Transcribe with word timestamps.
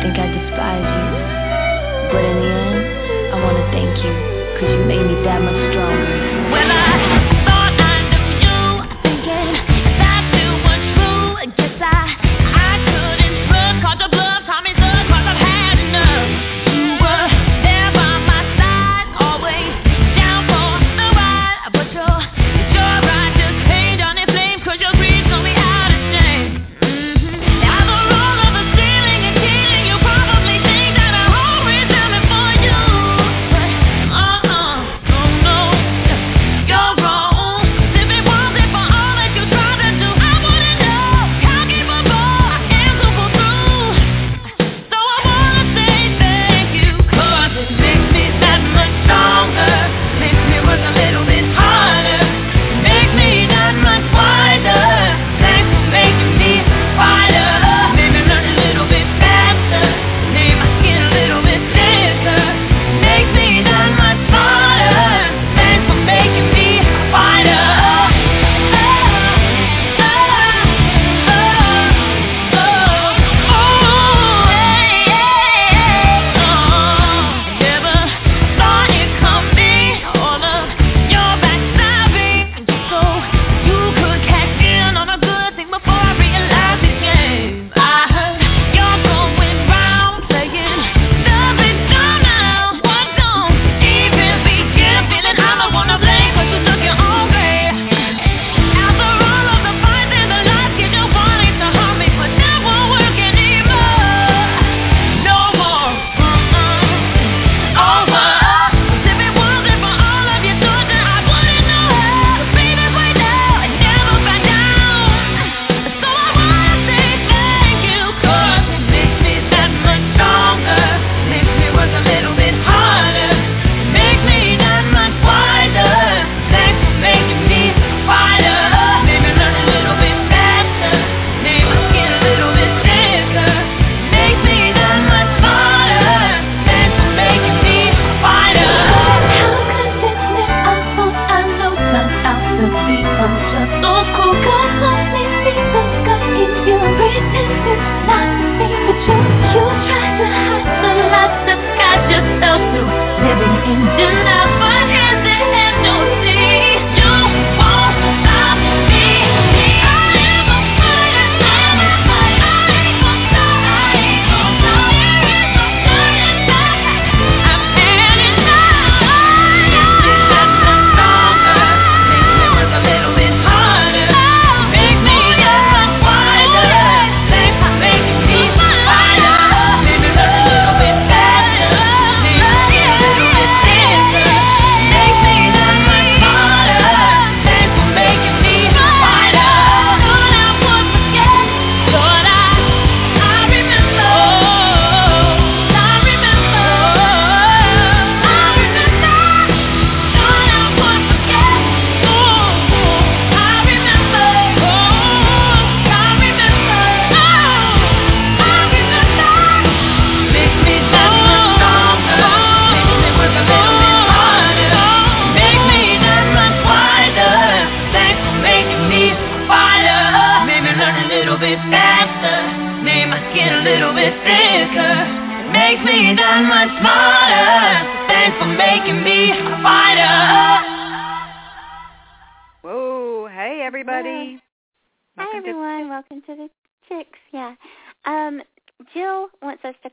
think 0.00 0.16
I 0.16 0.26
despise 0.32 0.88
you. 0.96 1.08
But 2.12 2.24
in 2.24 2.36
the 2.40 2.48
end, 2.48 2.80
I 3.32 3.36
wanna 3.44 3.64
thank 3.70 3.92
you, 4.00 4.12
cause 4.56 4.70
you 4.72 4.84
made 4.88 5.04
me 5.04 5.14
that 5.24 5.40
much 5.44 5.60
stronger. 5.72 6.08
When 6.50 6.66
I 6.72 7.19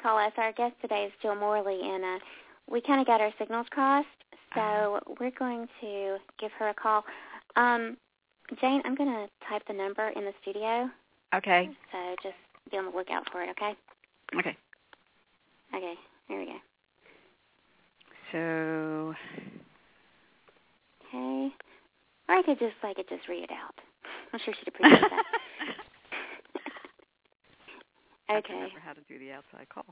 call 0.08 0.18
us. 0.18 0.32
Our 0.38 0.54
guest 0.54 0.74
today 0.82 1.04
is 1.04 1.12
Jill 1.22 1.36
Morley, 1.36 1.80
and 1.84 2.04
uh, 2.04 2.20
we 2.70 2.80
kind 2.80 3.02
of 3.02 3.08
got 3.08 3.20
our 3.20 3.32
signals 3.38 3.68
crossed, 3.72 4.08
so 4.54 4.62
uh-huh. 4.62 5.16
we're 5.20 5.32
going 5.38 5.68
to 5.82 6.18
give 6.40 6.52
her 6.58 6.70
a 6.70 6.74
call. 6.74 7.04
Um, 7.58 7.98
Jane, 8.62 8.82
I'm 8.86 8.96
going 8.96 9.10
to 9.10 9.28
type 9.50 9.64
the 9.68 9.74
number 9.74 10.08
in 10.16 10.24
the 10.24 10.32
studio. 10.42 10.90
Okay. 11.36 11.70
So 11.92 12.16
just 12.24 12.36
be 12.72 12.78
on 12.78 12.86
the 12.86 12.92
lookout 12.92 13.30
for 13.34 13.44
it, 13.44 13.50
okay? 13.50 13.76
Okay. 14.40 14.56
Okay, 15.76 15.94
here 16.30 16.40
we 16.40 16.46
go. 16.46 16.58
So... 18.32 19.16
Okay. 21.10 21.50
Or 22.30 22.36
I 22.36 22.44
could 22.46 22.60
just, 22.60 22.76
like, 22.82 22.96
just 23.10 23.28
read 23.28 23.44
it 23.44 23.52
out. 23.52 23.76
I'm 24.32 24.40
sure 24.46 24.54
she'd 24.58 24.70
appreciate 24.70 25.02
that. 25.02 25.24
I 28.30 28.38
okay. 28.38 28.54
remember 28.54 28.80
how 28.84 28.94
to 28.94 29.02
do 29.08 29.20
the 29.20 29.32
outside 29.32 29.68
call. 29.70 29.86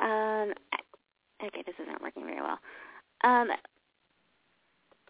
Um 0.00 0.52
okay, 1.44 1.62
this 1.66 1.74
isn't 1.82 2.02
working 2.02 2.24
very 2.24 2.40
well. 2.40 2.58
Um 3.24 3.48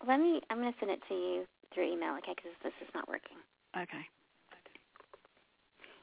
let 0.06 0.18
me 0.18 0.40
I'm 0.50 0.58
going 0.60 0.72
to 0.72 0.78
send 0.80 0.90
it 0.90 1.00
to 1.08 1.14
you 1.14 1.46
through 1.72 1.92
email, 1.92 2.14
okay, 2.18 2.34
cuz 2.34 2.52
this 2.62 2.72
is 2.82 2.88
not 2.94 3.08
working. 3.08 3.38
Okay. 3.76 4.04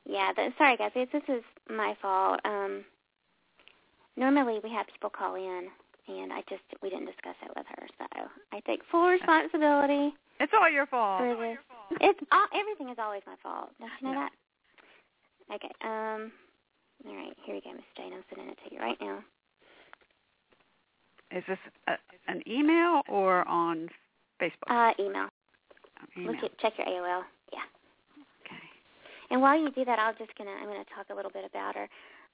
Yeah, 0.05 0.31
the, 0.33 0.53
sorry 0.57 0.77
guys, 0.77 0.91
this 0.95 1.09
this 1.11 1.27
is 1.27 1.43
my 1.69 1.95
fault. 2.01 2.39
Um 2.45 2.85
normally 4.15 4.59
we 4.63 4.69
have 4.71 4.87
people 4.87 5.09
call 5.09 5.35
in 5.35 5.69
and 6.07 6.33
I 6.33 6.41
just 6.49 6.63
we 6.81 6.89
didn't 6.89 7.05
discuss 7.05 7.35
it 7.43 7.51
with 7.55 7.67
her, 7.67 7.87
so 7.97 8.29
I 8.51 8.59
take 8.61 8.83
full 8.85 9.07
responsibility 9.09 10.15
It's 10.39 10.53
all 10.59 10.69
your 10.69 10.85
fault. 10.87 11.19
for 11.21 11.35
this. 11.35 11.57
It's 12.01 12.19
all, 12.31 12.47
everything 12.53 12.89
is 12.89 12.97
always 12.99 13.21
my 13.27 13.35
fault. 13.43 13.71
Don't 13.79 13.91
you 13.99 14.07
know 14.07 14.13
Yeah. 14.13 14.29
that? 14.29 14.33
Okay. 15.63 15.73
Um. 15.81 16.31
All 17.07 17.15
right. 17.15 17.35
Here 17.45 17.55
we 17.55 17.61
go, 17.61 17.71
Miss 17.73 17.83
Jane. 17.95 18.13
I'm 18.13 18.23
sending 18.29 18.49
it 18.49 18.57
to 18.67 18.75
you 18.75 18.81
right 18.81 18.97
now. 18.99 19.19
Is 21.31 21.43
this 21.47 21.57
a, 21.87 21.93
an 22.27 22.41
email 22.47 23.01
or 23.07 23.47
on 23.47 23.89
Facebook? 24.41 24.69
Uh, 24.69 24.93
email. 24.99 25.27
email. 26.17 26.33
Look 26.33 26.43
at 26.43 26.57
check 26.59 26.73
your 26.77 26.87
AOL. 26.87 27.21
Yeah. 27.53 27.59
okay. 28.45 28.55
And 29.29 29.41
while 29.41 29.59
you 29.59 29.69
do 29.71 29.85
that, 29.85 29.99
I'm 29.99 30.15
just 30.17 30.35
gonna 30.37 30.51
I'm 30.51 30.65
gonna 30.65 30.83
talk 30.95 31.07
a 31.11 31.15
little 31.15 31.31
bit 31.31 31.45
about 31.45 31.75
her. 31.75 31.87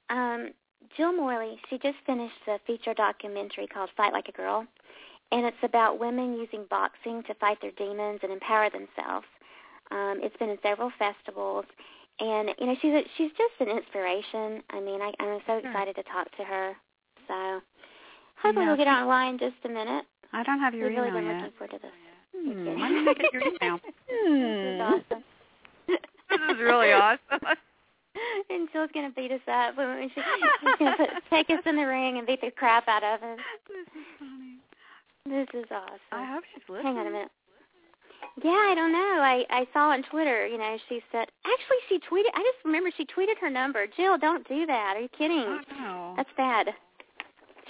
Um, 0.10 0.52
Jill 0.96 1.14
Morley. 1.14 1.60
She 1.70 1.78
just 1.78 1.98
finished 2.06 2.34
a 2.48 2.60
feature 2.66 2.94
documentary 2.94 3.68
called 3.68 3.90
Fight 3.98 4.14
Like 4.14 4.28
a 4.30 4.32
Girl, 4.32 4.66
and 5.32 5.46
it's 5.46 5.58
about 5.64 6.00
women 6.00 6.34
using 6.34 6.66
boxing 6.70 7.24
to 7.24 7.34
fight 7.36 7.58
their 7.62 7.72
demons 7.72 8.20
and 8.24 8.32
empower 8.32 8.70
themselves. 8.70 9.26
Um, 9.92 10.20
it's 10.22 10.36
been 10.38 10.50
in 10.50 10.58
several 10.64 10.92
festivals, 10.98 11.66
and 12.20 12.50
you 12.60 12.66
know 12.68 12.76
she's 12.82 12.94
a, 12.94 13.02
she's 13.18 13.32
just 13.38 13.54
an 13.60 13.70
inspiration. 13.76 14.64
I 14.70 14.80
mean, 14.80 15.02
I, 15.02 15.12
I'm 15.20 15.40
so 15.48 15.60
Sure. 15.60 15.70
excited 15.70 15.96
to 15.96 16.04
talk 16.04 16.30
to 16.38 16.44
her. 16.44 16.76
So 17.28 17.62
hopefully 18.42 18.66
Yeah, 18.66 18.70
we'll 18.70 18.78
get 18.78 18.88
online 18.88 19.34
in 19.34 19.40
just 19.40 19.56
a 19.66 19.70
minute. 19.70 20.06
I 20.34 20.44
don't 20.44 20.60
have 20.60 20.74
your 20.74 20.90
We've 20.90 20.98
really 20.98 21.12
been 21.12 21.26
yet. 21.26 21.38
looking 21.42 21.52
forward 21.58 21.72
to 21.72 21.80
this. 21.80 21.92
Hmm, 22.36 22.66
me 22.66 23.02
make 23.06 23.20
it 23.20 23.34
your 23.34 23.42
email. 23.42 23.80
This 24.08 24.76
is 24.76 24.82
awesome. 24.82 25.24
This 25.88 26.56
is 26.56 26.60
really 26.60 26.92
awesome. 26.94 27.40
and 28.50 28.70
Jill's 28.72 28.90
gonna 28.94 29.10
beat 29.16 29.32
us 29.32 29.42
up. 29.48 29.76
when 29.78 30.10
she, 30.14 30.22
she's 30.22 30.76
gonna 30.80 30.96
put, 30.98 31.10
take 31.30 31.50
us 31.50 31.64
in 31.66 31.76
the 31.76 31.84
ring 31.86 32.18
and 32.18 32.26
beat 32.26 32.40
the 32.42 32.50
crap 32.52 32.88
out 32.88 33.04
of 33.04 33.22
us. 33.24 33.40
this 33.68 33.88
is 33.92 34.08
funny. 34.20 34.56
This 35.26 35.48
is 35.54 35.66
awesome. 35.72 36.00
I 36.12 36.26
hope 36.34 36.44
she's 36.54 36.64
listening. 36.70 36.96
Hang 36.96 36.98
on 37.00 37.08
a 37.08 37.12
minute. 37.12 37.32
Yeah, 38.44 38.52
I 38.52 38.74
don't 38.76 38.92
know. 38.92 39.20
I 39.22 39.46
I 39.50 39.68
saw 39.74 39.92
on 39.92 40.04
Twitter. 40.04 40.46
You 40.46 40.58
know, 40.58 40.78
she 40.90 41.02
said 41.12 41.28
actually 41.46 41.78
she 41.90 41.96
tweeted. 42.00 42.32
I 42.34 42.40
just 42.42 42.64
remember 42.66 42.90
she 42.96 43.06
tweeted 43.06 43.38
her 43.40 43.50
number. 43.50 43.88
Jill, 43.96 44.18
don't 44.18 44.46
do 44.48 44.66
that. 44.66 44.94
Are 44.98 45.02
you 45.02 45.10
kidding? 45.18 45.46
Oh, 45.46 45.60
no. 45.80 46.14
That's 46.18 46.30
bad. 46.36 46.68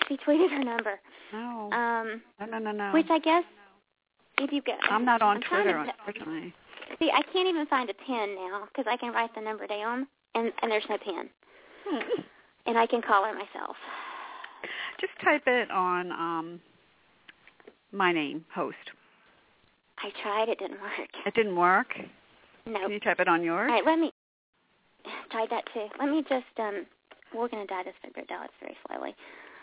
She 0.07 0.17
tweeted 0.17 0.49
her 0.49 0.63
number. 0.63 0.99
no. 1.33 1.69
Um, 1.71 2.21
no, 2.39 2.45
no, 2.45 2.57
no, 2.59 2.71
no. 2.71 2.91
which 2.93 3.07
I 3.09 3.19
guess 3.19 3.43
if 4.39 4.51
you 4.51 4.61
get. 4.61 4.79
I'm 4.89 5.05
not 5.05 5.21
on 5.21 5.37
I'm 5.37 5.41
Twitter, 5.43 5.73
to- 5.73 5.91
unfortunately. 6.07 6.53
See, 6.99 7.09
I 7.11 7.21
can't 7.33 7.47
even 7.47 7.65
find 7.67 7.89
a 7.89 7.93
pen 7.93 8.35
now 8.35 8.67
because 8.67 8.85
I 8.89 8.97
can 8.97 9.11
write 9.13 9.33
the 9.35 9.41
number 9.41 9.67
down 9.67 10.07
and 10.35 10.51
and 10.61 10.71
there's 10.71 10.85
no 10.89 10.97
pen, 10.97 11.29
Hmm. 11.87 12.21
and 12.65 12.77
I 12.77 12.85
can 12.87 13.01
call 13.01 13.23
her 13.25 13.33
myself. 13.33 13.75
Just 14.99 15.13
type 15.23 15.43
it 15.47 15.69
on 15.71 16.11
um 16.11 16.61
my 17.91 18.11
name, 18.11 18.45
host. 18.53 18.77
I 19.99 20.09
tried. 20.21 20.49
It 20.49 20.59
didn't 20.59 20.81
work. 20.81 21.09
It 21.25 21.33
didn't 21.33 21.55
work. 21.55 21.87
No. 22.65 22.79
Can 22.79 22.91
you 22.91 22.99
type 22.99 23.19
it 23.19 23.27
on 23.27 23.43
yours? 23.43 23.69
All 23.69 23.75
right, 23.75 23.85
let 23.85 23.99
me 23.99 24.11
tried 25.31 25.49
that 25.49 25.63
too. 25.73 25.87
Let 25.99 26.09
me 26.09 26.23
just 26.27 26.45
um 26.57 26.85
we're 27.33 27.47
gonna 27.47 27.65
die 27.67 27.83
this 27.83 27.93
dial 28.27 28.43
it 28.43 28.51
very 28.61 28.77
slowly. 28.87 29.15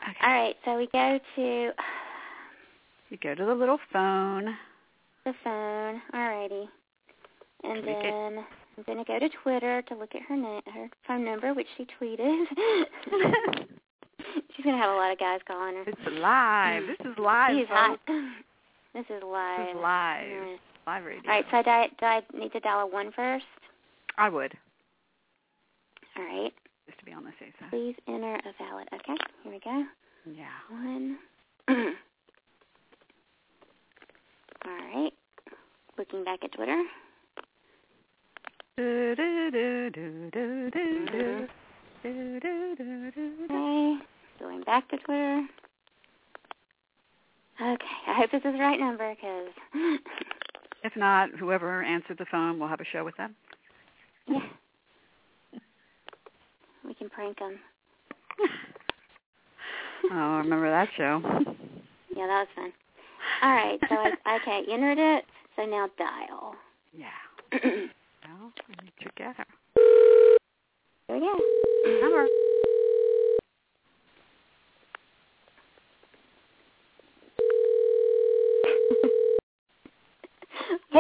Okay. 0.03 0.19
All 0.23 0.33
right, 0.33 0.57
so 0.65 0.77
we 0.77 0.89
go 0.93 1.19
to 1.37 1.71
You 3.11 3.19
go 3.23 3.35
to 3.35 3.45
the 3.45 3.55
little 3.55 3.79
phone. 3.93 4.57
the 5.25 5.35
phone. 5.45 6.03
Alrighty. 6.15 6.67
And 7.65 7.79
it. 7.79 7.85
then 7.87 8.45
I'm 8.77 8.85
gonna 8.87 9.05
go 9.05 9.19
to 9.19 9.29
Twitter 9.43 9.83
to 9.83 9.95
look 9.95 10.15
at 10.15 10.23
her 10.23 10.37
na- 10.37 10.61
her 10.73 10.89
phone 11.07 11.25
number, 11.25 11.55
which 11.55 11.69
she 11.77 11.87
tweeted. 12.01 12.45
She's 14.57 14.65
gonna 14.65 14.79
have 14.79 14.91
a 14.91 14.97
lot 14.97 15.13
of 15.13 15.19
guys 15.19 15.41
calling 15.47 15.77
her. 15.77 15.85
It's 15.87 16.21
live. 16.21 16.83
This 16.87 17.07
is 17.07 17.19
live. 17.19 17.57
She's 17.57 17.69
folks. 17.69 18.01
hot. 18.07 18.45
This 18.95 19.05
is 19.09 19.23
live. 19.25 19.61
This 19.61 19.69
is 19.75 19.81
live. 19.81 20.31
All 20.33 20.41
right. 20.41 20.59
Live 20.87 21.05
radio. 21.05 21.23
All 21.31 21.37
right, 21.37 21.45
so 21.51 21.57
I, 21.59 21.63
di- 21.63 21.89
do 21.99 22.07
I 22.07 22.21
need 22.39 22.53
to 22.53 22.61
dial 22.61 22.81
a 22.81 22.87
one 22.87 23.11
first? 23.15 23.45
I 24.19 24.29
would, 24.29 24.53
All 26.19 26.23
right. 26.25 26.53
just 26.87 26.99
to 26.99 27.05
be 27.07 27.13
on 27.13 27.25
the 27.25 27.31
safe 27.41 27.55
side. 27.59 27.71
Please 27.71 27.95
enter 28.07 28.35
a 28.35 28.53
valid. 28.63 28.89
Okay, 28.93 29.15
here 29.43 29.53
we 29.53 29.61
go. 29.61 29.85
Yeah. 30.27 30.49
One. 30.71 31.19
All 34.65 34.73
right. 34.95 35.13
Looking 35.97 36.25
back 36.25 36.41
at 36.45 36.53
Twitter. 36.53 36.83
Do, 38.77 39.15
do, 39.17 39.51
do, 39.51 39.91
do, 39.91 40.31
do. 40.31 40.71
Do, 40.71 40.71
do, 42.03 42.41
do, 42.41 42.75
do, 42.77 43.11
do. 43.13 43.45
Okay. 43.45 43.97
Going 44.41 44.63
back 44.65 44.89
to 44.91 44.97
Twitter. 44.99 45.47
Okay. 47.61 47.85
I 48.09 48.15
hope 48.15 48.31
this 48.31 48.39
is 48.45 48.53
the 48.53 48.59
right 48.59 48.79
number 48.81 49.15
because, 49.15 49.49
If 50.85 50.97
not, 50.97 51.31
whoever 51.39 51.83
answered 51.83 52.19
the 52.19 52.27
phone, 52.31 52.59
we'll 52.59 52.69
have 52.69 52.81
a 52.81 52.85
show 52.85 53.05
with 53.05 53.17
them. 53.17 53.35
yeah. 54.27 54.41
We 56.85 56.95
can 56.95 57.09
prank 57.11 57.39
them. 57.39 57.59
Oh, 60.11 60.17
I 60.35 60.39
remember 60.39 60.69
that 60.69 60.89
show. 60.97 61.23
Yeah, 62.15 62.27
that 62.27 62.41
was 62.41 62.49
fun. 62.55 62.73
All 63.43 63.51
right. 63.55 63.79
So 63.89 63.95
I 64.27 64.37
okay 64.37 64.65
entered 64.71 64.99
it. 64.99 65.25
So 65.57 65.65
now 65.65 65.89
dial. 65.97 66.55
Yeah. 66.93 67.07
here 67.63 67.89
Well, 68.29 68.53
we 68.69 68.75
need 68.85 68.93
to 69.01 69.11
get 69.17 69.37
her. 69.37 69.45
we 71.09 71.21
go. 71.21 71.39
Number. 72.03 72.27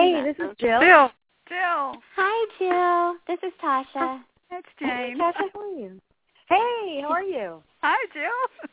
Hey, 0.03 0.23
this 0.25 0.37
is 0.37 0.57
Jill. 0.59 0.81
Jill. 0.81 1.11
Jill. 1.49 2.03
Hi, 2.17 2.47
Jill. 2.59 3.17
This 3.29 3.39
is 3.47 3.53
Tasha. 3.63 4.21
That's 4.51 4.67
Hey, 4.79 5.15
Tasha, 5.17 5.33
how 5.55 5.61
are 5.61 5.79
you? 5.79 6.01
Hey, 6.49 7.01
how 7.03 7.09
are 7.13 7.23
you? 7.23 7.63
Hi, 7.83 7.97
Jill. 8.13 8.67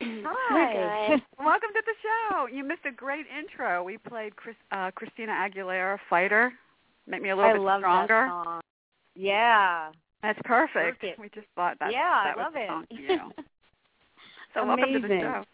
Hi. 0.26 1.08
We're. 1.10 1.20
Welcome 1.46 1.70
to 1.74 1.82
the 1.86 1.92
show. 2.02 2.46
You 2.46 2.64
missed 2.64 2.84
a 2.86 2.90
great 2.90 3.26
intro. 3.38 3.84
We 3.84 3.98
played 3.98 4.34
Chris, 4.34 4.56
uh, 4.72 4.90
Christina 4.96 5.30
Aguilera, 5.32 5.98
Fighter. 6.10 6.52
Make 7.06 7.22
me 7.22 7.30
a 7.30 7.36
little 7.36 7.50
I 7.50 7.54
bit 7.54 7.62
love 7.62 7.80
stronger. 7.80 8.26
that 8.26 8.44
song. 8.44 8.60
Yeah. 9.14 9.90
That's 10.24 10.38
perfect. 10.44 11.00
Perfect. 11.00 11.20
We 11.20 11.28
just 11.28 11.46
thought 11.54 11.78
that. 11.78 11.92
yeah, 11.92 12.24
that 12.34 12.36
I 12.36 12.42
love 12.42 12.52
was 12.52 12.54
the 12.54 12.62
it. 12.64 12.68
song 12.68 12.86
for 12.90 13.12
you. 13.38 13.44
So 14.54 14.64
welcome 14.64 14.92
to 14.94 14.98
the 15.00 15.08
show. 15.08 15.44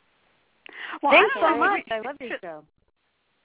Well, 1.03 1.13
Thanks 1.13 1.35
so 1.35 1.59
much. 1.59 1.83
we- 1.91 1.93
I 1.95 2.01
love 2.01 2.17
your 2.21 2.39
show. 2.41 2.63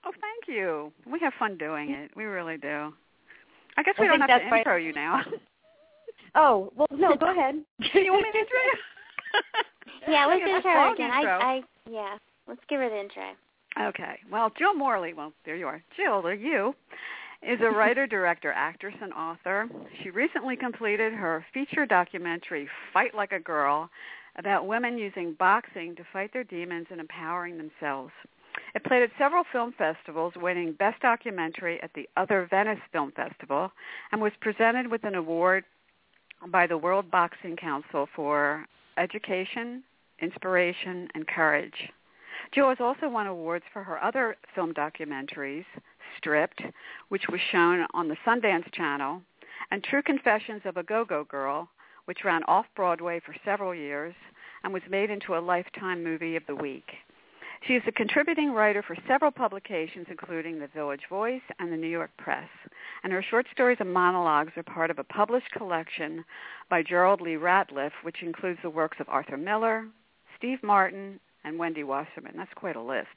Oh, 0.06 0.12
thank 0.12 0.48
you. 0.48 0.92
We 1.12 1.20
have 1.20 1.34
fun 1.38 1.58
doing 1.58 1.92
it. 1.92 2.12
We 2.16 2.24
really 2.26 2.58
do. 2.58 2.94
I 3.78 3.84
guess 3.84 3.96
we 4.00 4.06
I 4.08 4.18
don't 4.18 4.22
have 4.22 4.42
to 4.42 4.48
why- 4.50 4.58
intro 4.60 4.76
you 4.78 4.94
now. 4.94 5.22
Oh, 6.36 6.72
well, 6.76 6.86
no, 6.92 7.16
go 7.16 7.32
ahead. 7.32 7.56
you 7.80 8.12
want 8.14 8.22
me 8.24 8.32
to 8.32 8.38
intro 8.38 8.60
you? 8.72 8.78
Yeah, 10.08 10.26
let's 10.28 10.40
Give 10.46 10.56
intro 10.56 10.72
her 10.72 10.94
again. 10.94 11.12
intro. 11.12 11.32
I, 11.40 11.44
I, 11.44 11.62
yeah, 11.90 12.18
let's 12.48 12.62
give 12.70 12.80
her 12.80 12.88
the 12.90 13.00
intro. 13.00 13.24
Okay. 13.82 14.20
Well, 14.32 14.52
Jill 14.58 14.76
Morley, 14.76 15.14
well, 15.14 15.34
there 15.46 15.56
you 15.56 15.66
are. 15.68 15.84
Jill, 15.98 16.26
or 16.26 16.34
you, 16.36 16.74
is 17.42 17.60
a 17.62 17.70
writer, 17.70 18.06
director, 18.08 18.52
actress, 18.52 18.94
and 19.02 19.12
author. 19.14 19.68
She 20.04 20.10
recently 20.12 20.56
completed 20.56 21.14
her 21.14 21.44
feature 21.54 21.86
documentary, 21.86 22.68
Fight 22.94 23.16
Like 23.16 23.32
a 23.32 23.40
Girl, 23.40 23.90
about 24.38 24.68
women 24.68 24.98
using 24.98 25.34
boxing 25.38 25.96
to 25.96 26.04
fight 26.14 26.32
their 26.32 26.44
demons 26.44 26.88
and 26.92 27.00
empowering 27.00 27.58
themselves. 27.58 28.12
It 28.76 28.84
played 28.84 29.04
at 29.04 29.12
several 29.18 29.44
film 29.52 29.74
festivals, 29.78 30.34
winning 30.36 30.74
Best 30.74 31.02
Documentary 31.02 31.82
at 31.82 31.92
the 31.94 32.08
Other 32.18 32.48
Venice 32.50 32.80
Film 32.92 33.12
Festival, 33.12 33.72
and 34.12 34.22
was 34.22 34.32
presented 34.42 34.88
with 34.88 35.04
an 35.04 35.16
award 35.16 35.64
by 36.48 36.68
the 36.68 36.78
World 36.78 37.10
Boxing 37.12 37.56
Council 37.56 38.08
for 38.16 38.66
education, 38.98 39.84
inspiration, 40.22 41.08
and 41.16 41.28
courage. 41.28 41.90
Jill 42.54 42.70
has 42.70 42.80
also 42.80 43.10
won 43.10 43.28
awards 43.28 43.66
for 43.74 43.84
her 43.84 44.02
other 44.04 44.38
film 44.56 44.74
documentaries, 44.74 45.66
Stripped, 46.18 46.62
which 47.10 47.28
was 47.30 47.40
shown 47.52 47.86
on 47.94 48.08
the 48.08 48.18
Sundance 48.26 48.72
Channel, 48.74 49.22
and 49.72 49.84
True 49.84 50.02
Confessions 50.02 50.62
of 50.66 50.78
a 50.78 50.84
Go-Go 50.84 51.24
Girl, 51.24 51.70
which 52.06 52.24
ran 52.24 52.44
off-Broadway 52.44 53.20
for 53.20 53.36
several 53.46 53.76
years 53.76 54.16
and 54.64 54.74
was 54.74 54.82
made 54.90 55.10
into 55.10 55.36
a 55.36 55.40
Lifetime 55.40 56.04
Movie 56.04 56.36
of 56.36 56.44
the 56.48 56.56
Week. 56.56 56.90
She 57.68 57.76
is 57.76 57.84
a 57.88 57.92
contributing 57.92 58.52
writer 58.54 58.82
for 58.82 58.96
several 59.08 59.32
publications, 59.32 60.08
including 60.10 60.60
The 60.60 60.68
Village 60.68 61.02
Voice 61.10 61.42
and 61.60 61.72
the 61.72 61.78
New 61.78 61.88
York 61.88 62.12
Press. 62.18 62.48
And 63.04 63.12
her 63.14 63.24
short 63.30 63.46
stories 63.52 63.78
and 63.80 63.94
monologues 63.94 64.54
are 64.58 64.64
part 64.64 64.90
of 64.90 65.00
a 65.00 65.04
published 65.04 65.52
collection 65.52 66.24
by 66.70 66.82
Gerald 66.84 67.22
Lee 67.22 67.36
Ratliff, 67.36 67.92
which 68.04 68.24
includes 68.24 68.60
the 68.64 68.70
works 68.70 68.98
of 69.00 69.10
Arthur 69.10 69.38
Miller, 69.38 69.88
Steve 70.38 70.60
Martin, 70.64 71.20
and 71.44 71.60
Wendy 71.60 71.84
Wasserman. 71.84 72.34
That's 72.38 72.54
quite 72.56 72.76
a 72.76 72.82
list. 72.82 73.08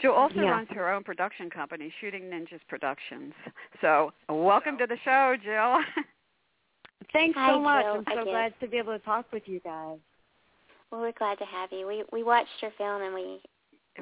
Jill 0.00 0.12
also 0.12 0.36
Yeah. 0.40 0.50
runs 0.50 0.68
her 0.70 0.90
own 0.90 1.04
production 1.04 1.50
company, 1.50 1.90
Shooting 2.00 2.30
Ninjas 2.30 2.60
Productions. 2.68 3.34
So 3.80 4.12
welcome 4.28 4.78
to 4.78 4.86
the 4.86 4.96
show, 4.98 5.36
Jill. 5.36 5.82
Thanks 7.12 7.36
Hi, 7.38 7.50
so 7.50 7.60
much. 7.60 7.84
Jill. 7.84 7.92
I'm 7.94 8.04
so 8.06 8.14
Jill. 8.14 8.24
glad 8.24 8.54
to 8.60 8.66
be 8.68 8.78
able 8.78 8.98
to 8.98 9.04
talk 9.04 9.30
with 9.32 9.46
you 9.46 9.60
guys. 9.60 9.98
Well, 10.90 11.00
we're 11.02 11.12
glad 11.12 11.38
to 11.38 11.44
have 11.44 11.70
you. 11.72 11.86
We 11.86 12.04
we 12.12 12.22
watched 12.22 12.62
your 12.62 12.70
film 12.78 13.02
and 13.02 13.14
we 13.14 13.20
It 13.20 13.26
was 13.32 13.40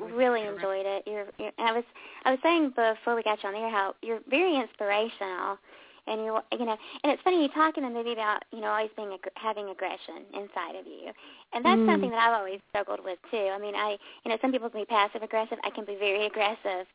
really 0.00 0.42
terrific. 0.42 0.62
enjoyed 0.62 0.86
it. 0.86 1.02
You're, 1.06 1.26
you're 1.38 1.52
I 1.58 1.72
was 1.72 1.84
I 2.24 2.30
was 2.32 2.40
saying 2.42 2.70
before 2.70 3.14
we 3.14 3.22
got 3.22 3.42
you 3.42 3.48
on 3.48 3.54
the 3.54 3.60
air 3.60 3.70
how 3.70 3.94
you're 4.02 4.20
very 4.28 4.56
inspirational, 4.56 5.58
and 6.06 6.24
you 6.24 6.38
you 6.52 6.66
know, 6.66 6.76
and 7.04 7.12
it's 7.12 7.22
funny 7.22 7.42
you 7.42 7.48
talk 7.48 7.76
in 7.78 7.84
the 7.84 7.90
movie 7.90 8.12
about 8.12 8.42
you 8.52 8.60
know 8.60 8.68
always 8.68 8.90
being 8.96 9.16
having 9.34 9.68
aggression 9.70 10.24
inside 10.34 10.76
of 10.78 10.86
you, 10.86 11.10
and 11.52 11.64
that's 11.64 11.80
Mm. 11.82 11.86
something 11.92 12.10
that 12.10 12.18
I've 12.28 12.38
always 12.38 12.60
struggled 12.70 13.00
with 13.04 13.18
too. 13.30 13.50
I 13.52 13.58
mean, 13.58 13.74
I 13.74 13.96
you 14.24 14.30
know 14.30 14.38
some 14.40 14.52
people 14.52 14.70
can 14.70 14.80
be 14.80 14.86
passive 14.86 15.22
aggressive. 15.22 15.58
I 15.64 15.70
can 15.70 15.84
be 15.84 15.96
very 15.96 16.26
aggressive 16.26 16.86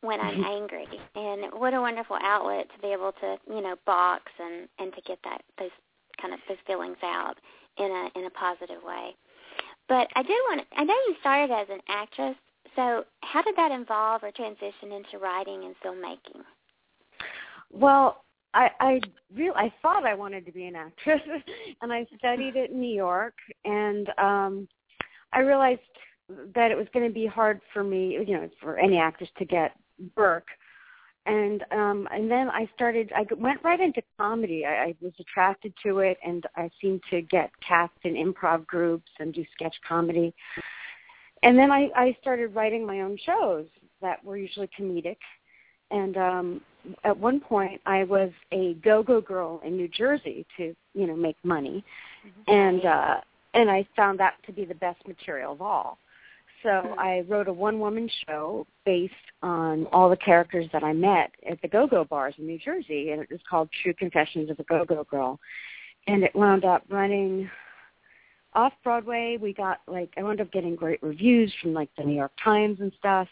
when 0.00 0.20
I'm 0.20 0.42
angry, 0.44 0.88
and 1.14 1.52
what 1.54 1.74
a 1.74 1.80
wonderful 1.80 2.18
outlet 2.22 2.66
to 2.74 2.78
be 2.82 2.92
able 2.92 3.12
to 3.20 3.38
you 3.48 3.60
know 3.62 3.76
box 3.86 4.24
and 4.38 4.68
and 4.78 4.94
to 4.94 5.00
get 5.02 5.18
that 5.24 5.42
those 5.58 5.70
kind 6.20 6.34
of 6.34 6.40
those 6.48 6.58
feelings 6.66 6.98
out 7.02 7.36
in 7.78 7.86
a 7.90 8.18
in 8.18 8.26
a 8.26 8.30
positive 8.30 8.82
way. 8.84 9.14
But 9.88 10.08
I 10.14 10.22
did 10.22 10.36
want 10.48 10.60
to, 10.60 10.78
I 10.78 10.84
know 10.84 10.94
you 11.08 11.14
started 11.20 11.50
as 11.52 11.66
an 11.70 11.80
actress, 11.88 12.36
so 12.76 13.04
how 13.20 13.42
did 13.42 13.56
that 13.56 13.70
involve 13.70 14.22
or 14.22 14.30
transition 14.30 14.92
into 14.92 15.18
writing 15.18 15.64
and 15.64 15.74
filmmaking? 15.84 16.42
Well, 17.70 18.24
I 18.54 18.68
I 18.80 19.00
real 19.34 19.52
I 19.54 19.72
thought 19.82 20.04
I 20.06 20.14
wanted 20.14 20.46
to 20.46 20.52
be 20.52 20.66
an 20.66 20.76
actress, 20.76 21.20
and 21.82 21.92
I 21.92 22.06
studied 22.16 22.56
it 22.56 22.70
in 22.70 22.80
New 22.80 22.94
York, 22.94 23.34
and 23.64 24.08
um, 24.18 24.68
I 25.32 25.40
realized 25.40 25.80
that 26.54 26.70
it 26.70 26.76
was 26.76 26.86
going 26.92 27.06
to 27.06 27.12
be 27.12 27.26
hard 27.26 27.60
for 27.72 27.82
me, 27.82 28.18
you 28.26 28.34
know, 28.34 28.48
for 28.60 28.78
any 28.78 28.98
actress 28.98 29.30
to 29.38 29.44
get 29.44 29.72
work. 30.16 30.46
And 31.26 31.62
um, 31.72 32.08
and 32.10 32.30
then 32.30 32.48
I 32.48 32.68
started. 32.74 33.12
I 33.14 33.26
went 33.34 33.62
right 33.62 33.80
into 33.80 34.00
comedy. 34.18 34.64
I, 34.64 34.70
I 34.70 34.94
was 35.02 35.12
attracted 35.20 35.74
to 35.84 35.98
it, 35.98 36.16
and 36.24 36.44
I 36.56 36.70
seemed 36.80 37.02
to 37.10 37.20
get 37.20 37.50
cast 37.66 37.92
in 38.04 38.14
improv 38.14 38.66
groups 38.66 39.10
and 39.18 39.34
do 39.34 39.44
sketch 39.52 39.76
comedy. 39.86 40.34
And 41.42 41.58
then 41.58 41.70
I, 41.70 41.88
I 41.94 42.16
started 42.20 42.54
writing 42.54 42.86
my 42.86 43.00
own 43.00 43.18
shows 43.24 43.66
that 44.00 44.24
were 44.24 44.36
usually 44.36 44.68
comedic. 44.78 45.16
And 45.90 46.16
um, 46.16 46.60
at 47.04 47.16
one 47.16 47.40
point, 47.40 47.80
I 47.86 48.04
was 48.04 48.30
a 48.52 48.74
go-go 48.74 49.20
girl 49.20 49.60
in 49.64 49.76
New 49.76 49.88
Jersey 49.88 50.46
to, 50.56 50.74
you 50.94 51.06
know, 51.06 51.16
make 51.16 51.36
money, 51.44 51.82
and 52.46 52.84
uh, 52.84 53.20
and 53.54 53.70
I 53.70 53.86
found 53.96 54.20
that 54.20 54.34
to 54.46 54.52
be 54.52 54.66
the 54.66 54.74
best 54.74 55.06
material 55.08 55.52
of 55.52 55.62
all. 55.62 55.98
So 56.62 56.94
I 56.98 57.24
wrote 57.28 57.48
a 57.48 57.52
one-woman 57.52 58.10
show 58.26 58.66
based 58.84 59.14
on 59.42 59.86
all 59.86 60.10
the 60.10 60.16
characters 60.16 60.66
that 60.72 60.82
I 60.82 60.92
met 60.92 61.30
at 61.48 61.60
the 61.62 61.68
go-go 61.68 62.04
bars 62.04 62.34
in 62.36 62.46
New 62.46 62.58
Jersey, 62.58 63.10
and 63.10 63.22
it 63.22 63.30
was 63.30 63.40
called 63.48 63.68
True 63.82 63.94
Confessions 63.94 64.50
of 64.50 64.58
a 64.58 64.64
Go-Go 64.64 65.04
Girl. 65.04 65.38
And 66.06 66.22
it 66.22 66.34
wound 66.34 66.64
up 66.64 66.82
running 66.88 67.48
off 68.58 68.72
Broadway. 68.82 69.38
We 69.40 69.52
got 69.52 69.78
like 69.86 70.12
I 70.16 70.22
wound 70.22 70.40
up 70.40 70.50
getting 70.50 70.74
great 70.74 71.00
reviews 71.02 71.52
from 71.62 71.72
like 71.72 71.88
the 71.96 72.02
New 72.02 72.16
York 72.16 72.32
Times 72.42 72.78
and 72.80 72.92
stuff, 72.98 73.28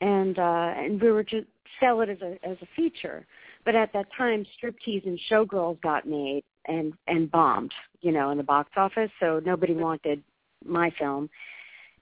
and 0.00 0.38
uh, 0.38 0.72
and 0.76 1.02
we 1.02 1.10
were 1.10 1.24
to 1.24 1.44
sell 1.80 2.00
it 2.02 2.08
as 2.08 2.18
a 2.22 2.38
as 2.48 2.56
a 2.62 2.66
feature. 2.76 3.26
But 3.64 3.74
at 3.74 3.92
that 3.92 4.06
time, 4.16 4.46
striptease 4.56 5.04
and 5.04 5.18
showgirls 5.30 5.80
got 5.82 6.06
made 6.06 6.44
and 6.66 6.92
and 7.08 7.28
bombed, 7.30 7.72
you 8.02 8.12
know, 8.12 8.30
in 8.30 8.38
the 8.38 8.44
box 8.44 8.70
office. 8.76 9.10
So 9.18 9.40
nobody 9.44 9.74
wanted 9.74 10.22
my 10.64 10.92
film, 10.96 11.28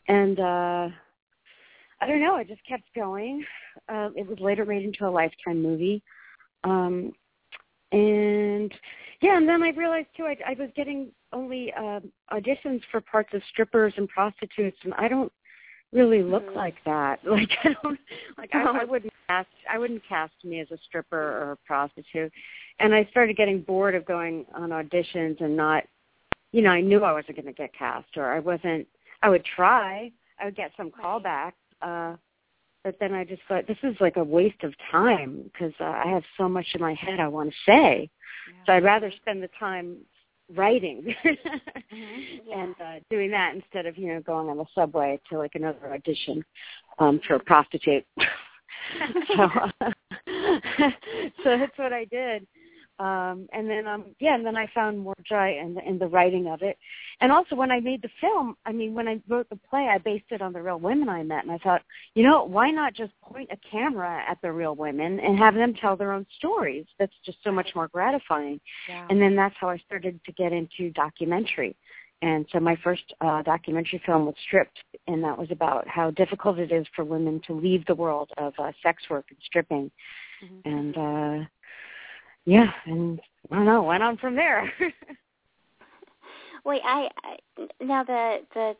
and 0.08 0.38
uh, 0.38 0.88
I 2.02 2.06
don't 2.06 2.20
know. 2.20 2.34
I 2.34 2.44
just 2.44 2.64
kept 2.68 2.84
going. 2.94 3.42
Uh, 3.88 4.10
it 4.14 4.28
was 4.28 4.38
later 4.38 4.66
made 4.66 4.84
into 4.84 5.06
a 5.06 5.10
lifetime 5.10 5.62
movie. 5.62 6.02
Um, 6.62 7.12
and 7.92 8.72
yeah, 9.20 9.36
and 9.36 9.48
then 9.48 9.62
I 9.62 9.70
realized 9.70 10.08
too, 10.16 10.24
I, 10.24 10.36
I 10.46 10.54
was 10.58 10.70
getting 10.74 11.10
only 11.32 11.72
uh, 11.74 12.00
auditions 12.32 12.80
for 12.90 13.00
parts 13.00 13.30
of 13.34 13.42
strippers 13.50 13.92
and 13.96 14.08
prostitutes, 14.08 14.78
and 14.84 14.94
I 14.94 15.08
don't 15.08 15.32
really 15.92 16.22
look 16.22 16.46
Mhm. 16.50 16.56
like 16.56 16.82
that. 16.84 17.20
Like 17.26 17.50
I 17.64 17.74
don't, 17.82 17.98
like 18.38 18.54
I, 18.54 18.62
I 18.62 18.84
wouldn't 18.88 19.12
cast, 19.28 19.48
I 19.68 19.78
wouldn't 19.78 20.02
cast 20.08 20.32
me 20.44 20.60
as 20.60 20.70
a 20.70 20.78
stripper 20.78 21.16
or 21.18 21.52
a 21.52 21.56
prostitute. 21.66 22.32
And 22.78 22.94
I 22.94 23.04
started 23.10 23.36
getting 23.36 23.60
bored 23.60 23.94
of 23.94 24.04
going 24.06 24.46
on 24.54 24.70
auditions 24.70 25.40
and 25.40 25.56
not, 25.56 25.84
you 26.52 26.62
know, 26.62 26.70
I 26.70 26.80
knew 26.80 27.04
I 27.04 27.12
wasn't 27.12 27.36
going 27.36 27.46
to 27.46 27.52
get 27.52 27.72
cast, 27.74 28.16
or 28.16 28.32
I 28.32 28.38
wasn't. 28.40 28.86
I 29.22 29.28
would 29.28 29.44
try. 29.44 30.10
I 30.40 30.46
would 30.46 30.56
get 30.56 30.72
some 30.76 30.90
callbacks. 30.90 31.52
Uh, 31.82 32.16
but 32.82 32.98
then 32.98 33.12
I 33.12 33.24
just 33.24 33.42
thought 33.46 33.66
this 33.66 33.76
is 33.82 33.94
like 34.00 34.16
a 34.16 34.24
waste 34.24 34.62
of 34.64 34.72
time 34.90 35.50
because 35.52 35.74
uh, 35.80 35.84
I 35.84 36.08
have 36.08 36.24
so 36.38 36.48
much 36.48 36.66
in 36.74 36.80
my 36.80 36.94
head 36.94 37.20
I 37.20 37.28
want 37.28 37.50
to 37.50 37.56
say. 37.66 38.08
So 38.66 38.72
I'd 38.72 38.84
rather 38.84 39.12
spend 39.20 39.42
the 39.42 39.50
time 39.58 39.96
writing 40.54 41.14
and 42.54 42.74
uh, 42.80 43.00
doing 43.10 43.30
that 43.30 43.54
instead 43.54 43.86
of 43.86 43.96
you 43.96 44.08
know 44.08 44.20
going 44.20 44.48
on 44.48 44.56
the 44.56 44.64
subway 44.74 45.20
to 45.30 45.38
like 45.38 45.52
another 45.54 45.92
audition 45.92 46.44
um, 46.98 47.20
for 47.26 47.34
a 47.34 47.40
prostitute. 47.40 48.04
so, 49.36 49.42
uh, 49.42 49.90
so 51.44 51.58
that's 51.58 51.78
what 51.78 51.92
I 51.92 52.04
did. 52.04 52.46
Um, 53.00 53.48
and 53.54 53.68
then 53.68 53.86
um 53.86 54.04
yeah, 54.18 54.34
and 54.34 54.44
then 54.44 54.56
I 54.56 54.66
found 54.74 54.98
more 54.98 55.16
joy 55.26 55.58
in 55.58 55.72
the, 55.74 55.88
in 55.88 55.98
the 55.98 56.06
writing 56.06 56.48
of 56.48 56.60
it. 56.60 56.76
And 57.22 57.32
also 57.32 57.56
when 57.56 57.70
I 57.70 57.80
made 57.80 58.02
the 58.02 58.10
film, 58.20 58.56
I 58.66 58.72
mean 58.72 58.92
when 58.92 59.08
I 59.08 59.22
wrote 59.26 59.48
the 59.48 59.56
play, 59.56 59.88
I 59.90 59.96
based 59.96 60.26
it 60.30 60.42
on 60.42 60.52
the 60.52 60.60
real 60.60 60.78
women 60.78 61.08
I 61.08 61.22
met 61.22 61.44
and 61.44 61.50
I 61.50 61.56
thought, 61.58 61.80
you 62.14 62.22
know, 62.22 62.44
why 62.44 62.70
not 62.70 62.92
just 62.92 63.18
point 63.22 63.48
a 63.50 63.56
camera 63.70 64.22
at 64.28 64.36
the 64.42 64.52
real 64.52 64.74
women 64.74 65.18
and 65.18 65.38
have 65.38 65.54
them 65.54 65.72
tell 65.72 65.96
their 65.96 66.12
own 66.12 66.26
stories? 66.36 66.84
That's 66.98 67.14
just 67.24 67.38
so 67.42 67.50
much 67.50 67.70
more 67.74 67.88
gratifying. 67.88 68.60
Yeah. 68.86 69.06
And 69.08 69.18
then 69.18 69.34
that's 69.34 69.56
how 69.58 69.70
I 69.70 69.78
started 69.78 70.20
to 70.26 70.32
get 70.32 70.52
into 70.52 70.90
documentary. 70.90 71.76
And 72.22 72.44
so 72.52 72.60
my 72.60 72.76
first 72.84 73.14
uh, 73.22 73.40
documentary 73.42 74.02
film 74.04 74.26
was 74.26 74.34
Stripped, 74.46 74.78
and 75.06 75.24
that 75.24 75.38
was 75.38 75.50
about 75.50 75.88
how 75.88 76.10
difficult 76.10 76.58
it 76.58 76.70
is 76.70 76.86
for 76.94 77.02
women 77.02 77.40
to 77.46 77.54
leave 77.54 77.86
the 77.86 77.94
world 77.94 78.30
of 78.36 78.52
uh, 78.58 78.72
sex 78.82 79.02
work 79.08 79.24
and 79.30 79.38
stripping. 79.42 79.90
Mm-hmm. 80.44 80.68
And 80.68 80.96
uh, 80.98 81.48
yeah, 82.44 82.70
and 82.86 83.20
I 83.50 83.56
don't 83.56 83.66
know, 83.66 83.82
went 83.82 84.02
on 84.02 84.16
from 84.16 84.36
there. 84.36 84.72
Wait, 86.64 86.82
I, 86.84 87.08
I 87.24 87.66
now 87.82 88.04
the 88.04 88.38
the 88.54 88.76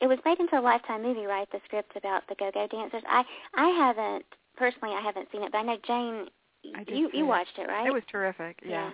it 0.00 0.06
was 0.06 0.18
made 0.24 0.38
into 0.40 0.58
a 0.58 0.60
lifetime 0.60 1.02
movie, 1.02 1.26
right? 1.26 1.48
The 1.50 1.60
script 1.64 1.96
about 1.96 2.22
the 2.28 2.34
go-go 2.34 2.66
dancers. 2.68 3.02
I 3.08 3.24
I 3.54 3.68
haven't 3.68 4.24
personally, 4.56 4.94
I 4.94 5.00
haven't 5.00 5.28
seen 5.32 5.42
it, 5.42 5.52
but 5.52 5.58
I 5.58 5.62
know 5.62 5.76
Jane. 5.86 6.26
I 6.74 6.84
did 6.84 6.96
You 6.96 7.10
you 7.12 7.26
watched 7.26 7.58
it, 7.58 7.68
right? 7.68 7.86
It 7.86 7.92
was 7.92 8.02
terrific. 8.10 8.58
Yeah. 8.64 8.70
Yeah. 8.70 8.90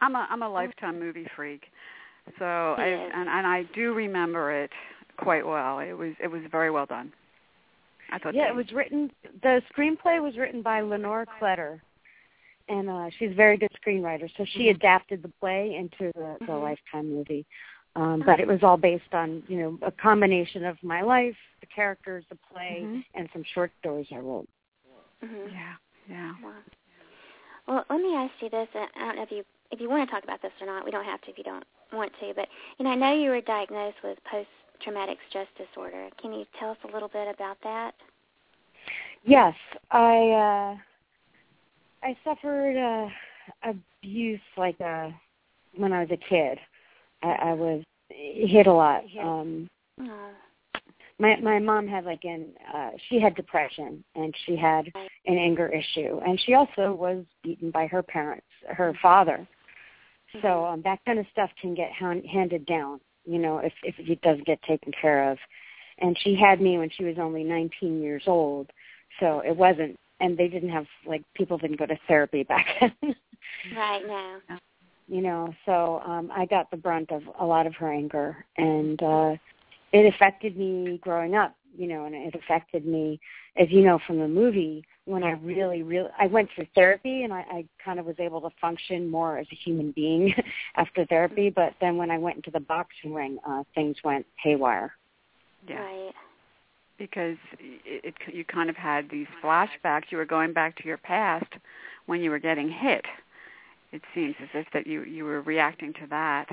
I'm 0.00 0.14
a 0.14 0.26
I'm 0.30 0.42
a 0.42 0.48
oh. 0.48 0.52
lifetime 0.52 0.98
movie 0.98 1.26
freak. 1.36 1.64
So 2.38 2.44
I 2.44 2.86
and 2.86 3.28
and 3.28 3.46
I 3.46 3.64
do 3.74 3.92
remember 3.92 4.52
it 4.52 4.70
quite 5.18 5.46
well. 5.46 5.78
It 5.80 5.92
was 5.92 6.12
it 6.22 6.28
was 6.28 6.42
very 6.50 6.70
well 6.70 6.86
done. 6.86 7.12
I 8.12 8.18
thought 8.18 8.34
yeah, 8.34 8.44
they- 8.44 8.50
it 8.50 8.56
was 8.56 8.72
written. 8.72 9.10
The 9.42 9.62
screenplay 9.72 10.22
was 10.22 10.36
written 10.36 10.62
by 10.62 10.80
Lenore 10.80 11.26
Kletter, 11.40 11.80
and 12.70 12.88
uh, 12.88 13.10
she's 13.18 13.32
a 13.32 13.34
very 13.34 13.56
good 13.56 13.70
screenwriter. 13.84 14.30
So 14.36 14.44
she 14.44 14.68
Mhm. 14.68 14.76
adapted 14.76 15.22
the 15.22 15.28
play 15.40 15.74
into 15.74 16.12
the, 16.14 16.36
the 16.40 16.52
Mhm. 16.52 16.62
Lifetime 16.62 17.10
movie. 17.10 17.44
Um, 17.96 18.22
but 18.24 18.38
it 18.38 18.46
was 18.46 18.62
all 18.62 18.76
based 18.76 19.12
on 19.12 19.42
you 19.48 19.58
know 19.58 19.78
a 19.82 19.90
combination 19.90 20.64
of 20.64 20.80
my 20.82 21.02
life, 21.02 21.36
the 21.60 21.66
characters, 21.66 22.24
the 22.28 22.36
play, 22.36 22.82
Mhm. 22.82 23.04
and 23.14 23.28
some 23.32 23.42
short 23.42 23.72
stories 23.80 24.06
I 24.12 24.18
wrote. 24.18 24.48
Mhm. 25.22 25.52
Yeah. 25.52 25.74
Yeah. 26.08 26.34
Wow. 26.42 26.62
Well, 27.66 27.84
let 27.90 28.00
me 28.00 28.14
ask 28.14 28.32
you 28.40 28.48
this. 28.48 28.68
I 28.74 28.86
don't 28.94 29.16
know 29.16 29.22
if 29.22 29.32
you 29.32 29.44
if 29.72 29.80
you 29.80 29.88
want 29.88 30.08
to 30.08 30.12
talk 30.12 30.24
about 30.24 30.40
this 30.40 30.52
or 30.60 30.66
not. 30.66 30.84
We 30.84 30.92
don't 30.92 31.04
have 31.04 31.20
to 31.22 31.30
if 31.30 31.38
you 31.38 31.44
don't 31.44 31.66
want 31.92 32.12
to. 32.20 32.32
But 32.34 32.48
you 32.78 32.84
know, 32.84 32.92
I 32.92 32.94
know 32.94 33.12
you 33.12 33.30
were 33.30 33.40
diagnosed 33.40 34.02
with 34.02 34.22
post-traumatic 34.24 35.18
stress 35.28 35.48
disorder. 35.56 36.08
Can 36.18 36.32
you 36.32 36.46
tell 36.58 36.70
us 36.70 36.78
a 36.84 36.88
little 36.88 37.08
bit 37.08 37.28
about 37.28 37.60
that? 37.62 37.94
Yes, 39.24 39.54
I 39.90 40.30
uh, 40.30 40.76
I 42.02 42.16
suffered 42.24 42.76
uh, 42.76 43.08
abuse 44.02 44.40
like 44.56 44.80
uh, 44.80 45.10
when 45.76 45.92
I 45.92 46.00
was 46.00 46.10
a 46.10 46.16
kid. 46.28 46.58
I, 47.22 47.28
I 47.28 47.52
was 47.52 47.82
hit 48.08 48.66
a 48.66 48.72
lot. 48.72 49.04
Um, 49.20 49.68
Oh. 50.02 50.30
my 51.18 51.36
my 51.36 51.58
mom 51.58 51.86
had 51.86 52.06
like 52.06 52.24
an 52.24 52.54
uh 52.72 52.90
she 53.08 53.20
had 53.20 53.34
depression 53.34 54.02
and 54.14 54.34
she 54.46 54.56
had 54.56 54.86
an 55.26 55.36
anger 55.36 55.68
issue 55.68 56.18
and 56.26 56.40
she 56.40 56.54
also 56.54 56.94
was 56.94 57.22
beaten 57.42 57.70
by 57.70 57.86
her 57.86 58.02
parents 58.02 58.46
her 58.68 58.94
father. 59.02 59.46
So 60.42 60.64
um, 60.64 60.80
that 60.84 61.00
kind 61.04 61.18
of 61.18 61.26
stuff 61.32 61.50
can 61.60 61.74
get 61.74 61.90
hand, 61.90 62.24
handed 62.24 62.64
down, 62.64 63.00
you 63.24 63.38
know, 63.38 63.58
if 63.58 63.72
if 63.82 63.98
it 63.98 64.20
doesn't 64.22 64.46
get 64.46 64.62
taken 64.62 64.92
care 65.00 65.30
of. 65.30 65.38
And 65.98 66.16
she 66.22 66.34
had 66.34 66.60
me 66.60 66.78
when 66.78 66.88
she 66.96 67.04
was 67.04 67.16
only 67.18 67.44
19 67.44 68.00
years 68.00 68.22
old, 68.26 68.70
so 69.18 69.40
it 69.40 69.54
wasn't. 69.54 69.98
And 70.20 70.36
they 70.36 70.48
didn't 70.48 70.68
have 70.70 70.86
like 71.06 71.22
people 71.34 71.58
didn't 71.58 71.78
go 71.78 71.86
to 71.86 71.98
therapy 72.06 72.42
back 72.42 72.66
then. 72.80 73.16
Right 73.76 74.06
now. 74.06 74.38
you 75.08 75.22
know 75.22 75.52
so 75.66 76.00
um 76.06 76.30
i 76.32 76.46
got 76.46 76.70
the 76.70 76.76
brunt 76.76 77.10
of 77.10 77.22
a 77.40 77.44
lot 77.44 77.66
of 77.66 77.74
her 77.74 77.92
anger 77.92 78.44
and 78.56 79.02
uh 79.02 79.34
it 79.92 80.14
affected 80.14 80.56
me 80.56 80.98
growing 81.02 81.34
up 81.34 81.56
you 81.76 81.88
know 81.88 82.04
and 82.04 82.14
it 82.14 82.34
affected 82.34 82.86
me 82.86 83.18
as 83.56 83.68
you 83.70 83.82
know 83.82 83.98
from 84.06 84.18
the 84.18 84.28
movie 84.28 84.84
when 85.06 85.24
i 85.24 85.32
really 85.32 85.82
really 85.82 86.08
i 86.18 86.26
went 86.26 86.48
through 86.54 86.66
therapy 86.74 87.24
and 87.24 87.32
i 87.32 87.40
i 87.50 87.64
kind 87.84 87.98
of 87.98 88.06
was 88.06 88.16
able 88.20 88.40
to 88.40 88.50
function 88.60 89.10
more 89.10 89.38
as 89.38 89.46
a 89.50 89.56
human 89.56 89.90
being 89.92 90.32
after 90.76 91.04
therapy 91.06 91.50
but 91.50 91.74
then 91.80 91.96
when 91.96 92.10
i 92.10 92.18
went 92.18 92.36
into 92.36 92.50
the 92.50 92.60
boxing 92.60 93.12
ring 93.12 93.38
uh 93.48 93.64
things 93.74 93.96
went 94.04 94.24
haywire 94.42 94.92
Yeah. 95.68 95.80
Right. 95.82 96.12
Because 97.00 97.38
it, 97.58 98.04
it 98.04 98.14
you 98.32 98.44
kind 98.44 98.70
of 98.70 98.76
had 98.76 99.10
these 99.10 99.26
flashbacks. 99.42 100.04
You 100.10 100.18
were 100.18 100.26
going 100.26 100.52
back 100.52 100.76
to 100.76 100.86
your 100.86 100.98
past 100.98 101.50
when 102.06 102.20
you 102.20 102.30
were 102.30 102.38
getting 102.38 102.70
hit. 102.70 103.04
It 103.90 104.02
seems 104.14 104.36
as 104.40 104.48
if 104.54 104.66
that 104.72 104.86
you 104.86 105.02
you 105.02 105.24
were 105.24 105.40
reacting 105.40 105.92
to 105.94 106.06
that. 106.10 106.46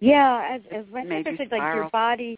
Yeah, 0.00 0.48
as 0.50 0.62
as 0.72 0.86
you 0.90 1.36
said, 1.36 1.48
like 1.52 1.74
your 1.74 1.90
body, 1.90 2.36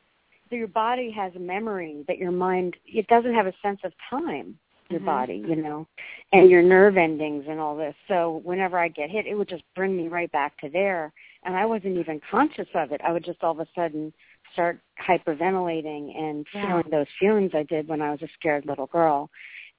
your 0.50 0.66
body 0.66 1.10
has 1.12 1.32
a 1.36 1.38
memory 1.38 2.04
that 2.08 2.18
your 2.18 2.32
mind 2.32 2.76
it 2.84 3.06
doesn't 3.06 3.32
have 3.32 3.46
a 3.46 3.54
sense 3.62 3.80
of 3.84 3.92
time. 4.10 4.58
Your 4.90 5.00
Mhm. 5.00 5.04
body, 5.04 5.44
you 5.46 5.54
know, 5.54 5.86
and 6.32 6.50
your 6.50 6.62
nerve 6.62 6.96
endings 6.96 7.44
and 7.48 7.60
all 7.60 7.76
this. 7.76 7.94
So 8.08 8.40
whenever 8.42 8.76
I 8.76 8.88
get 8.88 9.08
hit, 9.08 9.24
it 9.24 9.36
would 9.36 9.48
just 9.48 9.62
bring 9.76 9.96
me 9.96 10.08
right 10.08 10.30
back 10.32 10.56
to 10.58 10.68
there, 10.68 11.12
and 11.44 11.56
I 11.56 11.64
wasn't 11.64 11.96
even 11.96 12.20
conscious 12.28 12.66
of 12.74 12.90
it. 12.90 13.00
I 13.04 13.12
would 13.12 13.24
just 13.24 13.44
all 13.44 13.52
of 13.52 13.60
a 13.60 13.68
sudden 13.76 14.12
start 14.52 14.80
hyperventilating 15.06 16.16
and 16.18 16.46
Yeah. 16.54 16.66
feeling 16.66 16.90
those 16.90 17.06
feelings 17.18 17.52
I 17.54 17.62
did 17.64 17.88
when 17.88 18.02
I 18.02 18.10
was 18.10 18.22
a 18.22 18.28
scared 18.38 18.66
little 18.66 18.86
girl. 18.86 19.30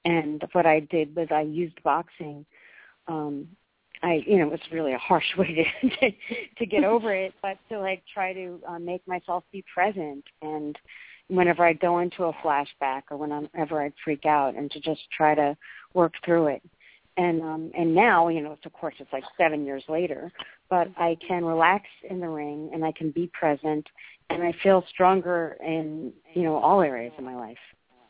And 0.04 0.44
what 0.52 0.66
I 0.66 0.80
did 0.80 1.14
was 1.14 1.28
I 1.30 1.42
used 1.42 1.82
boxing 1.82 2.44
um 3.08 3.48
I, 4.04 4.20
you 4.26 4.38
know, 4.38 4.46
it 4.46 4.50
was 4.50 4.60
really 4.72 4.94
a 4.94 4.98
harsh 4.98 5.24
way 5.38 5.70
to 6.00 6.10
to, 6.58 6.66
get 6.66 6.84
over 6.84 7.14
it, 7.24 7.34
but 7.40 7.56
to 7.68 7.78
like 7.78 8.02
try 8.12 8.32
to 8.32 8.60
uh, 8.68 8.78
make 8.78 9.06
myself 9.06 9.44
be 9.52 9.64
present 9.72 10.24
and 10.42 10.76
whenever 11.28 11.64
I 11.64 11.72
go 11.72 12.00
into 12.00 12.24
a 12.24 12.32
flashback 12.44 13.02
or 13.10 13.16
whenever 13.16 13.80
I'd 13.80 13.94
freak 14.04 14.26
out 14.26 14.54
and 14.56 14.70
to 14.72 14.80
just 14.80 15.00
try 15.16 15.34
to 15.34 15.56
work 15.94 16.14
through 16.24 16.48
it. 16.48 16.62
And 17.16 17.42
um 17.42 17.70
and 17.76 17.94
now, 17.94 18.28
you 18.28 18.40
know, 18.40 18.52
it's, 18.52 18.66
of 18.66 18.72
course 18.72 18.94
it's 18.98 19.12
like 19.12 19.24
7 19.38 19.64
years 19.64 19.84
later, 19.88 20.32
but 20.68 20.88
I 20.96 21.16
can 21.26 21.44
relax 21.44 21.84
in 22.08 22.20
the 22.20 22.28
ring 22.28 22.70
and 22.72 22.84
I 22.84 22.92
can 22.92 23.10
be 23.10 23.30
present 23.32 23.86
and 24.34 24.42
I 24.42 24.52
feel 24.62 24.84
stronger 24.88 25.56
in, 25.64 26.12
you 26.34 26.42
know, 26.42 26.56
all 26.56 26.82
areas 26.82 27.12
of 27.18 27.24
my 27.24 27.34
life. 27.34 27.58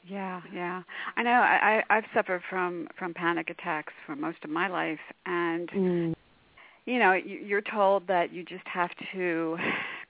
Yeah, 0.04 0.40
yeah. 0.52 0.82
I 1.16 1.22
know. 1.22 1.30
I, 1.30 1.82
I 1.88 1.96
I've 1.96 2.04
suffered 2.12 2.42
from 2.50 2.88
from 2.98 3.14
panic 3.14 3.50
attacks 3.50 3.92
for 4.04 4.16
most 4.16 4.38
of 4.42 4.50
my 4.50 4.68
life, 4.68 4.98
and 5.26 5.68
Mm. 5.70 6.14
you 6.86 6.98
know, 6.98 7.12
you, 7.12 7.38
you're 7.38 7.62
told 7.62 8.08
that 8.08 8.32
you 8.32 8.42
just 8.44 8.66
have 8.66 8.90
to 9.12 9.56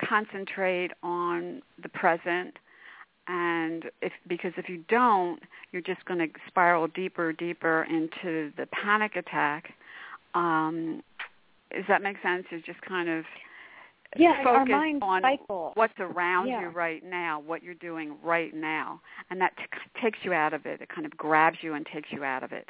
concentrate 0.08 0.92
on 1.02 1.62
the 1.82 1.90
present, 1.90 2.56
and 3.28 3.84
if 4.00 4.12
because 4.26 4.52
if 4.56 4.68
you 4.68 4.82
don't, 4.88 5.40
you're 5.72 5.82
just 5.82 6.04
going 6.06 6.20
to 6.20 6.28
spiral 6.48 6.86
deeper, 6.88 7.32
deeper 7.32 7.84
into 7.90 8.50
the 8.56 8.66
panic 8.72 9.16
attack. 9.16 9.74
Um, 10.34 11.02
does 11.70 11.84
that 11.88 12.02
make 12.02 12.16
sense? 12.22 12.46
It's 12.50 12.64
just 12.64 12.80
kind 12.82 13.08
of 13.08 13.24
Yeah, 14.16 14.42
our 14.44 14.60
focus 14.60 14.70
minds 14.72 15.02
on 15.02 15.22
cycle. 15.22 15.72
what's 15.74 15.98
around 15.98 16.48
Yeah. 16.48 16.62
you 16.62 16.68
right 16.68 17.02
now, 17.04 17.40
what 17.40 17.62
you're 17.62 17.74
doing 17.74 18.16
right 18.22 18.52
now, 18.54 19.00
and 19.30 19.40
that 19.40 19.56
t- 19.56 19.64
takes 20.02 20.18
you 20.22 20.32
out 20.32 20.52
of 20.52 20.66
it. 20.66 20.80
It 20.82 20.88
kind 20.88 21.06
of 21.06 21.16
grabs 21.16 21.58
you 21.62 21.74
and 21.74 21.86
takes 21.86 22.10
you 22.12 22.22
out 22.24 22.42
of 22.42 22.52
it. 22.52 22.68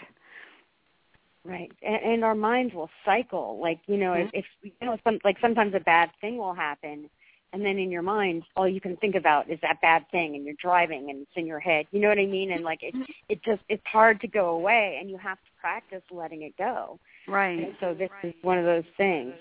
Right, 1.45 1.73
and, 1.83 1.97
and 1.97 2.25
our 2.25 2.37
minds 2.37 2.73
will 2.73 2.91
cycle. 3.05 3.59
Like 3.61 3.81
you 3.87 3.97
know, 3.97 4.13
Mhm. 4.13 4.31
if, 4.33 4.45
if 4.63 4.73
you 4.81 4.87
know, 4.87 4.97
some, 5.03 5.19
like 5.25 5.39
sometimes 5.41 5.75
a 5.75 5.81
bad 5.81 6.11
thing 6.21 6.37
will 6.37 6.55
happen, 6.55 7.11
and 7.53 7.65
then 7.65 7.79
in 7.79 7.91
your 7.91 8.03
mind, 8.03 8.45
all 8.57 8.69
you 8.69 8.81
can 8.81 8.97
think 8.99 9.17
about 9.17 9.51
is 9.51 9.59
that 9.63 9.81
bad 9.81 10.09
thing, 10.13 10.37
and 10.37 10.45
you're 10.45 10.55
driving, 10.63 11.11
and 11.11 11.23
it's 11.23 11.37
in 11.37 11.45
your 11.47 11.59
head. 11.59 11.87
You 11.91 11.99
know 12.01 12.09
what 12.09 12.19
I 12.21 12.27
mean? 12.27 12.53
And 12.53 12.63
like 12.63 12.85
it, 12.85 12.95
it 13.29 13.43
just 13.43 13.63
it's 13.69 13.85
hard 13.87 14.21
to 14.21 14.29
go 14.29 14.51
away, 14.51 14.99
and 15.01 15.11
you 15.11 15.17
have 15.19 15.39
to 15.39 15.51
practice 15.61 16.03
letting 16.13 16.43
it 16.43 16.57
go. 16.57 17.01
Right. 17.27 17.59
And 17.59 17.75
so 17.81 17.93
this 17.95 18.11
is 18.23 18.35
one 18.43 18.59
of 18.59 18.65
those 18.65 18.85
things, 18.97 19.35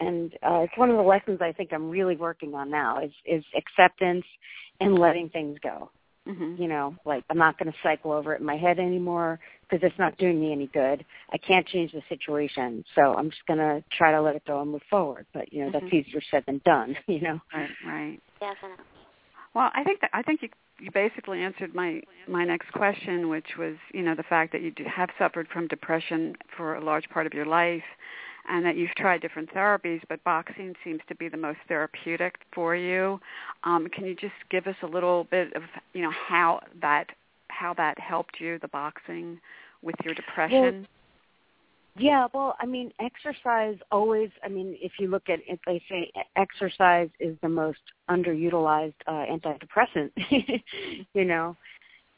and 0.00 0.32
uh, 0.42 0.60
it's 0.60 0.76
one 0.76 0.90
of 0.90 0.96
the 0.96 1.02
lessons 1.02 1.40
I 1.40 1.52
think 1.52 1.72
I'm 1.72 1.90
really 1.90 2.16
working 2.16 2.54
on 2.54 2.70
now 2.70 3.00
is 3.00 3.12
is 3.24 3.44
acceptance 3.56 4.24
and 4.80 4.98
letting 4.98 5.28
things 5.30 5.58
go 5.62 5.90
hmm 6.26 6.54
you 6.56 6.68
know, 6.68 6.94
like 7.04 7.24
I'm 7.30 7.38
not 7.38 7.58
going 7.58 7.70
to 7.70 7.78
cycle 7.82 8.12
over 8.12 8.32
it 8.34 8.40
in 8.40 8.46
my 8.46 8.56
head 8.56 8.78
anymore 8.78 9.38
because 9.62 9.86
it's 9.86 9.98
not 9.98 10.16
doing 10.18 10.40
me 10.40 10.52
any 10.52 10.68
good. 10.68 11.04
I 11.32 11.38
can't 11.38 11.66
change 11.66 11.92
the 11.92 12.02
situation, 12.08 12.84
so 12.94 13.14
I'm 13.14 13.30
just 13.30 13.44
going 13.46 13.58
to 13.58 13.82
try 13.92 14.12
to 14.12 14.22
let 14.22 14.36
it 14.36 14.44
go 14.46 14.60
and 14.62 14.70
move 14.70 14.82
forward. 14.88 15.26
But 15.34 15.52
you 15.52 15.64
know, 15.64 15.70
that's 15.72 15.84
Mhm. 15.84 15.92
easier 15.92 16.20
said 16.30 16.44
than 16.46 16.60
done. 16.64 16.96
You 17.08 17.20
know. 17.20 17.40
Right. 17.52 17.70
Right. 17.84 18.20
Definitely. 18.40 18.84
Well, 19.54 19.70
I 19.74 19.84
think 19.84 20.00
that 20.00 20.10
I 20.12 20.22
think 20.22 20.42
you 20.42 20.48
you 20.80 20.90
basically 20.90 21.42
answered 21.42 21.74
my 21.74 22.02
my 22.28 22.44
next 22.44 22.72
question, 22.72 23.28
which 23.28 23.56
was 23.58 23.76
you 23.92 24.02
know 24.02 24.14
the 24.14 24.24
fact 24.24 24.52
that 24.52 24.62
you 24.62 24.70
do 24.70 24.84
have 24.84 25.10
suffered 25.18 25.48
from 25.48 25.66
depression 25.68 26.36
for 26.56 26.74
a 26.76 26.80
large 26.84 27.08
part 27.10 27.26
of 27.26 27.34
your 27.34 27.46
life, 27.46 27.84
and 28.48 28.64
that 28.64 28.76
you've 28.76 28.94
tried 28.96 29.20
different 29.20 29.52
therapies, 29.52 30.00
but 30.08 30.22
boxing 30.24 30.74
seems 30.84 31.00
to 31.08 31.14
be 31.14 31.28
the 31.28 31.36
most 31.36 31.58
therapeutic 31.68 32.36
for 32.54 32.76
you. 32.76 33.20
Um, 33.64 33.88
can 33.88 34.04
you 34.04 34.14
just 34.14 34.34
give 34.50 34.66
us 34.66 34.76
a 34.82 34.86
little 34.86 35.24
bit 35.30 35.52
of 35.54 35.62
you 35.92 36.02
know 36.02 36.12
how 36.12 36.60
that 36.80 37.06
how 37.48 37.74
that 37.74 37.98
helped 37.98 38.40
you 38.40 38.58
the 38.60 38.68
boxing 38.68 39.40
with 39.82 39.94
your 40.04 40.14
depression? 40.14 40.86
Yeah, 41.96 42.26
well, 42.34 42.56
I 42.60 42.66
mean, 42.66 42.92
exercise 43.00 43.76
always. 43.92 44.30
I 44.44 44.48
mean, 44.48 44.76
if 44.80 44.92
you 44.98 45.06
look 45.06 45.28
at 45.28 45.38
it, 45.46 45.60
they 45.64 45.80
say 45.88 46.10
exercise 46.34 47.08
is 47.20 47.36
the 47.40 47.48
most 47.48 47.78
underutilized 48.10 48.94
uh, 49.06 49.24
antidepressant. 49.30 50.10
you 51.14 51.24
know, 51.24 51.56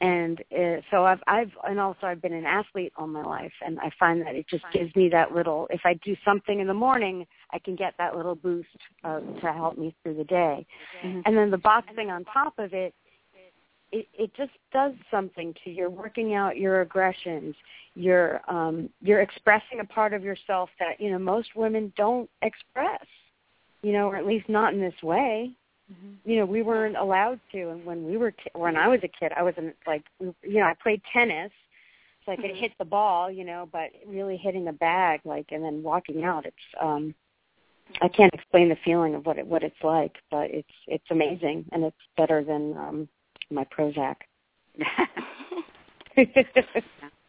and 0.01 0.43
uh, 0.53 0.81
so 0.91 1.05
I've 1.05 1.23
I've 1.27 1.51
and 1.65 1.81
also 1.81 2.07
I've 2.07 2.21
been 2.21 2.33
an 2.33 2.45
athlete 2.45 2.93
all 2.97 3.07
my 3.07 3.23
life, 3.23 3.53
and 3.65 3.79
I 3.81 3.91
find 3.99 4.21
that 4.23 4.35
it 4.35 4.47
just 4.49 4.65
gives 4.73 4.95
me 4.95 5.09
that 5.11 5.33
little. 5.33 5.67
If 5.71 5.81
I 5.85 5.95
do 6.05 6.17
something 6.25 6.61
in 6.61 6.67
the 6.67 6.75
morning, 6.75 7.27
I 7.53 7.59
can 7.59 7.77
get 7.77 7.95
that 7.99 8.17
little 8.17 8.35
boost 8.35 8.69
uh, 9.05 9.21
to 9.21 9.53
help 9.53 9.79
me 9.79 9.95
through 10.03 10.15
the 10.15 10.25
day, 10.25 10.67
Mhm. 11.03 11.23
and 11.25 11.37
then 11.37 11.51
the 11.51 11.59
boxing 11.59 12.11
on 12.11 12.25
top 12.25 12.59
of 12.59 12.75
it. 12.75 12.95
It, 13.93 14.09
it 14.13 14.35
just 14.35 14.51
does 14.73 14.95
something 15.13 15.55
to 15.63 15.71
you. 15.71 15.89
Working 15.89 16.35
out 16.35 16.57
your 16.57 16.81
aggressions 16.81 17.55
you're 17.97 18.43
um 18.47 18.91
you're 19.01 19.23
expressing 19.23 19.81
a 19.81 19.85
part 19.85 20.13
of 20.13 20.23
yourself 20.23 20.69
that 20.79 21.01
you 21.01 21.11
know 21.11 21.19
most 21.19 21.57
women 21.57 21.93
don't 21.97 22.29
express 22.43 23.05
you 23.83 23.93
know 23.93 24.07
or 24.07 24.17
at 24.17 24.27
least 24.27 24.49
not 24.49 24.75
in 24.75 24.81
this 24.81 25.03
way 25.03 25.51
Mhm. 25.93 26.17
you 26.25 26.37
know 26.37 26.45
we 26.45 26.63
weren't 26.63 26.97
allowed 26.97 27.41
to 27.53 27.71
and 27.71 27.85
when 27.85 28.05
we 28.05 28.17
were 28.17 28.33
ki- 28.33 28.51
when 28.55 28.77
i 28.77 28.89
was 28.89 29.01
a 29.05 29.09
kid 29.09 29.33
i 29.37 29.43
wasn't 29.43 29.75
like 29.87 30.05
you 30.21 30.35
know 30.43 30.65
i 30.65 30.75
played 30.75 31.01
tennis 31.13 31.53
so 32.25 32.33
i 32.33 32.37
could 32.37 32.51
hit 32.57 32.73
the 32.79 32.85
ball 32.85 33.31
you 33.31 33.45
know 33.45 33.69
but 33.71 33.91
really 34.07 34.37
hitting 34.37 34.67
a 34.69 34.73
bag 34.73 35.21
like 35.25 35.47
and 35.53 35.63
then 35.65 35.83
walking 35.83 36.25
out 36.25 36.45
it's 36.45 36.57
um 36.81 37.15
i 38.03 38.09
can't 38.09 38.35
explain 38.35 38.69
the 38.69 38.77
feeling 38.85 39.15
of 39.15 39.25
what 39.27 39.39
it 39.39 39.47
what 39.47 39.63
it's 39.63 39.83
like 39.85 40.17
but 40.31 40.51
it's 40.51 40.75
it's 40.89 41.11
amazing 41.11 41.65
and 41.71 41.85
it's 41.85 41.97
better 42.17 42.43
than 42.43 42.77
um 42.77 43.09
my 43.51 43.65
prozac 43.65 44.17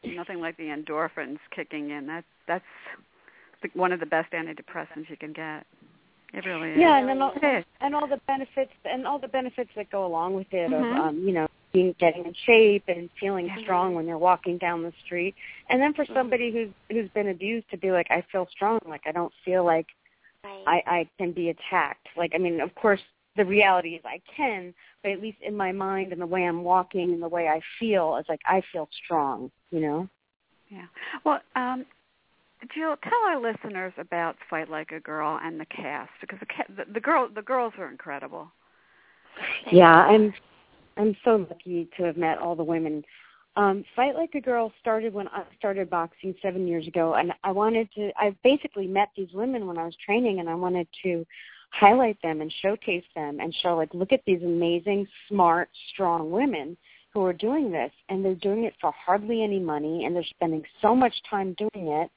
Nothing 0.04 0.40
like 0.40 0.58
the 0.58 0.64
endorphins 0.64 1.40
kicking 1.56 1.90
in. 1.92 2.08
That's 2.08 2.26
that's 2.48 2.66
one 3.74 3.92
of 3.92 4.00
the 4.00 4.06
best 4.06 4.32
antidepressants 4.32 5.10
you 5.10 5.18
can 5.18 5.34
get. 5.34 5.66
It 6.34 6.46
really 6.46 6.72
is. 6.72 6.78
Yeah, 6.78 6.98
and 6.98 7.08
then 7.08 7.22
all, 7.22 7.34
and 7.82 7.96
all 7.96 8.08
the 8.08 8.20
benefits 8.28 8.72
and 8.86 9.08
all 9.08 9.18
the 9.18 9.30
benefits 9.30 9.70
that 9.76 9.90
go 9.90 10.06
along 10.06 10.36
with 10.36 10.54
it 10.54 10.72
Mhm. 10.72 10.92
of 10.92 10.98
um, 10.98 11.20
you 11.20 11.32
know 11.34 11.48
being 11.72 11.94
getting 12.00 12.26
in 12.26 12.34
shape 12.34 12.84
and 12.88 13.10
feeling 13.20 13.48
Yeah. 13.48 13.58
strong 13.60 13.94
when 13.96 14.08
you're 14.08 14.18
walking 14.18 14.58
down 14.58 14.84
the 14.84 14.94
street. 15.06 15.36
And 15.70 15.82
then 15.82 15.94
for 15.94 16.06
somebody 16.06 16.52
who's 16.52 16.72
who's 16.90 17.10
been 17.12 17.30
abused 17.30 17.70
to 17.72 17.78
be 17.78 17.92
like, 17.92 18.08
I 18.10 18.22
feel 18.32 18.48
strong, 18.48 18.80
like 18.86 19.06
I 19.06 19.12
don't 19.12 19.34
feel 19.46 19.64
like 19.64 19.88
Right. 20.44 20.64
I 20.68 20.84
I 21.00 21.10
can 21.18 21.32
be 21.32 21.50
attacked. 21.50 22.08
Like 22.16 22.34
I 22.36 22.38
mean, 22.38 22.60
of 22.62 22.74
course 22.76 23.02
the 23.36 23.46
reality 23.46 23.96
is 23.96 24.02
I 24.04 24.20
can, 24.36 24.74
but 25.04 25.12
at 25.12 25.22
least 25.22 25.40
in 25.42 25.56
my 25.56 25.72
mind 25.72 26.12
and 26.12 26.20
the 26.20 26.26
way 26.26 26.44
I'm 26.46 26.64
walking 26.64 27.12
and 27.14 27.22
the 27.22 27.28
way 27.28 27.48
I 27.48 27.62
feel, 27.80 28.18
it's 28.18 28.28
like 28.30 28.42
I 28.46 28.62
feel 28.72 28.90
strong, 29.04 29.52
you 29.72 29.80
know. 29.80 30.10
Yeah. 30.70 30.88
Well, 31.24 31.40
um, 31.56 31.86
Jill, 32.74 32.96
tell 33.04 33.20
our 33.28 33.40
listeners 33.40 33.94
about 33.98 34.36
Fight 34.50 34.70
Like 34.70 34.92
a 34.92 35.00
Girl 35.00 35.40
and 35.44 35.60
the 35.60 35.66
cast 35.66 36.12
because 36.22 36.40
the 36.40 36.46
ca- 36.46 36.74
the, 36.76 36.92
the 36.92 37.00
girl 37.00 37.30
the 37.34 37.42
girls 37.42 37.74
are 37.78 37.90
incredible. 37.90 38.52
Yeah, 39.72 39.94
I'm 39.94 40.34
I'm 40.98 41.16
so 41.24 41.46
lucky 41.50 41.88
to 41.98 42.04
have 42.04 42.18
met 42.18 42.40
all 42.40 42.56
the 42.56 42.64
women 42.64 43.04
Um, 43.58 43.84
Fight 43.96 44.16
Like 44.16 44.36
a 44.36 44.42
Girl 44.42 44.72
started 44.80 45.14
when 45.14 45.28
I 45.30 45.44
started 45.58 45.90
boxing 45.90 46.36
seven 46.44 46.68
years 46.68 46.88
ago, 46.88 47.16
and 47.16 47.34
I 47.44 47.52
wanted 47.52 47.90
to. 47.96 48.12
I 48.16 48.36
basically 48.44 48.88
met 48.88 49.10
these 49.18 49.34
women 49.34 49.66
when 49.66 49.78
I 49.80 49.86
was 49.86 49.96
training, 50.06 50.40
and 50.40 50.48
I 50.48 50.56
wanted 50.56 50.88
to 51.04 51.26
highlight 51.72 52.22
them 52.22 52.42
and 52.42 52.54
showcase 52.62 53.04
them 53.16 53.40
and 53.40 53.54
show 53.62 53.76
like, 53.76 53.94
look 53.94 54.14
at 54.14 54.22
these 54.26 54.42
amazing, 54.44 55.08
smart, 55.28 55.70
strong 55.92 56.32
women 56.32 56.78
who 57.14 57.26
are 57.26 57.34
doing 57.34 57.72
this, 57.72 57.92
and 58.10 58.24
they're 58.24 58.36
doing 58.36 58.64
it 58.66 58.74
for 58.80 58.94
hardly 59.06 59.44
any 59.44 59.60
money, 59.60 60.06
and 60.06 60.16
they're 60.16 60.24
spending 60.24 60.64
so 60.82 60.96
much 60.96 61.14
time 61.30 61.56
doing 61.58 61.88
it. 61.88 62.12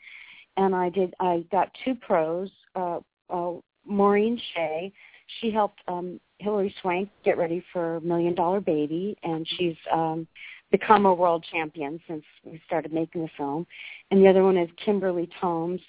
And 0.57 0.75
I 0.75 0.89
did. 0.89 1.15
I 1.21 1.45
got 1.51 1.71
two 1.85 1.95
pros. 1.95 2.51
Uh, 2.75 3.01
uh, 3.29 3.53
Maureen 3.87 4.41
Shea, 4.55 4.93
she 5.41 5.51
helped 5.51 5.81
um, 5.89 6.21
Hilary 6.39 6.75
Swank 6.81 7.09
get 7.25 7.39
ready 7.39 7.65
for 7.73 8.01
Million 8.01 8.35
Dollar 8.35 8.61
Baby, 8.61 9.17
and 9.23 9.47
she's 9.57 9.77
um, 9.93 10.27
become 10.71 11.07
a 11.07 11.15
world 11.15 11.45
champion 11.51 12.01
since 12.09 12.25
we 12.45 12.61
started 12.67 12.93
making 12.93 13.23
the 13.23 13.31
film. 13.37 13.67
And 14.11 14.23
the 14.23 14.29
other 14.29 14.43
one 14.43 14.57
is 14.57 14.69
Kimberly 14.85 15.29
Tomes, 15.41 15.81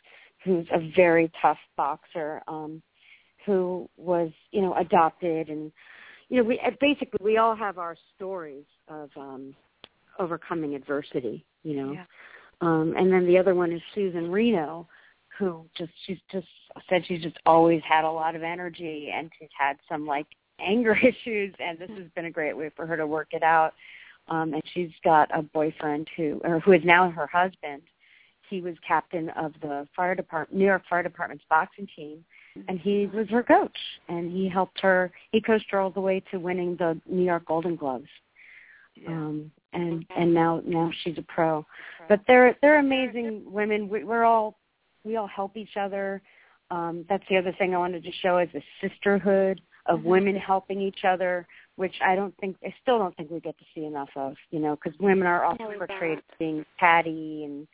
who's 0.44 0.66
a 0.72 0.92
very 0.96 1.32
tough 1.42 1.58
boxer, 1.78 2.42
um, 2.48 2.82
who 3.46 3.90
was, 3.98 4.32
you 4.52 4.62
know, 4.62 4.76
adopted 4.76 5.50
and, 5.50 5.72
you 6.30 6.38
know, 6.38 6.44
we 6.44 6.60
basically 6.80 7.20
we 7.22 7.38
all 7.38 7.56
have 7.56 7.78
our 7.78 7.96
stories 8.16 8.66
of 8.88 9.10
um, 9.18 9.54
overcoming 10.20 10.76
adversity, 10.76 11.46
you 11.64 11.76
know. 11.76 11.94
Yeah. 11.94 12.06
Um, 12.62 12.94
and 12.96 13.12
then 13.12 13.26
the 13.26 13.38
other 13.38 13.56
one 13.56 13.72
is 13.72 13.82
Susan 13.94 14.32
Reno, 14.32 14.88
who 15.38 15.66
just 15.76 15.92
she's 16.06 16.20
just 16.32 16.48
said 16.90 17.04
she's 17.08 17.22
just 17.22 17.38
always 17.46 17.82
had 17.88 18.06
a 18.06 18.12
lot 18.12 18.36
of 18.36 18.44
energy 18.44 19.12
and 19.14 19.32
she's 19.40 19.50
had 19.58 19.78
some 19.90 20.06
like 20.06 20.28
anger 20.60 20.96
issues 21.04 21.54
and 21.60 21.80
this 21.80 21.90
has 21.90 22.08
been 22.16 22.26
a 22.26 22.32
great 22.32 22.56
way 22.56 22.70
for 22.76 22.86
her 22.86 22.96
to 22.96 23.08
work 23.08 23.30
it 23.32 23.44
out. 23.44 23.74
Um 24.28 24.54
and 24.54 24.62
she's 24.74 24.92
got 25.04 25.30
a 25.38 25.42
boyfriend 25.42 26.08
who 26.16 26.40
or 26.44 26.60
who 26.60 26.74
is 26.74 26.82
now 26.86 27.10
her 27.10 27.28
husband. 27.28 27.82
He 28.50 28.62
was 28.62 28.76
captain 28.86 29.30
of 29.30 29.54
the 29.62 29.88
fire 29.96 30.14
department 30.14 30.60
new 30.60 30.66
york 30.66 30.84
fire 30.90 31.02
department's 31.02 31.46
boxing 31.50 31.88
team 31.96 32.24
and 32.68 32.80
he 32.80 33.10
was 33.14 33.30
her 33.30 33.44
coach 33.44 33.78
and 34.10 34.30
he 34.30 34.50
helped 34.50 34.80
her 34.82 35.10
he 35.32 35.40
coached 35.40 35.72
her 35.72 35.80
all 35.80 35.90
the 35.90 36.02
way 36.02 36.22
to 36.32 36.38
winning 36.38 36.76
the 36.76 37.00
new 37.10 37.24
york 37.24 37.46
golden 37.46 37.78
gloves 37.78 38.10
um 39.08 39.52
and 39.74 40.06
and 40.16 40.34
now 40.34 40.62
now 40.66 40.92
she's 41.04 41.18
a 41.18 41.22
pro. 41.24 41.66
But 42.10 42.22
they're 42.28 42.58
they're 42.62 42.80
amazing 42.80 43.44
women. 43.46 43.88
We, 43.90 44.04
we're 44.04 44.24
all 44.24 44.58
we 45.04 45.16
all 45.16 45.28
help 45.28 45.58
each 45.58 45.78
other. 45.80 46.22
Um 46.70 47.06
that's 47.10 47.24
the 47.30 47.38
other 47.38 47.54
thing 47.58 47.74
i 47.74 47.78
wanted 47.78 48.04
to 48.04 48.12
show 48.22 48.38
is 48.38 48.50
the 48.54 48.62
sisterhood 48.88 49.62
of 49.88 50.00
Mhm. 50.00 50.04
women 50.04 50.36
helping 50.36 50.80
each 50.80 51.06
other 51.06 51.48
which 51.76 51.96
i 52.06 52.16
don't 52.16 52.38
think 52.38 52.56
i 52.64 52.74
still 52.82 53.00
don't 53.00 53.16
think 53.18 53.32
we 53.32 53.40
get 53.40 53.58
to 53.58 53.66
see 53.74 53.86
enough 53.86 54.10
of 54.16 54.36
you 54.52 54.60
know 54.60 54.76
because 54.76 54.98
women 55.00 55.26
are 55.26 55.44
often 55.44 55.66
portrayed 55.78 56.20
as 56.20 56.24
being 56.38 56.64
catty 56.80 57.46
and 57.46 57.68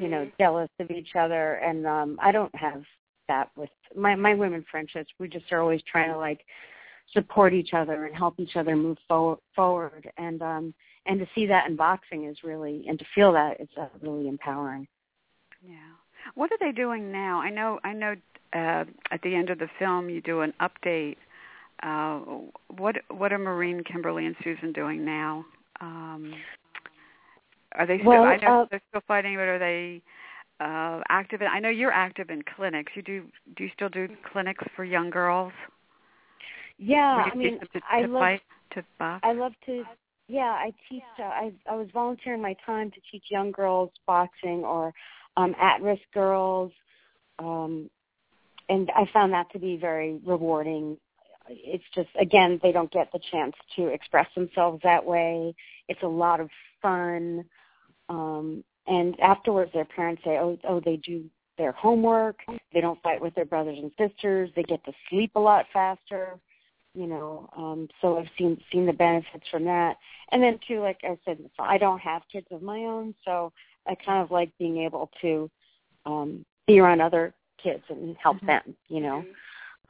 you 0.00 0.08
know 0.08 0.28
jealous 0.38 0.70
of 0.80 0.90
each 0.90 1.14
other. 1.14 1.54
And 1.54 1.86
um 1.86 2.18
i 2.20 2.32
don't 2.32 2.54
have 2.54 2.82
that 3.28 3.50
with 3.56 3.70
my 3.94 4.14
my 4.14 4.34
women 4.34 4.64
friendships. 4.70 5.10
We 5.18 5.28
just 5.28 5.50
are 5.52 5.60
always 5.60 5.82
trying 5.90 6.10
to 6.10 6.18
like 6.18 6.44
support 7.12 7.52
each 7.52 7.74
other 7.74 8.06
and 8.06 8.14
help 8.14 8.38
each 8.38 8.56
other 8.56 8.74
move 8.76 8.98
forward 9.08 9.38
forward 9.54 10.10
and 10.16 10.42
um 10.42 10.74
and 11.06 11.18
to 11.18 11.26
see 11.34 11.46
that 11.46 11.68
in 11.68 11.76
boxing 11.76 12.24
is 12.24 12.36
really 12.44 12.84
and 12.88 12.98
to 12.98 13.04
feel 13.14 13.32
that 13.32 13.60
is 13.60 13.68
uh, 13.80 13.86
really 14.00 14.28
empowering 14.28 14.86
Yeah. 15.64 15.76
What 16.34 16.50
are 16.52 16.58
they 16.60 16.72
doing 16.72 17.10
now? 17.10 17.40
I 17.40 17.50
know. 17.50 17.78
I 17.84 17.92
know. 17.92 18.14
Uh, 18.52 18.84
at 19.10 19.20
the 19.22 19.34
end 19.34 19.48
of 19.50 19.58
the 19.58 19.68
film, 19.78 20.10
you 20.10 20.20
do 20.20 20.42
an 20.42 20.52
update. 20.60 21.16
Uh, 21.82 22.20
what 22.76 22.96
What 23.08 23.32
are 23.32 23.38
Maureen, 23.38 23.82
Kimberly, 23.82 24.26
and 24.26 24.36
Susan 24.44 24.72
doing 24.72 25.04
now? 25.04 25.44
Um, 25.80 26.34
are 27.74 27.86
they 27.86 27.98
still? 27.98 28.10
Well, 28.10 28.24
I 28.24 28.36
know 28.36 28.62
uh, 28.62 28.66
they're 28.70 28.82
still 28.90 29.02
fighting, 29.08 29.36
but 29.36 29.48
are 29.48 29.58
they 29.58 30.02
uh, 30.60 31.00
active? 31.08 31.40
In, 31.40 31.48
I 31.48 31.58
know 31.58 31.70
you're 31.70 31.92
active 31.92 32.30
in 32.30 32.42
clinics. 32.56 32.92
You 32.94 33.02
do. 33.02 33.24
Do 33.56 33.64
you 33.64 33.70
still 33.74 33.88
do 33.88 34.08
clinics 34.32 34.64
for 34.76 34.84
young 34.84 35.10
girls? 35.10 35.52
Yeah 36.82 37.24
i 37.32 37.34
mean 37.34 37.58
them 37.58 37.68
to, 37.72 37.80
i 37.90 38.02
to 38.02 38.08
love 38.08 38.20
fight 38.20 38.40
to 38.74 38.84
box. 38.98 39.20
I 39.24 39.32
love 39.32 39.52
to. 39.66 39.84
Yeah, 40.28 40.50
I 40.50 40.72
teach. 40.88 41.02
Uh, 41.18 41.22
I 41.24 41.52
I 41.70 41.74
was 41.74 41.88
volunteering 41.92 42.42
my 42.42 42.56
time 42.64 42.90
to 42.90 43.00
teach 43.10 43.24
young 43.30 43.52
girls 43.52 43.90
boxing 44.06 44.64
or 44.64 44.92
um, 45.36 45.54
at-risk 45.60 46.02
girls, 46.14 46.72
um, 47.38 47.90
and 48.68 48.90
I 48.96 49.08
found 49.12 49.32
that 49.32 49.50
to 49.52 49.58
be 49.58 49.76
very 49.76 50.20
rewarding. 50.24 50.96
It's 51.48 51.84
just 51.94 52.08
again 52.20 52.60
they 52.62 52.72
don't 52.72 52.90
get 52.90 53.10
the 53.12 53.20
chance 53.30 53.54
to 53.76 53.88
express 53.88 54.28
themselves 54.34 54.80
that 54.84 55.04
way. 55.04 55.54
It's 55.88 56.02
a 56.02 56.08
lot 56.08 56.40
of 56.40 56.48
fun, 56.80 57.44
um, 58.08 58.64
and 58.86 59.18
afterwards 59.20 59.72
their 59.74 59.84
parents 59.84 60.22
say, 60.24 60.38
"Oh, 60.38 60.56
oh, 60.68 60.80
they 60.80 60.96
do 60.96 61.24
their 61.58 61.72
homework. 61.72 62.38
They 62.72 62.80
don't 62.80 63.02
fight 63.02 63.20
with 63.20 63.34
their 63.34 63.44
brothers 63.44 63.78
and 63.78 63.90
sisters. 63.98 64.50
They 64.56 64.62
get 64.62 64.84
to 64.84 64.92
sleep 65.10 65.32
a 65.34 65.40
lot 65.40 65.66
faster." 65.72 66.38
You 66.94 67.06
know 67.06 67.48
um 67.56 67.88
so 68.00 68.18
i've 68.18 68.28
seen 68.36 68.60
seen 68.70 68.86
the 68.86 68.92
benefits 68.92 69.44
from 69.50 69.64
that 69.64 69.96
and 70.30 70.42
then 70.42 70.58
too 70.66 70.80
like 70.80 70.98
i 71.04 71.16
said 71.24 71.38
i 71.58 71.78
don't 71.78 72.00
have 72.00 72.22
kids 72.30 72.46
of 72.50 72.62
my 72.62 72.80
own 72.80 73.14
so 73.24 73.52
i 73.86 73.94
kind 73.94 74.22
of 74.22 74.30
like 74.30 74.50
being 74.58 74.78
able 74.78 75.10
to 75.20 75.50
um 76.06 76.44
be 76.66 76.78
around 76.78 77.00
other 77.00 77.32
kids 77.62 77.82
and 77.88 78.16
help 78.16 78.36
Mhm. 78.40 78.46
them 78.46 78.76
you 78.88 79.00
know 79.00 79.24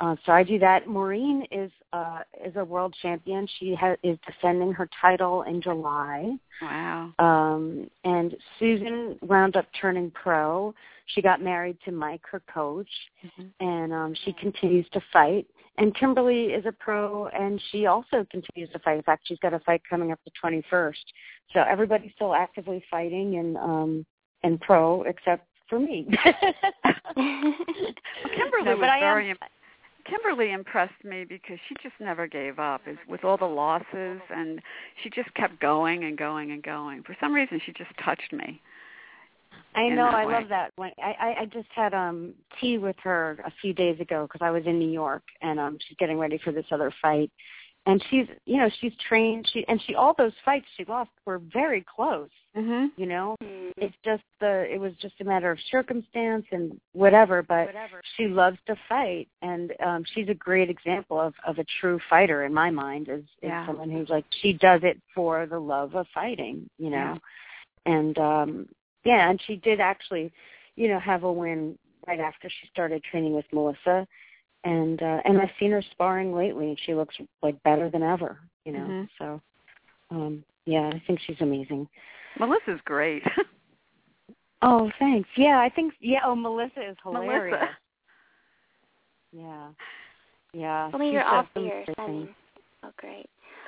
uh, 0.01 0.17
so 0.27 0.33
I 0.33 0.43
do 0.43 0.59
that. 0.59 0.89
Maureen 0.89 1.47
is 1.53 1.71
uh, 1.93 2.21
is 2.45 2.57
a 2.57 2.65
world 2.65 2.93
champion. 3.01 3.47
She 3.59 3.75
ha- 3.77 3.95
is 4.03 4.19
defending 4.27 4.73
her 4.73 4.89
title 5.01 5.43
in 5.43 5.63
July. 5.63 6.33
Wow. 6.61 7.13
Um, 7.21 7.89
and 8.03 8.35
Susan 8.59 9.17
wound 9.23 9.57
up 9.57 9.67
turning 9.81 10.11
pro. 10.11 10.75
She 11.07 11.23
got 11.23 11.41
married 11.41 11.79
to 11.85 11.93
Mike, 11.93 12.23
her 12.33 12.41
coach, 12.53 12.89
Mhm. 13.25 13.53
and 13.61 13.93
um, 13.93 14.15
she 14.25 14.33
continues 14.33 14.89
to 14.91 15.01
fight. 15.13 15.47
And 15.79 15.95
Kimberly 15.95 16.47
is 16.47 16.67
a 16.67 16.73
pro, 16.73 17.29
and 17.29 17.61
she 17.71 17.87
also 17.87 18.27
continues 18.31 18.71
to 18.73 18.79
fight. 18.81 18.99
In 18.99 19.03
fact, 19.03 19.23
she's 19.27 19.39
got 19.39 19.55
a 19.55 19.59
fight 19.61 19.81
coming 19.89 20.13
up 20.13 20.21
the 20.25 20.31
21st. 20.45 20.95
So 21.55 21.61
everybody's 21.61 22.13
still 22.15 22.35
actively 22.35 22.85
fighting 22.91 23.37
and 23.37 23.57
um, 23.57 24.07
and 24.43 24.61
pro, 24.61 25.03
except 25.05 25.47
for 25.69 25.79
me. 25.79 26.07
Well, 26.09 26.35
Kimberly 28.37 28.65
No, 28.65 28.77
but 28.79 28.89
I 28.89 28.97
am- 28.97 29.01
very. 29.01 29.31
Im- 29.31 29.37
Kimberly 30.05 30.51
impressed 30.51 31.05
me 31.05 31.25
because 31.25 31.59
she 31.69 31.77
just 31.81 31.95
never 32.01 32.27
gave 32.27 32.59
up. 32.59 32.83
Is 32.89 32.99
with 33.09 33.25
all 33.25 33.37
the 33.37 33.45
losses, 33.45 34.21
and 34.35 34.61
she 35.03 35.11
just 35.11 35.33
kept 35.35 35.61
going 35.61 36.05
and 36.05 36.19
going 36.19 36.51
and 36.51 36.61
going. 36.63 37.05
For 37.05 37.17
some 37.21 37.33
reason, 37.33 37.61
she 37.65 37.73
just 37.73 37.91
touched 38.05 38.33
me. 38.33 38.61
I 39.75 39.89
know. 39.89 40.05
I 40.05 40.27
way. 40.27 40.35
love 40.35 40.49
that. 40.51 40.73
When 40.77 40.91
I, 41.03 41.15
I 41.19 41.35
I 41.41 41.45
just 41.47 41.69
had 41.75 41.95
um 41.95 42.35
tea 42.61 42.79
with 42.79 42.97
her 43.03 43.43
a 43.45 43.53
few 43.61 43.73
days 43.73 43.99
ago 44.01 44.27
because 44.27 44.45
I 44.45 44.51
was 44.51 44.65
in 44.67 44.79
New 44.79 44.91
York 44.91 45.23
and 45.41 45.59
um 45.59 45.79
she's 45.87 45.97
getting 45.99 46.19
ready 46.19 46.39
for 46.43 46.53
this 46.53 46.67
other 46.71 46.93
fight, 47.01 47.31
and 47.87 48.05
she's 48.11 48.27
you 48.45 48.59
know 48.59 48.69
she's 48.81 48.93
trained. 49.09 49.49
She 49.53 49.65
and 49.69 49.81
she 49.87 49.95
all 49.95 50.15
those 50.17 50.33
fights 50.45 50.67
she 50.77 50.85
lost 50.85 51.11
were 51.25 51.39
very 51.39 51.85
close. 51.95 52.29
Mhm. 52.55 52.91
You 52.97 53.07
know, 53.07 53.35
it's 53.79 53.97
just 54.05 54.25
the 54.41 54.67
it 54.71 54.79
was 54.79 54.93
just 55.01 55.15
a 55.23 55.25
matter 55.25 55.51
of 55.51 55.59
circumstance 55.71 56.45
and 56.53 56.79
whatever. 56.93 57.43
But 57.43 57.71
she 58.19 58.29
loves 58.29 58.59
to 58.67 58.77
fight, 58.91 59.29
and 59.41 59.73
um 59.81 60.05
she's 60.13 60.29
a 60.29 60.35
great 60.35 60.69
example 60.69 61.19
of 61.19 61.33
of 61.47 61.59
a 61.59 61.65
true 61.81 61.99
fighter 62.11 62.45
in 62.45 62.53
my 62.53 62.69
mind. 62.71 63.09
Is 63.09 63.25
is 63.41 63.49
Yeah. 63.49 63.67
someone 63.67 63.91
who's 63.91 64.11
like 64.11 64.27
she 64.43 64.53
does 64.53 64.83
it 64.85 65.01
for 65.15 65.47
the 65.47 65.59
love 65.59 65.95
of 65.95 66.07
fighting. 66.13 66.69
You 66.77 66.91
know, 66.91 67.19
and 67.87 68.19
um 68.19 68.69
yeah, 69.05 69.29
and 69.31 69.41
she 69.47 69.57
did 69.57 69.81
actually, 69.81 70.33
you 70.77 70.89
know, 70.89 70.99
have 71.01 71.25
a 71.25 71.33
win 71.33 71.79
right 72.07 72.21
after 72.21 72.49
she 72.49 72.67
started 72.69 73.03
training 73.05 73.35
with 73.35 73.47
Melissa. 73.53 74.07
And 74.65 75.03
uh 75.03 75.21
and 75.25 75.41
I've 75.41 75.51
seen 75.59 75.73
her 75.73 75.83
sparring 75.91 76.33
lately 76.35 76.69
and 76.69 76.79
she 76.87 76.95
looks 76.95 77.17
like 77.43 77.61
better 77.65 77.91
than 77.91 78.03
ever, 78.03 78.39
you 78.65 78.73
know. 78.73 78.79
Mhm. 78.79 79.09
So 79.19 79.41
um 80.11 80.45
yeah, 80.67 80.89
I 80.95 81.03
think 81.07 81.19
she's 81.27 81.41
amazing. 81.41 81.89
Melissa's 82.39 82.81
great. 82.85 83.23
Oh, 84.65 84.93
thanks. 85.01 85.29
Yeah, 85.37 85.59
I 85.59 85.69
think 85.69 85.93
yeah, 86.01 86.21
oh 86.25 86.37
Melissa 86.37 86.89
is 86.91 86.97
hilarious. 87.03 87.59
Melissa. 87.59 87.77
Yeah. 89.33 89.69
Yeah. 90.53 90.87
Well, 90.87 90.91
I 90.95 90.99
mean, 90.99 91.11
she 91.11 91.15
you're 91.15 91.23
says 91.25 91.33
all 91.33 91.49
some 91.55 91.65
fierce. 91.65 91.85
great 91.87 91.99
I 91.99 92.07
things. 92.07 92.19
mean, 92.27 92.35
oh, 92.85 92.91
great. 92.97 93.27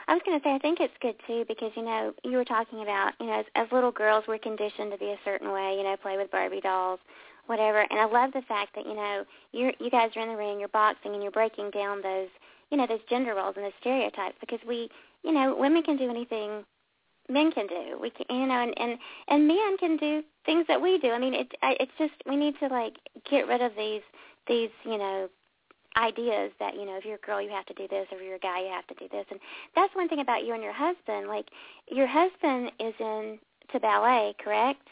I 0.08 0.14
was 0.14 0.22
going 0.26 0.38
to 0.38 0.44
say, 0.44 0.54
I 0.54 0.58
think 0.58 0.80
it's 0.80 0.94
good 1.00 1.16
too 1.26 1.44
because 1.48 1.72
you 1.76 1.82
know 1.84 2.12
you 2.24 2.36
were 2.36 2.44
talking 2.44 2.82
about 2.82 3.12
you 3.20 3.26
know 3.26 3.40
as, 3.40 3.46
as 3.54 3.68
little 3.72 3.92
girls 3.92 4.24
we're 4.28 4.38
conditioned 4.38 4.92
to 4.92 4.98
be 4.98 5.10
a 5.10 5.18
certain 5.24 5.52
way, 5.52 5.76
you 5.76 5.84
know, 5.84 5.96
play 6.00 6.16
with 6.16 6.30
Barbie 6.30 6.60
dolls, 6.60 7.00
whatever. 7.46 7.80
And 7.80 7.98
I 8.00 8.04
love 8.06 8.32
the 8.32 8.42
fact 8.42 8.74
that 8.76 8.86
you 8.86 8.94
know 8.94 9.24
you 9.52 9.72
you 9.80 9.90
guys 9.90 10.10
are 10.16 10.22
in 10.22 10.28
the 10.28 10.36
ring, 10.36 10.58
you're 10.60 10.68
boxing, 10.68 11.14
and 11.14 11.22
you're 11.22 11.32
breaking 11.32 11.70
down 11.70 12.02
those 12.02 12.28
you 12.70 12.76
know 12.76 12.86
those 12.86 13.00
gender 13.08 13.34
roles 13.34 13.54
and 13.56 13.64
those 13.64 13.72
stereotypes 13.80 14.36
because 14.40 14.60
we 14.66 14.88
you 15.22 15.32
know 15.32 15.56
women 15.58 15.82
can 15.82 15.96
do 15.96 16.10
anything 16.10 16.64
men 17.28 17.50
can 17.52 17.66
do. 17.66 17.98
We 18.00 18.10
can 18.10 18.26
you 18.28 18.46
know 18.46 18.62
and 18.62 18.74
and 18.78 18.98
and 19.28 19.48
men 19.48 19.76
can 19.78 19.96
do 19.96 20.22
things 20.44 20.66
that 20.68 20.80
we 20.80 20.98
do. 20.98 21.10
I 21.10 21.18
mean, 21.18 21.34
it 21.34 21.52
I- 21.62 21.76
it's 21.80 21.92
just 21.98 22.14
we 22.26 22.36
need 22.36 22.54
to 22.60 22.68
like 22.68 22.94
get 23.30 23.46
rid 23.48 23.62
of 23.62 23.72
these 23.76 24.02
these 24.46 24.70
you 24.84 24.98
know 24.98 25.28
ideas 25.96 26.50
that 26.58 26.74
you 26.74 26.84
know 26.84 26.96
if 26.96 27.04
you're 27.04 27.16
a 27.16 27.26
girl 27.26 27.40
you 27.40 27.50
have 27.50 27.66
to 27.66 27.74
do 27.74 27.86
this 27.88 28.06
or 28.10 28.18
if 28.18 28.24
you're 28.24 28.34
a 28.36 28.38
guy 28.38 28.60
you 28.60 28.68
have 28.68 28.86
to 28.88 28.94
do 28.94 29.08
this 29.12 29.24
and 29.30 29.38
that's 29.76 29.94
one 29.94 30.08
thing 30.08 30.20
about 30.20 30.44
you 30.44 30.52
and 30.52 30.62
your 30.62 30.72
husband 30.72 31.28
like 31.28 31.46
your 31.88 32.06
husband 32.06 32.72
is 32.80 32.94
in 32.98 33.38
to 33.72 33.80
ballet, 33.80 34.34
correct? 34.42 34.86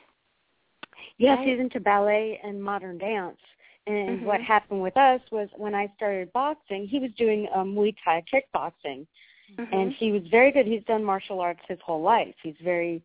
Yes, 1.19 1.39
Right. 1.39 1.49
he's 1.49 1.61
into 1.61 1.81
ballet 1.81 2.41
and 2.43 2.63
modern 2.63 2.99
dance. 2.99 3.39
And 3.87 4.21
Mhm. 4.21 4.25
what 4.25 4.41
happened 4.41 4.83
with 4.83 4.97
us 4.97 5.21
was 5.31 5.49
when 5.57 5.75
I 5.75 5.89
started 5.97 6.33
boxing, 6.33 6.87
he 6.87 6.99
was 6.99 7.11
doing 7.13 7.49
um, 7.53 7.75
Muay 7.75 7.97
Thai 8.05 8.23
kickboxing, 8.33 9.07
Mhm. 9.51 9.73
and 9.73 9.93
he 9.93 10.13
was 10.13 10.27
very 10.29 10.53
good. 10.53 10.67
He's 10.67 10.85
done 10.85 11.03
martial 11.03 11.41
arts 11.41 11.63
his 11.67 11.81
whole 11.81 12.01
life. 12.01 12.35
He's 12.43 12.57
very 12.63 13.03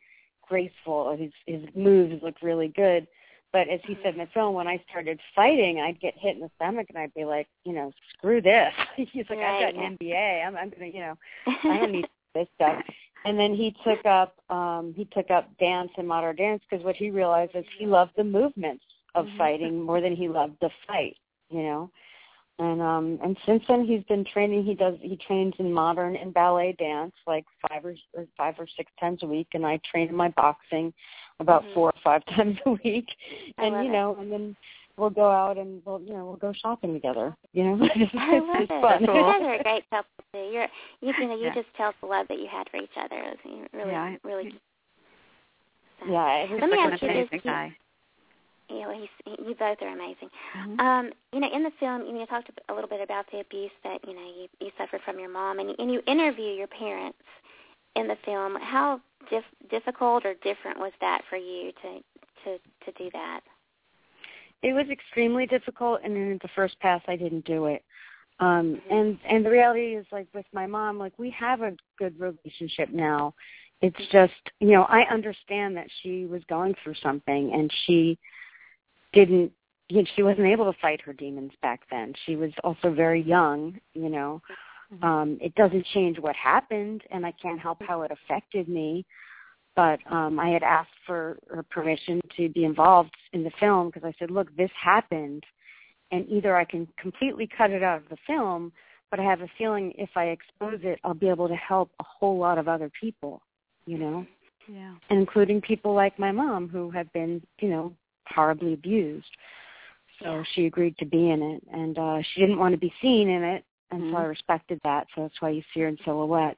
graceful. 0.47 1.09
And 1.09 1.19
his 1.19 1.33
his 1.45 1.75
moves 1.75 2.21
look 2.21 2.41
really 2.41 2.67
good. 2.69 3.07
But 3.53 3.69
as 3.69 3.79
he 3.85 3.97
said 4.03 4.13
in 4.13 4.19
the 4.19 4.27
film, 4.33 4.53
when 4.55 4.67
I 4.67 4.83
started 4.89 5.19
fighting, 5.35 5.79
I'd 5.79 5.99
get 5.99 6.13
hit 6.17 6.35
in 6.35 6.41
the 6.41 6.51
stomach, 6.57 6.87
and 6.89 6.97
I'd 6.97 7.13
be 7.13 7.25
like, 7.25 7.47
you 7.63 7.73
know, 7.73 7.91
screw 8.13 8.41
this. 8.41 8.73
He's 8.95 9.25
like, 9.29 9.39
I've 9.39 9.61
got 9.61 9.73
an 9.75 9.97
MBA. 9.97 10.45
I'm, 10.45 10.57
I'm 10.57 10.69
gonna, 10.69 10.87
you 10.87 10.99
know, 10.99 11.17
I 11.47 11.77
don't 11.77 11.91
need 11.91 12.07
this 12.35 12.47
stuff. 12.55 12.83
And 13.25 13.37
then 13.37 13.55
he 13.55 13.75
took 13.83 14.05
up 14.05 14.35
um 14.49 14.93
he 14.95 15.05
took 15.05 15.31
up 15.31 15.49
dance 15.57 15.91
and 15.97 16.07
modern 16.07 16.35
dance 16.35 16.61
because 16.69 16.85
what 16.85 16.95
he 16.95 17.09
realized 17.09 17.51
is 17.55 17.65
he 17.77 17.85
loved 17.85 18.11
the 18.15 18.23
movements 18.23 18.83
of 19.15 19.25
Mhm. 19.25 19.37
fighting 19.37 19.81
more 19.81 20.01
than 20.01 20.15
he 20.15 20.27
loved 20.27 20.57
the 20.61 20.69
fight, 20.85 21.17
you 21.49 21.63
know. 21.63 21.91
And 22.59 22.81
um 22.81 23.19
and 23.23 23.37
since 23.45 23.63
then 23.67 23.85
he's 23.85 24.03
been 24.03 24.23
training 24.25 24.63
he 24.63 24.75
does 24.75 24.95
he 25.01 25.17
trains 25.17 25.53
in 25.59 25.71
modern 25.73 26.15
and 26.15 26.33
ballet 26.33 26.73
dance 26.73 27.13
like 27.25 27.45
five 27.67 27.85
or, 27.85 27.95
or 28.13 28.27
five 28.37 28.55
or 28.59 28.67
six 28.67 28.91
times 28.99 29.23
a 29.23 29.27
week 29.27 29.47
and 29.53 29.65
I 29.65 29.79
train 29.89 30.09
in 30.09 30.15
my 30.15 30.29
boxing 30.29 30.93
about 31.39 31.63
Mhm. 31.63 31.73
four 31.73 31.87
or 31.89 31.99
five 32.03 32.23
times 32.35 32.57
a 32.65 32.71
week. 32.83 33.07
And 33.57 33.73
you 33.75 33.89
it. 33.89 33.93
know, 33.93 34.15
and 34.19 34.31
then 34.31 34.55
we'll 34.97 35.09
go 35.11 35.29
out 35.29 35.57
and 35.57 35.81
we'll 35.85 36.01
you 36.01 36.13
know, 36.13 36.25
we'll 36.25 36.35
go 36.37 36.51
shopping 36.53 36.93
together. 36.93 37.35
You 37.53 37.63
know? 37.63 37.89
it's, 37.95 38.11
I 38.17 38.39
love 38.39 38.61
it's 38.61 38.71
it. 38.71 38.81
fun. 38.81 39.01
You 39.01 39.07
guys 39.07 39.41
are 39.43 39.53
a 39.53 39.63
great 39.69 39.89
couple 39.89 40.23
too. 40.33 40.49
You're 40.51 40.67
you, 41.01 41.13
you 41.19 41.27
know 41.27 41.35
you 41.35 41.45
Yeah. 41.45 41.53
just 41.53 41.67
tell 41.75 41.93
the 42.01 42.07
love 42.07 42.27
that 42.29 42.39
you 42.39 42.47
had 42.47 42.69
for 42.69 42.77
each 42.77 42.97
other. 42.97 43.17
It 43.17 43.37
was 43.45 43.67
really 43.73 43.91
Yeah, 43.91 44.01
I- 44.03 44.19
really. 44.23 44.59
yeah, 46.07 46.33
it 46.43 46.51
was 46.51 46.61
Let 46.61 46.69
me 46.69 46.77
ask 46.77 47.01
you 47.01 47.07
this. 47.07 47.17
amazing 47.31 47.41
guy. 47.43 47.75
you 48.69 48.81
know, 48.81 48.91
he's, 48.99 49.09
he, 49.25 49.31
you 49.47 49.55
both 49.55 49.77
are 49.81 49.87
amazing. 49.93 50.29
Mhm. 50.55 50.79
Um, 50.81 51.11
you 51.31 51.39
know, 51.39 51.49
in 51.53 51.63
the 51.63 51.71
film, 51.79 52.05
you 52.05 52.11
know, 52.13 52.19
you 52.19 52.25
talked 52.25 52.49
a 52.67 52.73
little 52.73 52.89
bit 52.89 52.99
about 53.01 53.25
the 53.31 53.39
abuse 53.39 53.71
that 53.83 54.05
you 54.05 54.13
know 54.13 54.21
you, 54.21 54.47
you 54.59 54.71
suffered 54.77 55.01
from 55.05 55.19
your 55.19 55.29
mom, 55.29 55.59
and, 55.59 55.73
and 55.79 55.89
you 55.91 56.01
interview 56.05 56.51
your 56.51 56.67
parents 56.67 57.17
in 57.99 58.07
the 58.07 58.17
film. 58.23 58.55
How 58.61 59.01
dif- 59.29 59.69
difficult 59.69 60.25
or 60.25 60.33
different 60.35 60.79
was 60.79 60.93
that 61.01 61.21
for 61.29 61.37
you 61.37 61.71
to 61.81 61.99
to 62.43 62.57
to 62.85 62.91
do 62.97 63.09
that? 63.13 63.41
it 64.63 64.73
was 64.73 64.87
extremely 64.89 65.45
difficult 65.45 66.01
and 66.03 66.15
in 66.15 66.39
the 66.41 66.49
first 66.55 66.79
pass 66.79 67.01
I 67.07 67.15
didn't 67.15 67.45
do 67.45 67.67
it. 67.67 67.83
Um 68.39 68.79
mm-hmm. 68.81 68.93
and 68.93 69.19
and 69.29 69.45
the 69.45 69.49
reality 69.49 69.95
is 69.95 70.05
like 70.11 70.27
with 70.33 70.45
my 70.53 70.67
mom, 70.67 70.97
like 70.97 71.13
we 71.17 71.29
have 71.31 71.61
a 71.61 71.73
good 71.97 72.19
relationship 72.19 72.89
now. 72.89 73.33
It's 73.81 73.95
mm-hmm. 73.95 74.11
just 74.11 74.51
you 74.59 74.71
know, 74.71 74.83
I 74.83 75.01
understand 75.11 75.77
that 75.77 75.87
she 76.01 76.25
was 76.25 76.41
going 76.49 76.75
through 76.83 76.95
something 77.01 77.51
and 77.53 77.71
she 77.85 78.17
didn't 79.13 79.51
you 79.89 80.01
know, 80.01 80.07
she 80.15 80.23
wasn't 80.23 80.47
able 80.47 80.71
to 80.71 80.77
fight 80.79 81.01
her 81.01 81.13
demons 81.13 81.53
back 81.61 81.81
then. 81.89 82.13
She 82.25 82.35
was 82.35 82.51
also 82.63 82.91
very 82.91 83.21
young, 83.21 83.79
you 83.93 84.09
know. 84.09 84.41
Mm-hmm. 84.43 84.53
Um, 85.01 85.37
it 85.41 85.53
doesn't 85.55 85.85
change 85.93 86.17
what 86.17 86.35
happened 86.35 87.01
and 87.11 87.25
I 87.25 87.33
can't 87.41 87.59
help 87.59 87.81
how 87.81 88.03
it 88.03 88.11
affected 88.11 88.67
me 88.69 89.05
but 89.77 89.99
um 90.11 90.37
I 90.39 90.49
had 90.49 90.63
asked 90.63 90.97
for 91.05 91.37
her 91.49 91.63
permission 91.63 92.19
to 92.35 92.49
be 92.49 92.65
involved 92.65 93.15
in 93.31 93.45
the 93.45 93.51
film 93.61 93.87
because 93.87 94.03
I 94.03 94.13
said, 94.19 94.31
"Look, 94.31 94.53
this 94.57 94.71
happened, 94.83 95.45
and 96.11 96.27
either 96.27 96.57
I 96.57 96.65
can 96.65 96.87
completely 96.99 97.47
cut 97.57 97.69
it 97.71 97.83
out 97.83 97.99
of 97.99 98.09
the 98.09 98.17
film, 98.25 98.73
but 99.09 99.19
I 99.21 99.23
have 99.23 99.41
a 99.41 99.49
feeling 99.57 99.93
if 99.97 100.09
I 100.17 100.25
expose 100.25 100.79
it, 100.83 100.99
I'll 101.05 101.13
be 101.13 101.29
able 101.29 101.47
to 101.47 101.55
help 101.55 101.91
a 101.99 102.03
whole 102.03 102.37
lot 102.37 102.57
of 102.57 102.67
other 102.67 102.91
people, 102.99 103.41
you 103.85 103.97
know, 103.99 104.25
Yeah. 104.67 104.95
including 105.09 105.61
people 105.61 105.93
like 105.93 106.17
my 106.19 106.31
mom 106.31 106.67
who 106.67 106.89
have 106.91 107.09
been, 107.13 107.45
you 107.59 107.69
know, 107.69 107.95
horribly 108.25 108.73
abused." 108.73 109.33
So 110.19 110.43
she 110.53 110.65
agreed 110.65 110.97
to 110.97 111.05
be 111.05 111.29
in 111.29 111.43
it, 111.43 111.63
and 111.71 111.97
uh 111.99 112.19
she 112.23 112.41
didn't 112.41 112.57
want 112.57 112.73
to 112.73 112.79
be 112.79 112.93
seen 112.99 113.29
in 113.29 113.43
it, 113.43 113.63
and 113.91 114.11
so 114.11 114.17
I 114.17 114.23
respected 114.23 114.79
that. 114.83 115.07
So 115.15 115.21
that's 115.23 115.41
why 115.41 115.49
you 115.49 115.63
see 115.73 115.81
her 115.81 115.87
in 115.87 115.97
silhouette. 116.03 116.57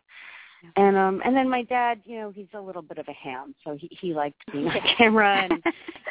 And 0.75 0.97
um 0.97 1.21
and 1.23 1.35
then 1.35 1.49
my 1.49 1.63
dad, 1.63 2.01
you 2.03 2.19
know, 2.19 2.31
he's 2.31 2.47
a 2.53 2.59
little 2.59 2.81
bit 2.81 2.97
of 2.97 3.07
a 3.07 3.13
ham, 3.13 3.55
so 3.63 3.77
he 3.79 3.89
he 3.91 4.13
liked 4.13 4.39
being 4.51 4.67
on 4.67 4.79
camera 4.97 5.47
and 5.49 5.63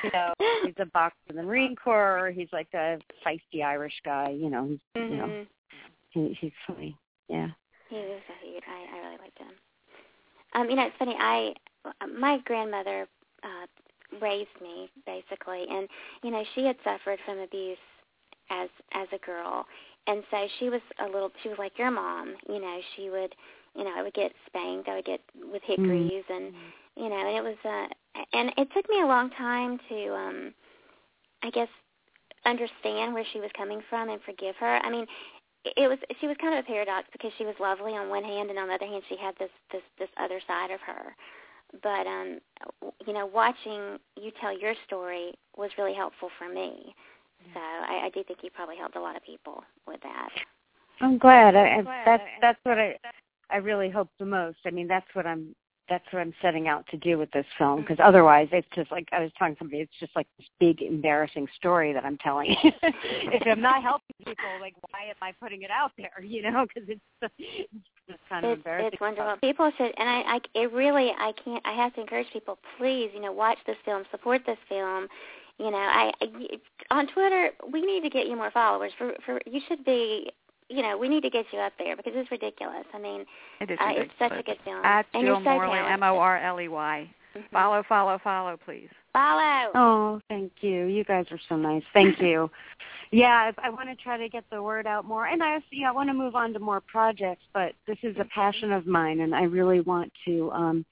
you 0.03 0.11
know, 0.13 0.33
he's 0.65 0.75
a 0.79 0.87
boxer 0.87 1.17
in 1.31 1.37
the 1.37 1.43
Marine 1.43 1.77
Corps, 1.77 2.33
he's 2.35 2.49
like 2.53 2.69
a 2.75 2.99
feisty 3.27 3.63
Irish 3.63 4.01
guy, 4.05 4.31
you 4.31 4.49
know, 4.49 4.67
he's 4.67 4.79
you 4.95 5.17
know, 5.17 5.27
Mhm. 5.27 5.47
he, 6.11 6.39
he's 6.41 6.53
funny. 6.67 6.97
Yeah. 7.29 7.49
He 7.89 7.97
is 7.97 8.23
a 8.29 8.47
hoot. 8.47 8.63
I, 8.67 8.97
I 8.97 8.99
really 9.01 9.19
liked 9.19 9.39
him. 9.39 9.49
Um, 10.55 10.71
you 10.71 10.77
know, 10.77 10.87
it's 10.87 10.97
funny. 10.99 11.17
I 11.19 11.55
my 12.19 12.39
grandmother 12.45 13.07
uh, 13.43 13.67
raised 14.21 14.61
me 14.63 14.91
basically, 15.05 15.67
and 15.69 15.89
you 16.23 16.31
know, 16.31 16.43
she 16.55 16.65
had 16.65 16.77
suffered 16.85 17.19
from 17.27 17.39
abuse 17.39 17.79
as 18.51 18.69
as 18.93 19.09
a 19.13 19.19
girl, 19.25 19.67
and 20.09 20.23
so 20.31 20.49
she 20.59 20.71
was 20.71 20.81
a 21.01 21.05
little. 21.05 21.31
She 21.43 21.49
was 21.51 21.59
like 21.59 21.79
your 21.79 21.91
mom. 21.91 22.35
You 22.49 22.61
know, 22.61 22.81
she 22.97 23.11
would, 23.11 23.35
you 23.77 23.85
know, 23.85 23.93
I 23.97 24.03
would 24.03 24.15
get 24.15 24.33
spanked. 24.47 24.89
I 24.89 24.97
would 24.97 25.05
get 25.05 25.21
with 25.53 25.63
hickories, 25.65 26.25
and 26.31 26.53
you 26.97 27.09
know, 27.09 27.17
and 27.17 27.37
it 27.37 27.45
was. 27.45 27.57
uh 27.65 28.23
And 28.33 28.53
it 28.57 28.69
took 28.75 28.89
me 28.89 29.01
a 29.03 29.07
long 29.07 29.31
time 29.31 29.79
to, 29.89 30.15
um 30.15 30.55
I 31.43 31.51
guess, 31.51 31.69
understand 32.45 33.15
where 33.15 33.25
she 33.33 33.39
was 33.39 33.51
coming 33.57 33.81
from 33.89 34.09
and 34.09 34.21
forgive 34.23 34.57
her. 34.57 34.79
I 34.83 34.91
mean, 34.91 35.07
it 35.65 35.89
was 35.89 35.99
she 36.21 36.27
was 36.27 36.37
kind 36.41 36.57
of 36.59 36.65
a 36.65 36.67
paradox 36.67 37.09
because 37.13 37.33
she 37.37 37.45
was 37.45 37.55
lovely 37.61 37.93
on 37.93 38.09
one 38.09 38.25
hand 38.25 38.51
and 38.51 38.59
on 38.59 38.69
the 38.69 38.75
other 38.75 38.87
hand 38.87 39.03
she 39.09 39.17
had 39.17 39.35
this 39.39 39.51
this 39.73 39.83
this 39.99 40.09
other 40.19 40.41
side 40.47 40.71
of 40.71 40.81
her 40.81 41.15
but 41.83 42.07
um 42.07 42.39
you 43.07 43.13
know 43.13 43.27
watching 43.27 43.99
you 44.17 44.31
tell 44.41 44.57
your 44.57 44.75
story 44.87 45.33
was 45.57 45.71
really 45.77 45.95
helpful 45.95 46.31
for 46.39 46.49
me 46.49 46.95
so 47.55 47.61
i 47.61 48.07
i 48.07 48.11
do 48.15 48.23
think 48.25 48.41
you 48.43 48.51
probably 48.51 48.77
helped 48.77 48.97
a 48.97 49.01
lot 49.01 49.17
of 49.17 49.23
people 49.25 49.63
with 49.87 50.01
that 50.03 50.29
I'm 51.01 51.19
glad. 51.19 51.55
I, 51.55 51.79
I 51.79 52.03
that's 52.05 52.23
that's 52.41 52.59
what 52.65 52.79
I 52.79 52.97
I 53.51 53.57
really 53.57 53.91
hope 53.91 54.09
the 54.19 54.27
most. 54.27 54.59
I 54.67 54.71
mean, 54.71 54.89
that's 54.89 55.07
what 55.15 55.27
I'm 55.27 55.55
that's 55.89 56.05
what 56.11 56.21
I'm 56.21 56.35
setting 56.43 56.69
out 56.69 56.87
to 56.89 56.99
do 56.99 57.17
with 57.17 57.31
this 57.31 57.47
film 57.57 57.81
because 57.81 57.97
otherwise 58.03 58.49
it's 58.53 58.69
just 58.75 58.91
like 58.91 59.09
I 59.13 59.21
was 59.21 59.31
telling 59.39 59.57
somebody. 59.59 59.81
It's 59.81 59.99
just 60.01 60.15
like 60.15 60.27
this 60.39 60.47
big 60.61 60.83
embarrassing 60.83 61.49
story 61.57 61.93
that 61.93 62.05
I'm 62.05 62.19
telling. 62.19 62.55
if 62.63 63.43
I'm 63.47 63.63
not 63.63 63.83
helping 63.83 64.17
people, 64.19 64.45
like 64.61 64.75
why 64.91 65.05
am 65.09 65.17
I 65.23 65.33
putting 65.41 65.63
it 65.63 65.71
out 65.71 65.93
there? 65.97 66.23
You 66.23 66.43
know, 66.43 66.67
because 66.67 66.89
it's, 66.89 67.01
it's 67.39 67.71
just 68.07 68.21
kind 68.29 68.45
of 68.45 68.53
it's 68.53 68.59
embarrassing. 68.59 68.91
it's 68.93 69.01
wonderful 69.01 69.37
people 69.41 69.71
should 69.77 69.93
and 69.99 70.09
i 70.09 70.21
i 70.23 70.41
it 70.55 70.73
really 70.73 71.13
i 71.19 71.31
can't 71.45 71.63
i 71.67 71.73
have 71.73 71.95
to 71.95 72.01
encourage 72.01 72.27
people 72.33 72.59
please 72.79 73.11
you 73.13 73.21
know 73.21 73.33
watch 73.33 73.59
this 73.67 73.77
film 73.85 74.03
support 74.11 74.41
this 74.47 74.57
film 74.67 75.07
you 75.59 75.71
know 75.71 75.77
i, 75.77 76.13
I 76.21 76.27
on 76.91 77.07
twitter 77.09 77.51
we 77.73 77.83
need 77.83 78.03
to 78.03 78.11
get 78.11 78.27
you 78.27 78.37
more 78.37 78.51
followers 78.51 78.93
for 78.99 79.15
for 79.25 79.41
you 79.47 79.61
should 79.69 79.85
be 79.85 80.31
you 80.69 80.83
know, 80.83 80.99
we 80.99 81.09
need 81.09 81.23
to 81.23 81.31
get 81.31 81.47
you 81.53 81.59
up 81.61 81.73
there 81.79 81.97
because 81.97 82.13
it's 82.15 82.31
ridiculous. 82.31 82.85
I 82.93 82.99
mean, 82.99 83.25
It 83.61 83.71
is 83.71 83.79
uh, 83.81 83.89
it's 83.89 84.13
such 84.19 84.33
a 84.33 84.43
good 84.43 84.59
film. 84.65 84.85
At 84.85 85.07
and 85.15 85.23
Jill 85.23 85.35
you're 85.35 85.37
so 85.37 85.51
Morley, 85.51 85.79
talented. 85.79 85.93
M 85.93 86.03
O 86.03 86.19
R 86.19 86.39
L 86.39 86.61
E 86.61 86.69
Y. 86.69 87.11
Mhm. 87.35 87.43
Follow, 87.53 87.83
follow, 87.89 88.19
follow, 88.23 88.59
please. 88.65 88.89
Follow. 89.13 89.71
Oh, 89.75 90.21
thank 90.29 90.53
you. 90.61 90.87
You 90.87 91.05
guys 91.05 91.27
are 91.31 91.41
so 91.49 91.57
nice. 91.57 91.83
Thank 91.95 92.21
you. 92.21 92.51
yeah, 93.11 93.51
I, 93.59 93.69
I 93.69 93.71
want 93.71 93.89
to 93.89 93.97
try 93.97 94.19
to 94.19 94.29
get 94.29 94.45
the 94.51 94.63
word 94.63 94.87
out 94.87 95.07
more, 95.07 95.27
and 95.27 95.43
I, 95.43 95.59
you 95.71 95.85
know, 95.85 95.89
I 95.89 95.93
want 95.93 96.11
to 96.11 96.15
move 96.15 96.35
on 96.35 96.53
to 96.53 96.59
more 96.59 96.81
projects. 96.81 97.45
But 97.55 97.73
this 97.87 97.99
is 98.03 98.17
a 98.19 98.25
passion 98.27 98.71
of 98.73 98.87
mine, 98.87 99.21
and 99.21 99.35
I 99.35 99.45
really 99.45 99.81
want 99.81 100.13
to 100.27 100.51
um 100.53 100.85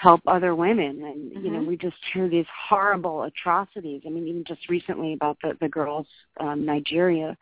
help 0.00 0.20
other 0.26 0.54
women. 0.54 1.02
And 1.04 1.44
you 1.44 1.50
know, 1.50 1.60
Mhm. 1.60 1.66
we 1.66 1.76
just 1.76 1.96
hear 2.12 2.28
these 2.28 2.46
horrible 2.68 3.24
atrocities. 3.24 4.02
I 4.06 4.10
mean, 4.10 4.26
even 4.26 4.44
just 4.44 4.68
recently 4.68 5.12
about 5.12 5.38
the 5.42 5.56
the 5.60 5.68
girls, 5.68 6.06
um, 6.38 6.64
Nigeria, 6.64 7.36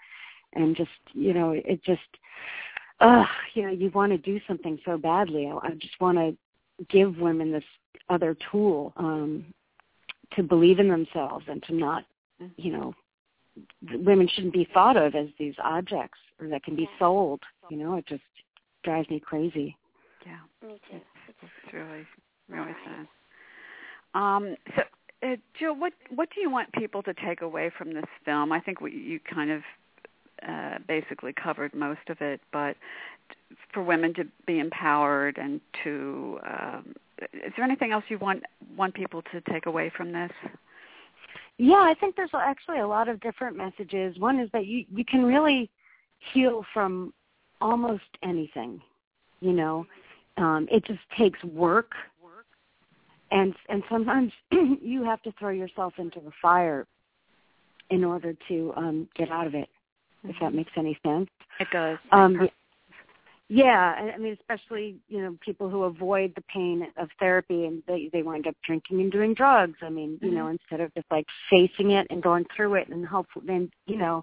and 0.55 0.77
just 0.77 0.91
you 1.13 1.33
know, 1.35 1.51
it 1.53 1.83
just, 1.85 2.11
uh, 3.01 3.25
you 3.55 3.63
know, 3.63 3.73
you 3.73 3.91
want 3.91 4.13
to 4.13 4.19
do 4.19 4.41
something 4.47 4.79
so 4.85 4.99
badly. 4.99 5.47
I, 5.47 5.69
I 5.69 5.71
just 5.75 6.01
want 6.01 6.19
to 6.19 6.37
give 6.89 7.19
women 7.19 7.53
this 7.53 7.65
other 8.09 8.37
tool. 8.51 8.93
um 8.97 9.45
to 10.37 10.43
believe 10.43 10.79
in 10.79 10.89
themselves 10.89 11.45
and 11.49 11.63
to 11.63 11.75
not, 11.75 12.05
you 12.57 12.71
know, 12.71 12.95
women 14.05 14.29
shouldn't 14.29 14.53
be 14.53 14.69
thought 14.75 14.97
of 14.97 15.15
as 15.15 15.29
these 15.39 15.55
objects 15.63 16.19
or 16.39 16.49
that 16.49 16.63
can 16.65 16.77
be 16.77 16.83
Yeah. 16.83 16.99
sold. 16.99 17.41
You 17.71 17.77
know, 17.79 17.95
it 17.97 18.07
just 18.07 18.23
drives 18.85 19.09
me 19.09 19.21
crazy. 19.21 19.77
Yeah, 20.27 20.41
Me 20.63 20.79
too. 20.91 21.01
it's 21.43 21.73
really, 21.73 22.07
really 22.49 22.67
Right. 22.67 22.77
sad. 22.85 23.09
Um, 24.15 24.57
so, 24.75 24.83
uh, 25.23 25.37
Jill, 25.59 25.75
what 25.75 25.93
what 26.11 26.29
do 26.35 26.41
you 26.41 26.51
want 26.51 26.73
people 26.73 27.03
to 27.03 27.15
take 27.15 27.43
away 27.43 27.71
from 27.71 27.93
this 27.93 28.05
film? 28.25 28.53
I 28.53 28.61
think 28.61 28.81
we, 28.81 28.93
you 28.93 29.21
kind 29.21 29.51
of 29.51 29.63
uh, 30.47 30.79
basically 30.87 31.33
covered 31.33 31.75
most 31.75 32.09
of 32.09 32.21
it, 32.21 32.41
but 32.53 32.77
for 33.73 33.83
women 33.83 34.15
to 34.15 34.25
be 34.47 34.61
empowered 34.61 35.37
and 35.39 35.61
to, 35.85 36.39
um, 36.47 36.95
is 37.33 37.53
there 37.57 37.65
anything 37.65 37.93
else 37.93 38.05
you 38.09 38.19
want 38.19 38.45
want 38.77 38.95
people 38.95 39.23
to 39.33 39.41
take 39.53 39.67
away 39.67 39.91
from 39.97 40.13
this? 40.13 40.31
Yeah, 41.59 41.81
I 41.81 41.95
think 41.99 42.15
there's 42.15 42.31
actually 42.35 42.79
a 42.79 42.87
lot 42.87 43.09
of 43.09 43.21
different 43.21 43.57
messages. 43.57 44.17
One 44.19 44.39
is 44.39 44.49
that 44.53 44.67
you 44.67 44.85
you 44.95 45.05
can 45.05 45.25
really 45.25 45.71
heal 46.33 46.65
from 46.73 47.13
almost 47.61 48.05
anything. 48.23 48.81
You 49.41 49.53
know, 49.53 49.87
um, 50.37 50.69
it 50.71 50.85
just 50.85 51.01
takes 51.17 51.43
work 51.45 51.93
and 53.31 53.55
and 53.69 53.83
sometimes 53.89 54.33
you 54.51 55.05
have 55.05 55.23
to 55.23 55.33
throw 55.39 55.51
yourself 55.51 55.95
into 55.99 56.21
the 56.21 56.33
fire 56.41 56.87
in 57.91 58.05
order 58.05 58.35
to 58.49 58.73
um 58.77 59.09
get 59.17 59.31
out 59.31 59.47
of 59.47 59.55
it 59.55 59.69
if 60.25 60.37
that 60.41 60.53
makes 60.53 60.73
any 60.77 60.99
sense. 61.05 61.31
It 61.61 61.69
does. 61.73 61.99
um 62.13 62.49
yeah 63.49 63.95
I- 63.99 64.13
i 64.13 64.19
mean 64.19 64.37
especially 64.39 64.97
you 65.09 65.23
know 65.23 65.37
people 65.41 65.71
who 65.71 65.85
avoid 65.85 66.35
the 66.35 66.43
pain 66.43 66.87
of 66.97 67.09
therapy 67.19 67.65
and 67.67 67.83
they 67.87 68.11
they 68.13 68.23
wind 68.23 68.47
up 68.47 68.57
drinking 68.65 69.01
and 69.01 69.11
doing 69.13 69.35
drugs. 69.35 69.79
I 69.83 69.89
mean 69.91 70.19
you 70.21 70.31
know 70.31 70.49
instead 70.49 70.81
of 70.81 70.93
just 70.95 71.11
like 71.11 71.27
facing 71.49 71.93
it 71.93 72.07
and 72.11 72.23
going 72.23 72.47
through 72.55 72.75
it 72.75 72.89
and 72.89 73.07
hopefully 73.07 73.47
then 73.47 73.71
you 73.87 73.97
know 73.97 74.23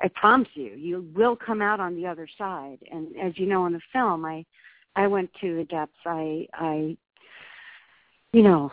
i 0.00 0.08
promise 0.08 0.48
you 0.54 0.72
you 0.76 1.06
will 1.14 1.36
come 1.36 1.62
out 1.62 1.80
on 1.80 1.94
the 1.94 2.06
other 2.06 2.28
side. 2.38 2.78
And 2.90 3.16
as 3.16 3.38
you 3.38 3.46
know 3.46 3.66
in 3.66 3.72
the 3.74 3.80
film 3.92 4.24
i 4.24 4.44
i 4.96 5.06
went 5.06 5.30
to 5.40 5.56
the 5.56 5.64
depths 5.64 5.94
i 6.06 6.48
i 6.54 6.96
you 8.34 8.42
know 8.42 8.70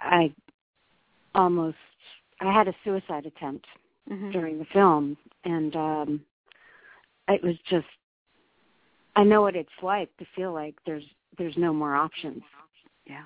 i 0.00 0.32
almost 1.34 1.76
i 2.40 2.52
had 2.52 2.68
a 2.68 2.74
suicide 2.84 3.24
attempt 3.26 3.66
Mhm. 4.10 4.30
during 4.32 4.58
the 4.58 4.64
film 4.66 5.16
and 5.44 5.74
um 5.74 6.20
it 7.28 7.42
was 7.42 7.56
just 7.68 7.86
I 9.16 9.24
know 9.24 9.40
what 9.42 9.56
it's 9.56 9.82
like 9.82 10.14
to 10.18 10.26
feel 10.36 10.52
like 10.52 10.74
there's 10.84 11.02
there's 11.38 11.56
no 11.56 11.72
more 11.72 11.96
options, 11.96 12.42
Yeah. 13.06 13.24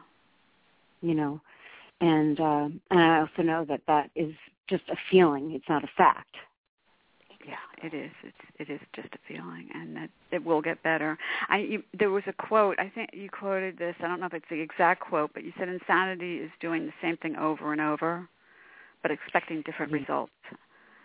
you 1.03 1.15
know. 1.15 1.41
And 2.01 2.41
uh 2.41 2.69
and 2.91 3.01
I 3.01 3.21
also 3.21 3.43
know 3.43 3.65
that 3.67 3.83
that 3.87 4.11
is 4.15 4.33
just 4.69 4.85
a 4.89 4.97
feeling, 5.11 5.53
it's 5.53 5.69
not 5.69 5.85
a 5.85 5.91
fact. 5.97 6.35
Yeah, 7.47 7.57
it 7.83 7.95
is. 7.95 8.11
It's 8.23 8.37
it 8.59 8.73
is 8.73 8.81
just 8.95 9.09
a 9.15 9.19
feeling, 9.27 9.69
and 9.75 9.97
that 9.97 10.11
it 10.31 10.45
will 10.45 10.61
get 10.61 10.83
better. 10.83 11.17
I 11.49 11.59
you, 11.59 11.83
there 11.99 12.11
was 12.11 12.23
a 12.27 12.33
quote. 12.33 12.79
I 12.79 12.91
think 12.95 13.11
you 13.13 13.31
quoted 13.31 13.79
this. 13.79 13.95
I 14.01 14.09
don't 14.09 14.21
know 14.21 14.27
if 14.27 14.35
it's 14.35 14.45
the 14.51 14.61
exact 14.61 15.01
quote, 15.01 15.31
but 15.33 15.45
you 15.45 15.53
said 15.59 15.69
insanity 15.69 16.37
is 16.37 16.51
doing 16.61 16.87
the 16.87 16.93
same 17.01 17.17
thing 17.17 17.37
over 17.37 17.73
and 17.73 17.81
over, 17.81 18.29
but 19.03 19.11
expecting 19.11 19.63
different 19.63 19.93
results. 19.93 20.33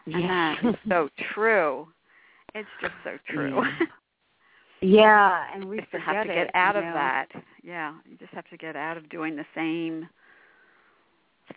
And 0.06 0.24
that 0.26 0.58
is 0.64 0.76
so 0.90 1.10
true. 1.34 1.88
It's 2.54 2.68
just 2.82 2.94
so 3.04 3.18
true. 3.30 3.64
Yeah, 4.82 5.46
and 5.54 5.66
we 5.70 5.78
you 5.78 5.82
just 5.92 6.04
have 6.04 6.28
to 6.28 6.34
get 6.34 6.48
it, 6.48 6.52
out 6.54 6.76
of 6.76 6.84
know. 6.84 6.94
that. 6.94 7.28
Yeah, 7.64 7.94
you 8.10 8.18
just 8.18 8.34
have 8.34 8.48
to 8.50 8.58
get 8.58 8.76
out 8.76 8.98
of 8.98 9.10
doing 9.10 9.36
the 9.36 9.46
same 9.56 10.08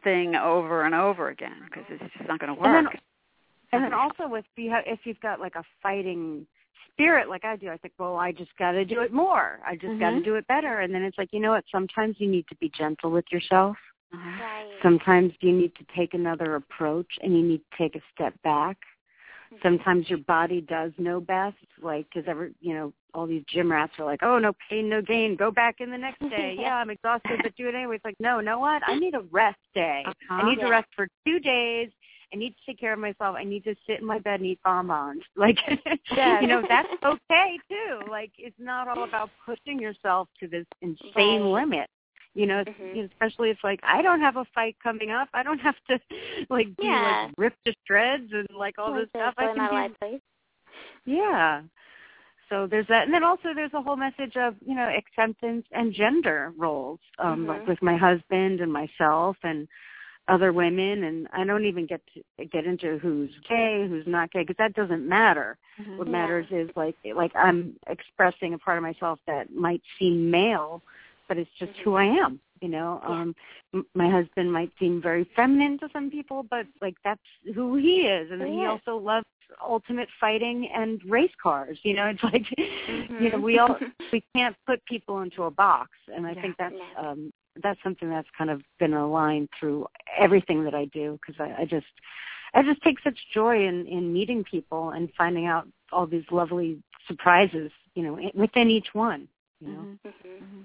thing 0.05 0.37
over 0.37 0.85
and 0.85 0.95
over 0.95 1.31
again 1.31 1.63
because 1.65 1.85
it's 1.89 2.13
just 2.17 2.29
not 2.29 2.39
going 2.39 2.55
to 2.55 2.61
work. 2.61 2.67
And 2.67 2.87
then 2.87 2.95
and 3.73 3.85
then 3.85 3.93
also 3.93 4.27
with 4.29 4.45
you 4.57 4.73
if 4.87 5.01
you've 5.05 5.21
got 5.21 5.41
like 5.41 5.55
a 5.57 5.65
fighting 5.83 6.47
spirit 6.93 7.29
like 7.29 7.45
I 7.45 7.57
do, 7.57 7.69
I 7.69 7.77
think, 7.77 7.95
well, 7.99 8.17
I 8.17 8.33
just 8.33 8.51
got 8.59 8.73
to 8.73 8.85
do 8.85 9.01
it 9.03 9.13
more. 9.13 9.61
I 9.65 9.77
just 9.77 9.99
got 10.01 10.11
to 10.11 10.21
do 10.21 10.35
it 10.35 10.47
better. 10.49 10.81
And 10.81 10.93
then 10.93 11.03
it's 11.03 11.17
like, 11.17 11.29
you 11.33 11.39
know 11.41 11.51
what? 11.53 11.65
Sometimes 11.71 12.17
you 12.19 12.29
need 12.29 12.47
to 12.49 12.57
be 12.57 12.71
gentle 12.77 13.11
with 13.11 13.25
yourself. 13.31 13.77
Uh-huh. 14.13 14.43
Right. 14.43 14.79
Sometimes 14.83 15.33
you 15.41 15.53
need 15.53 15.75
to 15.77 15.85
take 15.97 16.15
another 16.15 16.57
approach 16.57 17.07
and 17.23 17.37
you 17.37 17.43
need 17.43 17.59
to 17.59 17.79
take 17.79 17.95
a 17.95 18.01
step 18.15 18.35
back. 18.43 18.77
Sometimes 19.63 20.09
your 20.09 20.19
body 20.19 20.61
does 20.61 20.93
know 20.99 21.21
best, 21.21 21.57
like 21.81 22.07
because 22.13 22.29
ever 22.29 22.51
you 22.61 22.75
know 22.75 22.93
all 23.15 23.27
these 23.27 23.43
gym 23.49 23.73
rats 23.73 23.93
are 23.99 24.05
like, 24.05 24.23
oh 24.23 24.39
no 24.39 24.53
pain 24.69 24.89
no 24.89 25.01
gain, 25.01 25.37
go 25.37 25.51
back 25.51 25.77
in 25.81 25.91
the 25.91 25.97
next 25.99 26.21
day. 26.31 26.55
yeah, 26.59 26.75
I'm 26.75 26.91
exhausted, 26.91 27.41
but 27.43 27.57
do 27.57 27.67
it 27.67 27.75
anyway. 27.75 27.97
It's 27.97 28.05
like, 28.05 28.21
no, 28.21 28.41
know 28.41 28.59
what? 28.59 28.83
I 28.87 28.95
need 28.99 29.15
a 29.15 29.23
rest 29.31 29.59
day. 29.75 30.05
I 30.07 30.11
Uh-huh. 30.11 30.43
need 30.49 30.61
to 30.61 30.69
rest 30.69 30.89
for 30.95 31.09
two 31.27 31.39
days. 31.41 31.91
I 32.33 32.37
need 32.37 32.51
to 32.51 32.67
take 32.67 32.79
care 32.79 32.93
of 32.93 32.99
myself. 32.99 33.37
I 33.39 33.45
need 33.45 33.65
to 33.65 33.75
sit 33.87 34.01
in 34.01 34.07
my 34.07 34.19
bed 34.19 34.41
and 34.41 34.47
eat 34.47 34.61
bonbons. 34.65 35.23
Like, 35.37 35.59
Yes. 36.17 36.43
you 36.43 36.49
know, 36.49 36.63
that's 36.69 36.89
okay 37.05 37.59
too. 37.69 38.01
Like, 38.11 38.33
it's 38.39 38.57
not 38.59 38.89
all 38.89 39.05
about 39.05 39.31
pushing 39.45 39.79
yourself 39.79 40.29
to 40.41 40.49
this 40.49 40.67
insane 40.83 41.43
Right. 41.43 41.61
limit. 41.61 41.91
You 42.35 42.47
know, 42.47 42.59
it's, 42.61 42.71
Mhm. 42.81 43.11
especially 43.13 43.51
if 43.51 43.59
like 43.65 43.81
I 43.83 44.03
don't 44.03 44.21
have 44.21 44.37
a 44.37 44.45
fight 44.55 44.77
coming 44.83 45.11
up. 45.11 45.29
I 45.35 45.43
don't 45.43 45.59
have 45.59 45.77
to 45.89 45.99
like 46.51 46.77
be 46.77 46.87
Yeah. 46.87 47.23
like 47.25 47.35
ripped 47.37 47.65
to 47.67 47.75
shreds 47.87 48.33
and 48.33 48.49
like 48.57 48.79
all 48.79 48.93
this 48.93 49.09
stuff. 49.11 49.35
I 49.39 49.55
can 49.55 49.91
do 49.91 50.09
yeah. 51.05 51.63
So 52.49 52.67
there's 52.67 52.87
that, 52.89 53.05
and 53.05 53.13
then 53.13 53.25
also 53.25 53.53
there's 53.55 53.75
a 53.75 53.83
whole 53.83 53.97
message 53.97 54.37
of 54.37 54.55
you 54.65 54.75
know 54.75 54.89
acceptance 54.89 55.67
and 55.73 55.93
gender 55.93 56.53
roles, 56.57 57.01
um, 57.19 57.45
Mhm. 57.45 57.49
like 57.49 57.67
with 57.67 57.83
my 57.83 57.97
husband 57.97 58.61
and 58.61 58.73
myself 58.73 59.37
and 59.43 59.69
other 60.29 60.53
women, 60.53 61.05
and 61.05 61.27
I 61.33 61.45
don't 61.45 61.65
even 61.65 61.87
get 61.87 62.01
to 62.15 62.45
get 62.45 62.67
into 62.67 62.99
who's 62.99 63.31
gay, 63.49 63.87
who's 63.89 64.07
not 64.07 64.31
gay, 64.31 64.41
because 64.43 64.57
that 64.59 64.75
doesn't 64.75 65.07
matter. 65.09 65.57
Mhm. 65.81 65.97
What 65.97 66.07
Yeah. 66.09 66.13
matters 66.13 66.47
is 66.51 66.71
like 66.77 66.97
like 67.15 67.35
I'm 67.35 67.77
expressing 67.89 68.55
a 68.55 68.59
part 68.59 68.77
of 68.79 68.83
myself 68.83 69.19
that 69.27 69.53
might 69.55 69.83
seem 69.99 70.31
male, 70.31 70.83
but 71.29 71.39
it's 71.39 71.51
just 71.59 71.77
who 71.79 71.95
I 71.95 72.05
am. 72.05 72.41
You 72.61 72.69
know, 72.69 73.01
Yeah. 73.03 73.21
um 73.21 73.35
m- 73.75 73.87
my 73.95 74.09
husband 74.09 74.53
might 74.53 74.73
seem 74.79 75.01
very 75.01 75.25
feminine 75.37 75.79
to 75.79 75.89
some 75.93 76.11
people, 76.11 76.43
but 76.43 76.67
like 76.81 76.97
that's 77.05 77.29
who 77.55 77.77
he 77.77 78.07
is, 78.07 78.31
and 78.31 78.43
He 78.43 78.59
he 78.61 78.67
also 78.67 78.97
loves 78.97 79.27
ultimate 79.63 80.09
fighting 80.21 80.69
and 80.69 81.03
race 81.05 81.35
cars. 81.43 81.79
You 81.83 81.95
know, 81.95 82.07
it's 82.07 82.23
like 82.23 82.47
you 83.23 83.31
know 83.31 83.39
we 83.41 83.59
all 83.59 83.79
we 84.13 84.23
can't 84.35 84.57
put 84.67 84.85
people 84.87 85.21
into 85.21 85.45
a 85.45 85.51
box, 85.51 85.91
and 86.15 86.27
I 86.27 86.33
Yeah. 86.35 86.43
think 86.43 86.57
that's 86.59 86.75
um 86.97 87.33
that's 87.63 87.83
something 87.83 88.09
that's 88.11 88.29
kind 88.37 88.51
of 88.51 88.63
been 88.79 88.95
aligned 88.95 89.49
through 89.59 89.87
everything 90.19 90.65
that 90.65 90.75
I 90.75 90.87
do 90.87 91.19
because 91.21 91.41
I, 91.41 91.63
I 91.63 91.65
just 91.65 91.87
I 92.55 92.63
just 92.63 92.81
take 92.83 92.99
such 93.05 93.19
joy 93.35 93.67
in 93.67 93.87
in 93.87 94.13
meeting 94.13 94.45
people 94.45 94.91
and 94.91 95.09
finding 95.17 95.47
out 95.47 95.67
all 95.93 96.07
these 96.07 96.25
lovely 96.31 96.79
surprises, 97.07 97.71
you 97.95 98.03
know, 98.03 98.19
within 98.35 98.71
each 98.71 98.89
one. 98.93 99.29
You 99.61 99.69
know, 99.73 99.79
Mhm. 99.81 99.99
Mhm. 100.07 100.39
Mhm. 100.43 100.65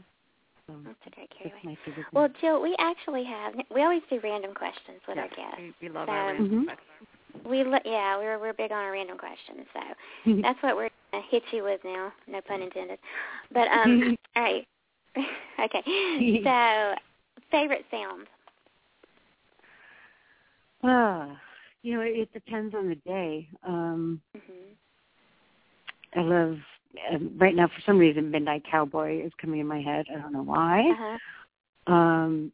so 0.68 0.74
That's 0.86 0.98
a 1.08 1.10
great 1.10 1.30
that's 1.30 1.52
carry 1.52 1.62
my 1.64 1.76
favorite. 1.86 2.06
Well. 2.14 2.30
Jill, 2.42 2.62
we 2.62 2.76
actually 2.80 3.24
have. 3.24 3.54
We 3.74 3.82
always 3.82 4.02
do 4.10 4.20
random 4.24 4.54
questions 4.54 5.02
with 5.08 5.18
Yeah, 5.18 5.24
our 5.24 5.30
guests. 5.30 5.58
we, 5.60 5.74
we 5.82 5.90
love 5.90 6.08
So- 6.08 6.12
our 6.14 6.26
random 6.28 6.50
Mhm. 6.50 6.66
questions. 6.66 7.08
We 7.46 7.64
li- 7.64 7.80
yeah, 7.86 8.18
we're 8.18 8.38
we're 8.40 8.54
big 8.54 8.72
on 8.72 8.78
our 8.78 8.92
random 8.92 9.18
questions, 9.18 9.66
so 9.74 9.82
that's 10.44 10.62
what 10.62 10.76
we're 10.76 10.90
gonna 11.12 11.24
hit 11.30 11.44
you 11.52 11.64
with 11.64 11.84
now. 11.84 12.14
No 12.28 12.42
pun 12.42 12.62
intended. 12.62 13.00
But 13.52 13.68
um, 13.70 14.16
all 14.36 14.44
right. 14.44 14.68
okay. 15.64 15.84
So, 16.44 16.96
favorite 17.52 17.86
sound. 17.92 18.28
ah, 20.84 21.38
you 21.84 21.96
know, 21.96 22.02
it 22.02 22.32
depends 22.34 22.74
on 22.76 22.88
the 22.90 22.96
day. 23.06 23.48
Um, 23.68 24.22
Mhm. 24.36 24.76
I 26.16 26.22
love 26.22 26.58
um, 27.12 27.32
right 27.38 27.56
now 27.56 27.68
for 27.68 27.82
some 27.86 27.98
reason 27.98 28.30
Midnight 28.32 28.64
Cowboy 28.70 29.26
is 29.26 29.32
coming 29.42 29.60
in 29.60 29.68
my 29.68 29.82
head. 29.82 30.06
I 30.14 30.20
don't 30.20 30.34
know 30.34 30.44
why. 30.44 30.82
Uh-huh. 30.92 31.18
um 31.94 32.52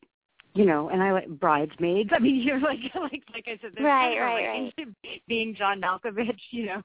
you 0.55 0.65
know 0.65 0.89
and 0.89 1.03
i 1.03 1.11
like 1.11 1.27
bridesmaids 1.27 2.09
i 2.15 2.19
mean 2.19 2.35
you're 2.41 2.59
like 2.59 2.79
like 2.95 3.23
like 3.33 3.45
i 3.47 3.57
said 3.61 3.71
there's 3.75 3.85
Right, 3.85 4.17
kind 4.17 4.21
of 4.21 4.29
a 4.29 4.47
right, 4.47 4.73
being 5.27 5.55
john 5.55 5.79
malkovich 5.81 6.39
you 6.51 6.65
know 6.67 6.81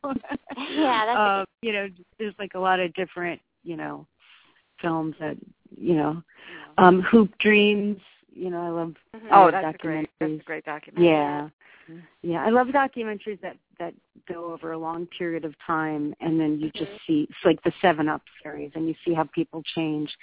Yeah, 0.68 1.06
that's 1.06 1.18
um 1.18 1.44
you 1.62 1.72
know 1.72 1.88
there's 2.18 2.34
like 2.38 2.52
a 2.54 2.58
lot 2.58 2.80
of 2.80 2.92
different 2.94 3.40
you 3.62 3.76
know 3.76 4.06
films 4.80 5.14
that 5.20 5.37
you 5.78 5.94
know 5.94 6.22
um 6.78 7.00
hoop 7.02 7.37
dreams 7.38 7.98
you 8.34 8.50
know 8.50 8.60
i 8.62 8.68
love 8.68 8.94
Mhm. 9.14 9.28
Oh, 9.30 9.42
love 9.44 9.52
that's 9.52 9.76
great. 9.78 10.08
That's 10.20 10.30
a 10.32 10.34
documentaries. 10.34 10.44
great 10.44 10.64
documentary. 10.64 11.06
yeah 11.08 11.48
yeah 12.22 12.44
i 12.44 12.50
love 12.50 12.68
documentaries 12.68 13.40
that 13.42 13.56
that 13.78 13.94
go 14.28 14.52
over 14.52 14.72
a 14.72 14.78
long 14.78 15.06
period 15.18 15.44
of 15.44 15.54
time 15.66 16.14
and 16.20 16.38
then 16.40 16.58
you 16.60 16.70
just 16.74 16.90
Mhm. 16.92 16.98
see 17.06 17.26
it's 17.30 17.44
like 17.44 17.62
the 17.62 17.72
seven 17.80 18.08
up 18.08 18.22
series 18.42 18.72
and 18.74 18.88
you 18.88 18.94
see 19.04 19.12
how 19.14 19.24
people 19.34 19.62
change 19.74 20.14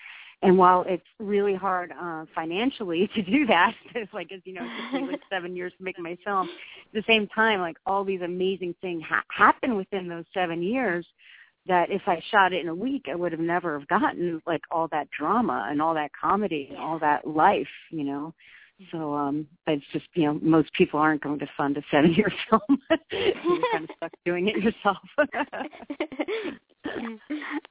and 0.44 0.58
while 0.58 0.82
it's 0.88 1.06
really 1.20 1.54
hard 1.54 1.94
uh 2.02 2.26
financially 2.34 3.08
to 3.16 3.22
do 3.22 3.46
that 3.46 3.74
it's 3.96 4.14
like 4.14 4.32
as 4.32 4.42
you 4.46 4.54
know 4.54 4.64
it 4.64 4.72
took 4.76 5.02
me 5.02 5.08
like 5.08 5.22
seven 5.32 5.56
years 5.56 5.72
to 5.78 5.84
make 5.84 6.00
my 6.00 6.18
film 6.26 6.48
at 6.50 6.94
the 6.94 7.04
same 7.08 7.28
time 7.28 7.60
like 7.62 7.78
all 7.86 8.04
these 8.04 8.22
amazing 8.22 8.74
things 8.82 9.04
ha- 9.08 9.24
happen 9.30 9.76
within 9.76 10.08
those 10.08 10.26
seven 10.34 10.62
years 10.64 11.06
that 11.68 11.90
if 11.90 12.02
i 12.08 12.22
shot 12.32 12.54
it 12.54 12.62
in 12.62 12.68
a 12.68 12.76
week 12.76 13.06
i 13.12 13.16
would 13.16 13.32
have 13.32 13.42
never 13.42 13.78
have 13.78 13.88
gotten 13.88 14.42
like 14.46 14.62
all 14.72 14.88
that 14.90 15.08
drama 15.18 15.68
and 15.70 15.82
all 15.82 15.94
that 15.94 16.12
comedy 16.20 16.68
and 16.70 16.80
all 16.80 17.00
that 17.00 17.28
life 17.28 17.68
you 17.92 18.04
know 18.04 18.34
so 18.92 19.14
um 19.14 19.48
but 19.66 19.76
it's 19.76 19.86
just 19.94 20.06
you 20.16 20.26
know 20.26 20.40
most 20.42 20.74
people 20.74 21.00
aren't 21.00 21.22
going 21.22 21.40
to 21.40 21.48
fund 21.56 21.78
a 21.78 21.82
seven 21.92 22.14
year 22.14 22.32
film 22.50 22.62
you're 23.12 23.62
kind 23.72 23.84
of 23.84 23.90
stuck 23.98 24.12
doing 24.26 24.48
it 24.48 24.58
yourself 24.58 24.98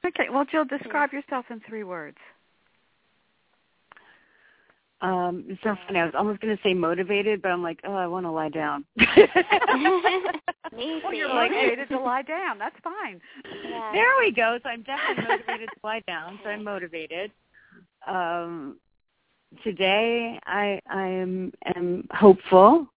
okay. 0.05 0.25
Well, 0.31 0.45
Jill, 0.49 0.65
describe 0.65 1.13
yourself 1.13 1.45
in 1.49 1.61
three 1.67 1.83
words. 1.83 2.17
Um 5.01 5.43
it's 5.47 5.61
so 5.63 5.75
funny 5.87 5.99
i 5.99 6.05
was 6.05 6.13
almost 6.15 6.39
going 6.41 6.55
to 6.55 6.61
say 6.63 6.73
motivated 6.73 7.41
but 7.41 7.51
i'm 7.51 7.63
like 7.63 7.79
oh 7.85 7.93
i 7.93 8.07
want 8.07 8.25
to 8.25 8.31
lie 8.31 8.49
down 8.49 8.83
Me 8.97 9.05
Well, 11.03 11.13
you're 11.13 11.27
motivated 11.27 11.89
to 11.89 11.99
lie 11.99 12.21
down. 12.21 12.57
That's 12.57 12.77
fine. 12.81 13.19
Yeah. 13.69 13.91
there 13.93 14.07
we 14.19 14.31
go 14.31 14.57
so 14.63 14.69
i'm 14.69 14.83
definitely 14.83 15.25
motivated 15.27 15.69
to 15.69 15.79
lie 15.83 16.01
down 16.07 16.39
so 16.43 16.49
i'm 16.49 16.63
motivated 16.63 17.31
um 18.07 18.77
today 19.63 20.39
i 20.45 20.79
i 20.89 21.07
am 21.07 21.51
am 21.75 22.07
hopeful 22.11 22.87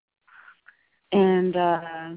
and 1.11 1.55
uh 1.55 2.09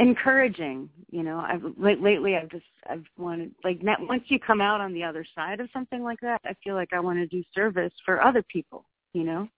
encouraging. 0.00 0.88
You 1.10 1.22
know, 1.22 1.38
I've 1.38 1.62
late, 1.78 2.00
lately 2.00 2.36
I've 2.36 2.50
just 2.50 2.64
I've 2.88 3.04
wanted 3.16 3.52
like 3.62 3.82
net, 3.82 3.98
once 4.00 4.24
you 4.28 4.40
come 4.40 4.60
out 4.60 4.80
on 4.80 4.92
the 4.92 5.04
other 5.04 5.24
side 5.34 5.60
of 5.60 5.68
something 5.72 6.02
like 6.02 6.18
that, 6.22 6.40
I 6.44 6.54
feel 6.64 6.74
like 6.74 6.92
I 6.92 7.00
want 7.00 7.18
to 7.18 7.26
do 7.26 7.44
service 7.54 7.92
for 8.04 8.22
other 8.22 8.42
people. 8.42 8.84
You 9.12 9.24
know, 9.24 9.48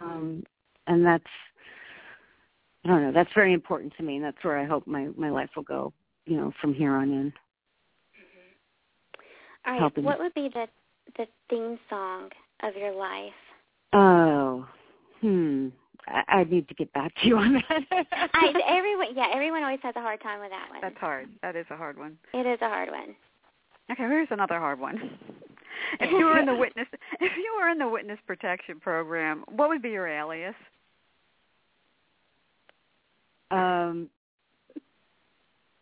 um, 0.00 0.42
and 0.86 1.06
that's 1.06 1.24
I 2.84 2.88
don't 2.88 3.02
know. 3.02 3.12
That's 3.12 3.30
very 3.34 3.52
important 3.52 3.92
to 3.96 4.02
me, 4.02 4.16
and 4.16 4.24
that's 4.24 4.42
where 4.42 4.58
I 4.58 4.66
hope 4.66 4.86
my 4.86 5.08
my 5.16 5.30
life 5.30 5.50
will 5.56 5.62
go. 5.62 5.92
You 6.26 6.36
know, 6.36 6.52
from 6.60 6.74
here 6.74 6.92
on 6.92 7.10
in. 7.10 7.32
All 9.66 9.72
right. 9.72 9.80
helping. 9.80 10.04
What 10.04 10.18
would 10.18 10.34
be 10.34 10.48
the 10.52 10.66
the 11.16 11.26
theme 11.48 11.78
song 11.88 12.30
of 12.62 12.74
your 12.76 12.92
life? 12.92 13.32
Oh, 13.92 14.66
hmm. 15.20 15.68
I, 16.08 16.22
I 16.28 16.44
need 16.44 16.68
to 16.68 16.74
get 16.74 16.92
back 16.92 17.14
to 17.16 17.26
you 17.26 17.38
on 17.38 17.54
that. 17.54 18.06
I, 18.34 18.52
everyone, 18.66 19.08
yeah, 19.14 19.28
everyone 19.32 19.62
always 19.62 19.80
has 19.82 19.94
a 19.96 20.00
hard 20.00 20.20
time 20.20 20.40
with 20.40 20.50
that 20.50 20.70
one. 20.70 20.80
That's 20.80 20.98
hard. 20.98 21.28
That 21.42 21.56
is 21.56 21.66
a 21.70 21.76
hard 21.76 21.98
one. 21.98 22.18
It 22.32 22.46
is 22.46 22.58
a 22.60 22.68
hard 22.68 22.90
one. 22.90 23.14
Okay, 23.90 24.02
here's 24.02 24.28
another 24.30 24.58
hard 24.58 24.80
one. 24.80 25.18
If 26.00 26.10
you 26.10 26.24
were 26.24 26.38
in 26.38 26.46
the 26.46 26.54
witness 26.54 26.86
if 27.20 27.32
you 27.36 27.56
were 27.60 27.68
in 27.68 27.78
the 27.78 27.86
witness 27.86 28.18
protection 28.26 28.80
program, 28.80 29.44
what 29.54 29.68
would 29.68 29.82
be 29.82 29.90
your 29.90 30.08
alias? 30.08 30.54
um, 33.50 34.08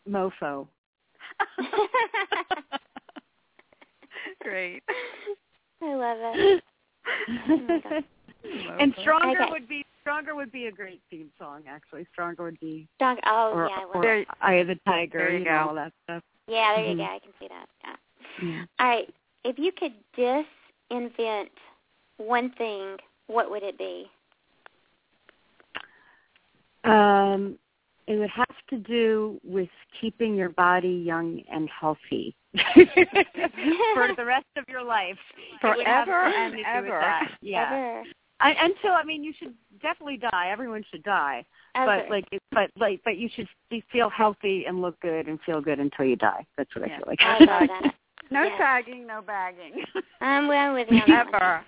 mofo. 0.09 0.67
Great. 4.43 4.83
I 5.83 5.95
love 5.95 6.19
it. 6.21 6.65
Oh 7.49 7.57
my 7.57 7.81
God. 7.81 8.05
And 8.45 8.95
stronger 9.01 9.43
Okay. 9.43 9.51
would 9.51 9.69
be 9.69 9.85
stronger 10.01 10.35
would 10.35 10.51
be 10.53 10.67
a 10.67 10.73
great 10.73 11.01
theme 11.11 11.31
song. 11.39 11.63
Actually, 11.69 12.07
stronger 12.13 12.43
would 12.45 12.59
be 12.61 12.89
Dog, 12.99 13.19
oh 13.27 13.53
or, 13.55 13.69
yeah, 13.69 13.77
I 13.77 13.85
love 13.85 13.91
or. 13.95 14.03
There- 14.03 14.25
Eye 14.41 14.55
of 14.55 14.67
the 14.67 14.79
Tiger. 14.87 15.19
there 15.19 15.31
you 15.33 15.39
you 15.41 15.45
go. 15.45 15.51
know 15.51 15.69
all 15.69 15.75
that 15.75 15.93
stuff. 16.05 16.23
Yeah, 16.49 16.75
there 16.77 16.87
you 16.87 16.95
Mhm. 16.95 16.99
go. 16.99 17.05
I 17.05 17.19
can 17.21 17.33
see 17.39 17.49
that. 17.49 17.69
Yeah. 17.85 17.97
Yeah. 18.43 18.65
All 18.81 18.87
right. 18.89 19.15
If 19.45 19.59
you 19.59 19.71
could 19.73 19.95
disinvent 20.17 21.51
one 22.17 22.51
thing, 22.51 22.99
what 23.29 23.51
would 23.51 23.63
it 23.63 23.79
be? 23.79 24.11
Um, 26.85 27.59
it 28.09 28.17
would 28.17 28.31
have 28.31 28.57
to 28.71 28.77
do 28.79 29.41
with 29.45 29.69
keeping 30.01 30.35
your 30.35 30.49
body 30.49 30.89
young 31.07 31.41
and 31.51 31.69
healthy 31.71 32.35
for 32.75 34.09
the 34.17 34.25
rest 34.25 34.47
of 34.57 34.65
your 34.69 34.83
life. 34.83 35.19
It 35.63 35.77
would 35.77 35.87
have 35.87 36.07
Forever 36.07 36.33
something 36.33 36.43
and 36.43 36.53
to 36.53 36.57
do 36.57 36.63
with 36.63 36.91
ever. 36.91 37.01
that. 37.01 37.31
Yeah. 37.41 37.67
Ever. 37.73 38.03
I, 38.43 38.51
until 38.61 38.93
I 38.93 39.05
mean, 39.05 39.23
you 39.23 39.33
should 39.39 39.55
definitely 39.81 40.17
die. 40.17 40.51
Everyone 40.51 40.85
should 40.91 41.05
die. 41.05 41.45
Ever. 41.75 42.03
But 42.03 42.11
like, 42.11 42.25
but 42.51 42.71
like, 42.77 43.01
but 43.05 43.17
you 43.17 43.29
should 43.35 43.49
be, 43.71 43.85
feel 43.93 44.11
healthy 44.11 44.65
and 44.67 44.83
look 44.83 45.01
good 45.01 45.29
and 45.29 45.39
feel 45.47 45.61
good 45.61 45.79
until 45.79 46.05
you 46.05 46.17
die. 46.17 46.45
That's 46.59 46.75
what 46.75 46.85
I 46.85 46.89
feel 46.89 47.05
like. 47.07 47.21
I 47.23 47.39
love 47.39 47.69
that. 47.69 47.95
No 48.31 48.45
Yes. 48.45 48.53
tagging, 48.57 49.07
no 49.07 49.21
bagging. 49.21 49.85
I'm 50.23 50.49
well 50.49 50.73
with 50.75 50.89
you 50.91 51.03
on 51.03 51.09
that. 51.09 51.27
Ever. 51.29 51.65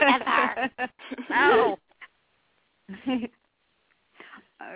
Ever. 0.00 0.90
no. 1.30 1.78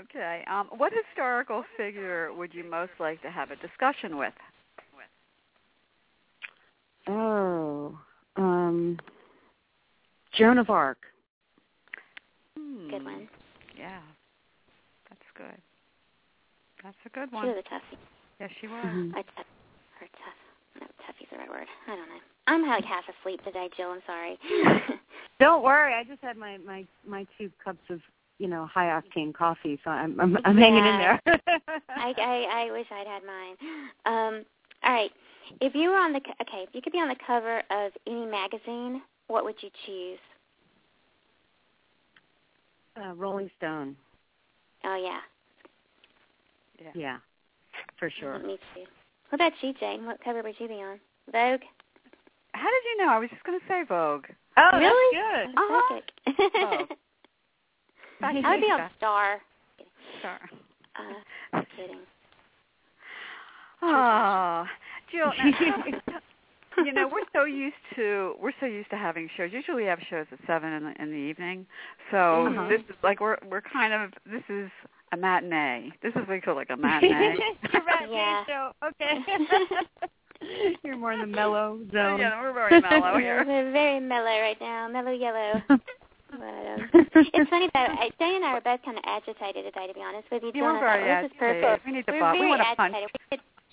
Okay. 0.02 0.42
Um, 0.50 0.68
what 0.76 0.92
historical 0.92 1.64
figure 1.76 2.32
would 2.34 2.52
you 2.52 2.68
most 2.68 2.90
like 2.98 3.22
to 3.22 3.30
have 3.30 3.52
a 3.52 3.56
discussion 3.56 4.16
with? 4.16 4.32
oh, 7.08 7.96
um, 8.36 8.98
Joan 10.36 10.58
of 10.58 10.70
Arc. 10.70 10.98
Hmm. 12.58 12.90
Good 12.90 13.04
one. 13.04 13.28
Yeah. 13.76 14.00
That's 15.08 15.20
good. 15.36 15.60
That's 16.82 16.96
a 17.06 17.08
good 17.08 17.32
one. 17.32 17.44
She 17.44 17.48
one. 17.48 17.56
was 17.56 17.64
a 17.64 17.74
toughie. 17.74 17.98
Yes, 18.40 18.50
she 18.60 18.66
was. 18.66 18.84
Mhm. 18.84 19.12
I 19.14 19.22
tough. 19.22 19.46
Or 20.00 20.08
tough. 20.08 20.80
No, 20.80 20.86
toughie's 21.04 21.28
the 21.30 21.38
right 21.38 21.48
word. 21.48 21.66
I 21.86 21.96
don't 21.96 22.08
know. 22.08 22.20
I'm 22.46 22.66
like 22.66 22.84
half 22.84 23.04
asleep 23.08 23.42
today, 23.44 23.68
Jill. 23.76 23.90
I'm 23.90 24.02
sorry. 24.06 24.38
Don't 25.40 25.62
worry, 25.62 25.92
I 25.94 26.04
just 26.04 26.22
had 26.22 26.36
my 26.36 26.58
my 26.58 26.84
my 27.06 27.26
two 27.38 27.50
cups 27.62 27.90
of 27.90 28.00
you 28.38 28.48
know 28.48 28.66
high 28.66 28.86
octane 28.86 29.34
coffee, 29.34 29.80
so 29.84 29.90
I'm 29.90 30.18
I'm, 30.20 30.36
I'm 30.44 30.56
hanging 30.56 30.84
in 30.84 30.98
there. 30.98 31.20
I, 31.88 32.14
I 32.18 32.66
I 32.68 32.72
wish 32.72 32.86
I'd 32.90 33.06
had 33.06 33.22
mine. 33.24 33.56
Um, 34.04 34.44
all 34.84 34.92
right. 34.92 35.10
If 35.60 35.74
you 35.74 35.90
were 35.90 35.96
on 35.96 36.12
the 36.12 36.20
co- 36.20 36.34
okay, 36.42 36.62
if 36.62 36.70
you 36.72 36.82
could 36.82 36.92
be 36.92 36.98
on 36.98 37.08
the 37.08 37.16
cover 37.26 37.62
of 37.70 37.92
any 38.06 38.26
magazine, 38.26 39.02
what 39.28 39.44
would 39.44 39.56
you 39.62 39.70
choose? 39.86 40.18
uh, 43.02 43.12
Rolling 43.14 43.50
Stone. 43.58 43.94
Oh 44.84 44.96
yeah, 44.96 45.20
Yeah. 46.82 46.92
Yeah, 46.94 47.16
for 47.98 48.08
sure. 48.20 48.38
Me 48.38 48.58
too. 48.74 48.82
What 49.28 49.34
about 49.34 49.52
you, 49.60 49.74
Jane? 49.74 50.06
What 50.06 50.22
cover 50.24 50.42
would 50.42 50.54
you 50.58 50.68
be 50.68 50.74
on? 50.74 50.98
Vogue. 51.32 51.60
How 52.54 52.68
did 52.70 52.84
you 52.84 52.96
know? 53.04 53.08
I 53.12 53.18
was 53.18 53.28
just 53.28 53.42
going 53.44 53.58
to 53.60 53.66
say 53.66 53.82
Vogue. 53.86 54.24
Oh, 54.56 54.78
really? 54.78 55.16
that's 55.16 55.46
good. 55.46 55.54
Oh, 55.58 56.00
psychic. 56.26 56.52
Oh. 56.54 56.86
I 58.22 58.32
would 58.32 58.60
be 58.62 58.70
on 58.70 58.90
Star. 58.96 59.40
Sorry. 60.22 60.38
Uh, 60.96 61.58
just 61.60 61.76
kidding. 61.76 61.98
Oh, 63.82 64.64
Jill. 65.12 65.32
now- 65.36 66.20
you 66.84 66.92
know, 66.92 67.08
we're 67.08 67.24
so 67.32 67.44
used 67.44 67.74
to 67.96 68.34
we're 68.40 68.52
so 68.60 68.66
used 68.66 68.90
to 68.90 68.96
having 68.96 69.28
shows. 69.36 69.50
Usually, 69.52 69.82
we 69.82 69.88
have 69.88 69.98
shows 70.10 70.26
at 70.32 70.38
seven 70.46 70.72
in 70.72 70.84
the 70.84 71.02
in 71.02 71.10
the 71.10 71.16
evening. 71.16 71.66
So 72.10 72.46
Uh-huh. 72.46 72.68
this 72.68 72.80
is 72.80 72.96
like 73.02 73.20
we're 73.20 73.38
we're 73.50 73.62
kind 73.62 73.92
of 73.92 74.12
this 74.30 74.42
is 74.48 74.70
a 75.12 75.16
matinee. 75.16 75.90
This 76.02 76.10
is 76.10 76.16
what 76.16 76.28
we 76.28 76.40
call 76.40 76.54
like 76.56 76.70
a 76.70 76.76
matinee. 76.86 77.36
You're 77.72 77.82
right, 77.84 78.08
Yeah. 78.10 78.44
so 78.46 78.86
okay. 78.88 79.24
You're 80.84 80.96
more 80.98 81.12
in 81.12 81.20
the 81.20 81.26
mellow 81.26 81.78
zone. 81.92 82.20
yeah, 82.20 82.40
we're 82.42 82.52
very 82.52 82.80
mellow 82.80 83.18
here. 83.26 83.42
We're 83.46 83.72
very 83.72 84.00
mellow 84.00 84.26
right 84.26 84.60
now, 84.60 84.86
mellow 84.88 85.10
yellow. 85.12 85.62
But 85.68 85.78
um, 86.42 86.90
it's 86.92 87.48
funny 87.50 87.70
though. 87.72 87.80
I- 87.80 88.10
Jay 88.18 88.36
and 88.36 88.44
I 88.44 88.48
are 88.52 88.60
both 88.60 88.82
kind 88.84 88.98
of 88.98 89.04
agitated 89.06 89.64
today, 89.64 89.86
to 89.86 89.94
be 89.94 90.02
honest 90.02 90.28
with 90.30 90.42
you. 90.42 90.48
You 90.48 90.52
Jill 90.54 90.64
were 90.64 90.70
and 90.72 90.80
very 90.80 91.08
thought, 91.08 91.22
this 91.22 91.30
is 91.32 91.40
agitated. 91.40 91.80
We 91.86 91.92
need 91.92 92.06
to 92.06 92.12
We're 92.12 92.32
bu- 92.32 92.40
we 92.40 92.48
wanna 92.48 92.64
punch. 92.76 92.94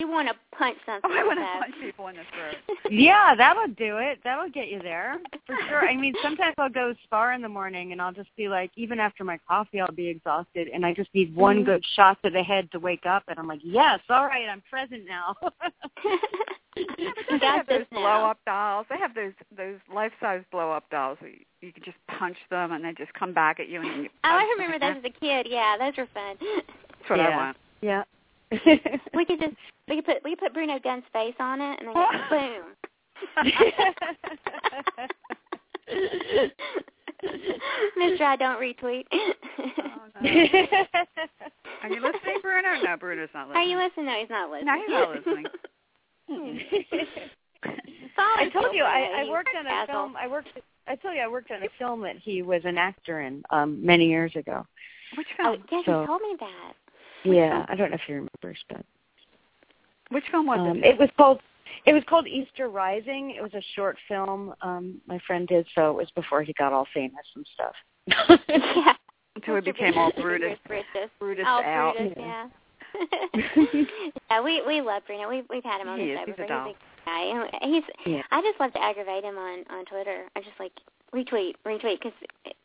We 0.00 0.06
could, 0.06 0.08
you 0.08 0.08
want 0.08 0.28
to 0.28 0.56
punch 0.56 0.76
something. 0.86 1.10
Oh, 1.10 1.18
I 1.18 1.24
want 1.24 1.38
to 1.38 1.58
punch 1.60 1.74
people 1.80 2.08
in 2.08 2.16
this 2.16 2.26
room. 2.36 2.78
Yeah, 2.90 3.34
that'll 3.36 3.68
do 3.68 3.98
it. 3.98 4.18
That'll 4.24 4.50
get 4.50 4.68
you 4.68 4.80
there 4.80 5.16
for 5.46 5.56
sure. 5.68 5.88
I 5.88 5.96
mean, 5.96 6.14
sometimes 6.22 6.54
I'll 6.58 6.68
go 6.70 6.94
spar 7.04 7.32
in 7.32 7.42
the 7.42 7.48
morning, 7.48 7.92
and 7.92 8.00
I'll 8.00 8.12
just 8.12 8.34
be 8.36 8.48
like, 8.48 8.70
even 8.76 8.98
after 9.00 9.24
my 9.24 9.38
coffee, 9.48 9.80
I'll 9.80 9.92
be 9.92 10.08
exhausted, 10.08 10.68
and 10.68 10.84
I 10.84 10.92
just 10.94 11.10
need 11.14 11.34
one 11.34 11.62
Mhm. 11.62 11.66
good 11.66 11.84
shot 11.94 12.18
to 12.24 12.30
the 12.30 12.42
head 12.42 12.70
to 12.72 12.78
wake 12.78 13.06
up, 13.06 13.24
and 13.28 13.38
I'm 13.38 13.46
like, 13.46 13.60
yes, 13.62 14.00
all 14.10 14.26
right, 14.26 14.48
I'm 14.48 14.62
present 14.70 15.04
now. 15.06 15.36
They 16.76 16.82
You 17.30 17.38
got 17.38 17.58
have 17.58 17.66
those 17.68 17.84
blow 17.92 18.02
up 18.02 18.38
dolls. 18.44 18.86
They 18.90 18.98
have 18.98 19.14
those 19.14 19.32
those 19.56 19.78
life 19.94 20.10
size 20.20 20.42
blow 20.50 20.72
up 20.72 20.82
dolls. 20.90 21.18
Where 21.20 21.30
you, 21.30 21.38
you 21.60 21.72
can 21.72 21.84
just 21.84 21.96
punch 22.18 22.36
them 22.50 22.72
and 22.72 22.84
they 22.84 22.92
just 22.94 23.14
come 23.14 23.32
back 23.32 23.60
at 23.60 23.68
you. 23.68 23.80
And 23.80 24.02
you 24.02 24.08
Oh, 24.24 24.28
I 24.30 24.42
remember 24.58 24.80
those 24.80 24.96
as 24.98 25.04
a 25.04 25.20
kid. 25.20 25.46
Yeah, 25.48 25.76
those 25.78 25.96
were 25.96 26.08
fun. 26.12 26.36
That's 26.40 27.08
what 27.10 27.20
I 27.20 27.36
want. 27.36 27.56
yeah. 27.80 28.02
We 29.14 29.24
could 29.24 29.40
just 29.40 29.54
we 29.88 29.96
could 29.96 30.04
put 30.06 30.22
we 30.24 30.30
could 30.30 30.38
put 30.40 30.54
Bruno 30.54 30.78
Gunn's 30.82 31.04
face 31.12 31.34
on 31.38 31.60
it 31.60 31.78
and 31.80 31.88
then 31.88 31.94
boom. 32.30 32.74
Mister, 37.96 38.24
I 38.24 38.36
don't 38.36 38.60
retweet. 38.60 39.04
Oh, 39.12 39.32
no. 40.20 40.30
Are 41.82 41.88
you 41.88 42.00
listening, 42.00 42.38
Bruno? 42.42 42.80
No, 42.82 42.96
Bruno's 42.98 43.28
not 43.34 43.48
listening. 43.48 43.62
Are 43.62 43.68
you 43.68 43.76
listening? 43.78 44.06
No, 44.06 44.18
he's 44.20 44.30
not 44.30 44.50
listening. 44.50 44.66
No, 44.66 44.80
he's 44.80 44.90
not 44.90 45.10
listening. 45.14 45.46
I 48.18 48.48
told 48.50 48.74
you 48.74 48.82
I, 48.84 49.22
I 49.24 49.28
worked 49.30 49.50
on 49.58 49.66
a 49.66 49.86
film. 49.86 50.16
I 50.16 50.26
worked. 50.26 50.48
I 50.86 50.96
told 50.96 51.14
you 51.14 51.20
I 51.22 51.28
worked 51.28 51.50
on 51.50 51.62
a 51.62 51.68
film 51.78 52.02
that 52.02 52.16
he 52.22 52.42
was 52.42 52.60
an 52.64 52.76
actor 52.78 53.20
in 53.22 53.42
um 53.50 53.84
many 53.84 54.06
years 54.08 54.32
ago. 54.36 54.66
Which 55.16 55.26
Oh, 55.40 55.52
film? 55.56 55.64
yeah, 55.70 55.80
So- 55.86 56.00
you 56.02 56.06
told 56.06 56.20
me 56.22 56.36
that. 56.40 56.74
Yeah, 57.24 57.64
I 57.68 57.74
don't 57.74 57.90
know 57.90 57.96
if 57.96 58.08
you 58.08 58.14
remember, 58.16 58.54
but 58.68 58.84
Which 60.10 60.24
film 60.30 60.46
was 60.46 60.58
um, 60.60 60.78
it? 60.78 60.84
it 60.84 60.98
was 60.98 61.08
called 61.16 61.40
it 61.86 61.92
was 61.92 62.02
called 62.08 62.26
Easter 62.26 62.68
Rising. 62.68 63.30
It 63.36 63.42
was 63.42 63.52
a 63.54 63.62
short 63.74 63.96
film 64.08 64.54
um 64.62 65.00
my 65.06 65.18
friend 65.26 65.48
did, 65.48 65.66
so 65.74 65.90
it 65.90 65.96
was 65.96 66.10
before 66.14 66.42
he 66.42 66.52
got 66.54 66.72
all 66.72 66.86
famous 66.94 67.24
and 67.34 67.46
stuff. 67.54 68.40
yeah. 68.48 68.92
Until 69.36 69.54
he 69.56 69.60
became 69.62 69.98
all 69.98 70.12
Brutus. 70.20 70.58
Brutus. 70.66 71.10
Brutus 71.18 71.44
Oh, 71.48 71.62
out. 71.64 71.94
Brutus, 71.96 72.14
yeah. 72.18 72.46
yeah, 74.30 74.40
we 74.44 74.62
we 74.66 74.80
love 74.80 75.02
Bruno. 75.06 75.28
We've 75.28 75.44
we've 75.50 75.64
had 75.64 75.80
him 75.80 75.88
on 75.88 75.98
He 75.98 76.06
the 76.06 76.12
is. 76.12 76.18
show 76.18 76.24
He's 76.26 76.34
a 76.34 76.42
before. 76.42 76.46
doll. 76.46 76.66
He's 76.68 76.76
a 76.76 77.06
guy. 77.06 77.58
He's. 77.66 77.82
Yeah. 78.06 78.22
I 78.30 78.40
just 78.42 78.60
love 78.60 78.72
to 78.74 78.82
aggravate 78.82 79.24
him 79.24 79.36
on 79.36 79.64
on 79.70 79.84
Twitter. 79.86 80.26
I 80.36 80.40
just 80.40 80.58
like 80.60 80.72
retweet, 81.14 81.54
retweet, 81.66 81.98
because 81.98 82.12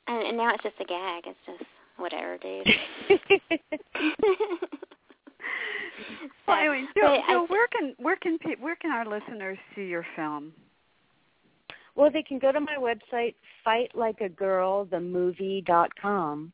and, 0.08 0.24
and 0.28 0.38
now 0.38 0.54
it's 0.54 0.64
just 0.64 0.76
a 0.80 0.86
gag. 0.86 1.24
It's 1.26 1.40
just 1.48 1.64
whatever, 2.00 2.38
dude. 2.38 2.68
Well, 6.48 6.58
So, 6.58 6.62
anyway, 6.62 6.86
but 6.96 7.02
Jill, 7.02 7.22
I- 7.28 7.46
where 7.50 7.68
can 7.68 7.94
where 7.98 8.16
can 8.16 8.38
pe- 8.40 8.56
where 8.60 8.76
can 8.76 8.92
our 8.92 9.06
listeners 9.06 9.58
see 9.76 9.86
your 9.86 10.06
film? 10.16 10.54
well, 11.96 12.10
they 12.12 12.24
can 12.24 12.40
go 12.40 12.52
to 12.52 12.60
my 12.60 12.76
website, 12.78 13.36
fightlikeagirlthemovie.com, 13.68 16.54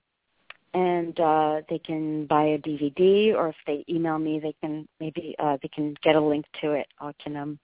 and 0.74 1.20
uh, 1.20 1.62
they 1.70 1.78
can 1.80 2.26
buy 2.26 2.44
a 2.46 2.58
DVD, 2.60 3.34
or 3.36 3.50
if 3.50 3.56
they 3.68 3.84
email 3.88 4.18
me, 4.18 4.40
they 4.40 4.54
can 4.62 4.88
maybe 5.00 5.36
uh, 5.40 5.58
they 5.62 5.68
can 5.70 5.94
get 6.04 6.16
a 6.16 6.22
link 6.22 6.46
to 6.62 6.72
it. 6.72 6.88
I 7.00 7.12
can 7.24 7.36
um, 7.38 7.60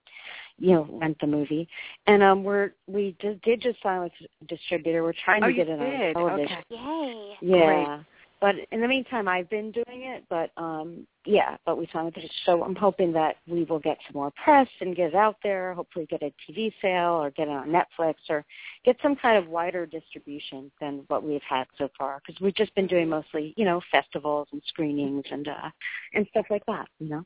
you 0.61 0.73
know, 0.73 0.87
rent 1.01 1.17
the 1.19 1.27
movie. 1.27 1.67
And 2.07 2.21
um, 2.21 2.43
we're 2.43 2.71
we 2.87 3.15
just 3.19 3.41
did 3.41 3.61
just 3.61 3.81
sign 3.81 4.01
with 4.01 4.11
a 4.41 4.45
distributor. 4.45 5.03
We're 5.03 5.13
trying 5.25 5.43
Oh, 5.43 5.47
to 5.47 5.51
you 5.51 5.57
get 5.57 5.67
it 5.69 5.79
on 5.79 5.89
did? 5.89 6.13
television. 6.13 6.57
Okay. 6.71 6.75
Yay. 6.75 7.33
Yeah. 7.41 8.03
But 8.39 8.55
in 8.71 8.81
the 8.81 8.87
meantime, 8.87 9.27
I've 9.27 9.49
been 9.51 9.71
doing 9.71 10.03
it. 10.03 10.23
But 10.29 10.51
um, 10.57 11.05
yeah, 11.25 11.57
but 11.65 11.77
we 11.77 11.87
signed 11.91 12.05
with 12.05 12.23
it. 12.23 12.31
So 12.45 12.63
I'm 12.63 12.75
hoping 12.75 13.11
that 13.13 13.37
we 13.47 13.63
will 13.63 13.79
get 13.79 13.97
some 14.07 14.19
more 14.19 14.31
press 14.43 14.67
and 14.81 14.95
get 14.95 15.09
it 15.09 15.15
out 15.15 15.37
there. 15.43 15.73
Hopefully, 15.73 16.07
get 16.09 16.21
a 16.23 16.33
TV 16.49 16.71
sale 16.81 17.21
or 17.21 17.31
get 17.31 17.47
it 17.47 17.51
on 17.51 17.69
Netflix 17.69 18.15
or 18.29 18.43
get 18.85 18.97
some 19.01 19.15
kind 19.15 19.37
of 19.37 19.47
wider 19.49 19.85
distribution 19.85 20.71
than 20.79 21.03
what 21.07 21.23
we've 21.23 21.41
had 21.47 21.65
so 21.77 21.89
far. 21.97 22.19
Because 22.25 22.39
we've 22.41 22.55
just 22.55 22.73
been 22.75 22.87
doing 22.87 23.09
mostly, 23.09 23.53
you 23.57 23.65
know, 23.65 23.81
festivals 23.91 24.47
and 24.51 24.61
screenings 24.67 25.25
and 25.31 25.47
uh, 25.47 25.69
and 26.13 26.27
stuff 26.29 26.45
like 26.49 26.65
that. 26.67 26.87
You 26.99 27.09
know. 27.09 27.25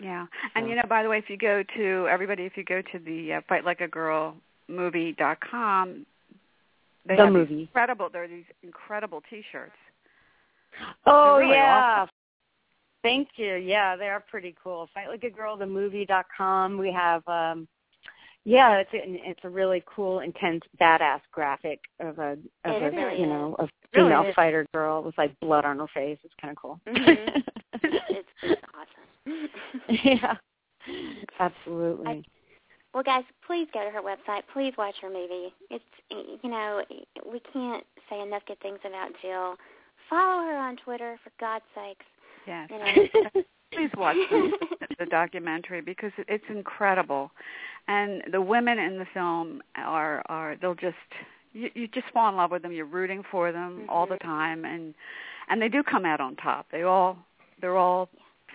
Yeah. 0.00 0.26
And 0.54 0.64
So- 0.64 0.68
you 0.68 0.74
know, 0.76 0.82
by 0.88 1.02
the 1.02 1.08
way, 1.08 1.18
if 1.18 1.28
you 1.30 1.36
go 1.36 1.62
to 1.76 2.08
everybody, 2.10 2.44
if 2.44 2.56
you 2.56 2.64
go 2.64 2.82
to 2.82 2.98
the 2.98 3.34
uh, 3.34 3.40
Fight 3.48 3.64
Like 3.64 3.80
a 3.80 3.88
Girl 3.88 4.36
movie.com, 4.68 6.04
they 7.06 7.16
The 7.16 7.24
have 7.24 7.32
movie. 7.32 7.60
incredible. 7.62 8.08
There 8.12 8.24
are 8.24 8.28
these 8.28 8.44
incredible 8.62 9.22
T-shirts. 9.30 9.72
Oh 11.06 11.38
really 11.38 11.52
yeah. 11.54 12.06
Thank 13.02 13.28
you. 13.36 13.54
Yeah, 13.54 13.94
they 13.96 14.08
are 14.08 14.20
pretty 14.20 14.54
cool. 14.62 14.88
Fight 14.92 15.08
Like 15.08 15.22
a 15.24 15.30
Girl, 15.30 15.56
the 15.56 15.66
movie 15.66 16.04
dot 16.04 16.26
com. 16.36 16.76
We 16.78 16.90
have 16.92 17.26
um 17.28 17.66
yeah, 18.44 18.76
it's 18.76 18.90
a, 18.94 18.98
it's 19.28 19.40
a 19.42 19.48
really 19.48 19.82
cool, 19.92 20.20
intense, 20.20 20.62
badass 20.80 21.20
graphic 21.32 21.80
of 22.00 22.18
a 22.18 22.32
of 22.64 22.82
It 22.82 22.82
a 22.82 22.90
really 22.96 23.20
you 23.20 23.26
know 23.26 23.56
a 23.58 23.64
It 23.64 23.70
really 23.94 24.10
female 24.10 24.32
fighter 24.34 24.66
girl 24.74 25.02
with 25.02 25.16
like 25.16 25.38
blood 25.40 25.64
on 25.64 25.78
her 25.78 25.86
face. 25.94 26.18
It's 26.24 26.34
kind 26.40 26.50
of 26.52 26.56
cool. 26.60 26.80
Mhm. 26.86 27.42
it's, 28.16 28.28
it's 28.42 28.62
awesome. 28.74 29.48
yeah, 30.04 30.34
absolutely. 31.40 32.24
Well, 32.94 33.02
guys, 33.02 33.24
please 33.46 33.68
go 33.74 33.84
to 33.84 33.90
her 33.90 34.00
website. 34.00 34.42
Please 34.52 34.72
watch 34.78 34.94
her 35.02 35.10
movie. 35.10 35.52
It's 35.70 35.84
you 36.10 36.50
know 36.50 36.82
we 37.30 37.40
can't 37.52 37.84
say 38.08 38.20
enough 38.22 38.42
good 38.46 38.60
things 38.60 38.78
about 38.86 39.10
Jill. 39.20 39.56
Follow 40.08 40.46
her 40.46 40.56
on 40.56 40.76
Twitter 40.76 41.18
for 41.22 41.30
God's 41.38 41.64
sakes. 41.74 42.06
Yes. 42.46 42.70
You 42.70 42.78
know. 42.78 43.42
Please 43.74 43.90
watch 43.98 44.16
the, 44.30 44.52
the 45.00 45.06
documentary 45.06 45.80
because 45.82 46.12
it's 46.16 46.44
incredible, 46.48 47.30
and 47.88 48.22
the 48.32 48.40
women 48.40 48.78
in 48.78 48.96
the 48.98 49.04
film 49.12 49.60
are 49.74 50.22
are 50.30 50.56
they'll 50.62 50.74
just 50.74 50.96
you, 51.52 51.68
you 51.74 51.88
just 51.88 52.06
fall 52.14 52.28
in 52.30 52.36
love 52.36 52.52
with 52.52 52.62
them. 52.62 52.72
You're 52.72 52.86
rooting 52.86 53.24
for 53.30 53.50
them 53.52 53.84
all 53.88 54.06
the 54.06 54.14
Mhm. 54.14 54.20
time, 54.22 54.64
and 54.64 54.94
and 55.48 55.60
they 55.60 55.68
do 55.68 55.82
come 55.82 56.06
out 56.06 56.20
on 56.20 56.36
top. 56.36 56.66
They 56.70 56.84
all 56.84 57.18
they're 57.60 57.76
all 57.76 58.10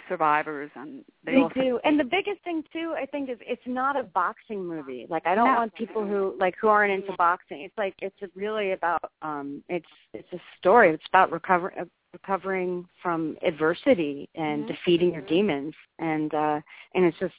survivors, 0.07 0.69
and 0.75 1.03
they, 1.23 1.33
They 1.33 1.61
do, 1.61 1.79
and 1.83 1.99
the 1.99 2.03
biggest 2.03 2.43
thing 2.43 2.63
too, 2.73 2.95
I 2.97 3.05
think, 3.05 3.29
is 3.29 3.37
it's 3.41 3.61
not 3.65 3.95
a 3.97 4.03
boxing 4.03 4.65
movie. 4.65 5.05
Like 5.09 5.25
I 5.25 5.35
don't 5.35 5.47
No. 5.47 5.55
want 5.55 5.75
people 5.75 6.05
who 6.05 6.35
like 6.39 6.55
who 6.59 6.67
aren't 6.67 6.91
into 6.91 7.13
boxing. 7.17 7.61
It's 7.61 7.77
like 7.77 7.95
it's 7.99 8.15
really 8.35 8.71
about 8.71 9.11
um, 9.21 9.63
it's 9.69 9.85
it's 10.13 10.31
a 10.33 10.39
story. 10.59 10.89
It's 10.89 11.03
about 11.07 11.31
recover 11.31 11.73
uh, 11.79 11.85
recovering 12.13 12.87
from 13.01 13.37
adversity 13.41 14.29
and 14.35 14.63
Mhm. 14.65 14.67
defeating 14.67 15.13
your 15.13 15.21
demons, 15.23 15.73
and 15.99 16.33
uh, 16.33 16.61
and 16.93 17.05
it's 17.05 17.17
just 17.19 17.35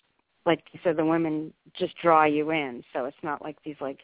like 0.46 0.64
you 0.72 0.80
said, 0.82 0.96
the 0.96 1.04
women 1.04 1.52
just 1.74 1.96
draw 1.98 2.24
you 2.24 2.50
in. 2.50 2.82
So 2.92 3.04
it's 3.04 3.22
not 3.22 3.42
like 3.42 3.56
these 3.64 3.80
like 3.80 4.00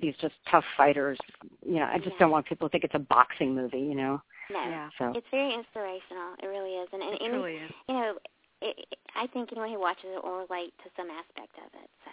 these 0.00 0.14
just 0.20 0.34
tough 0.50 0.64
fighters. 0.76 1.18
You 1.64 1.76
know, 1.76 1.84
I 1.92 1.98
just 1.98 2.12
Yeah. 2.12 2.20
don't 2.20 2.30
want 2.30 2.46
people 2.46 2.68
to 2.68 2.72
think 2.72 2.84
it's 2.84 2.94
a 2.94 2.98
boxing 2.98 3.54
movie. 3.54 3.80
You 3.80 3.94
know, 3.94 4.22
No, 4.50 4.60
Yeah. 4.62 4.88
so 4.98 5.12
it's 5.14 5.26
very 5.30 5.54
inspirational. 5.54 6.34
It 6.42 6.46
really 6.46 6.74
is, 6.76 6.88
and, 6.92 7.02
and 7.02 7.14
it 7.14 7.20
any, 7.22 7.30
truly 7.30 7.54
is. 7.56 7.70
you 7.88 7.94
know, 7.94 8.14
it, 8.62 8.76
it, 8.90 8.98
I 9.16 9.26
think 9.28 9.50
anyone 9.52 9.70
who 9.70 9.80
watches 9.80 10.06
it 10.14 10.22
will 10.24 10.46
relate 10.48 10.72
to 10.84 10.90
some 10.96 11.08
aspect 11.10 11.52
of 11.58 11.70
it. 11.82 11.90
So 12.04 12.10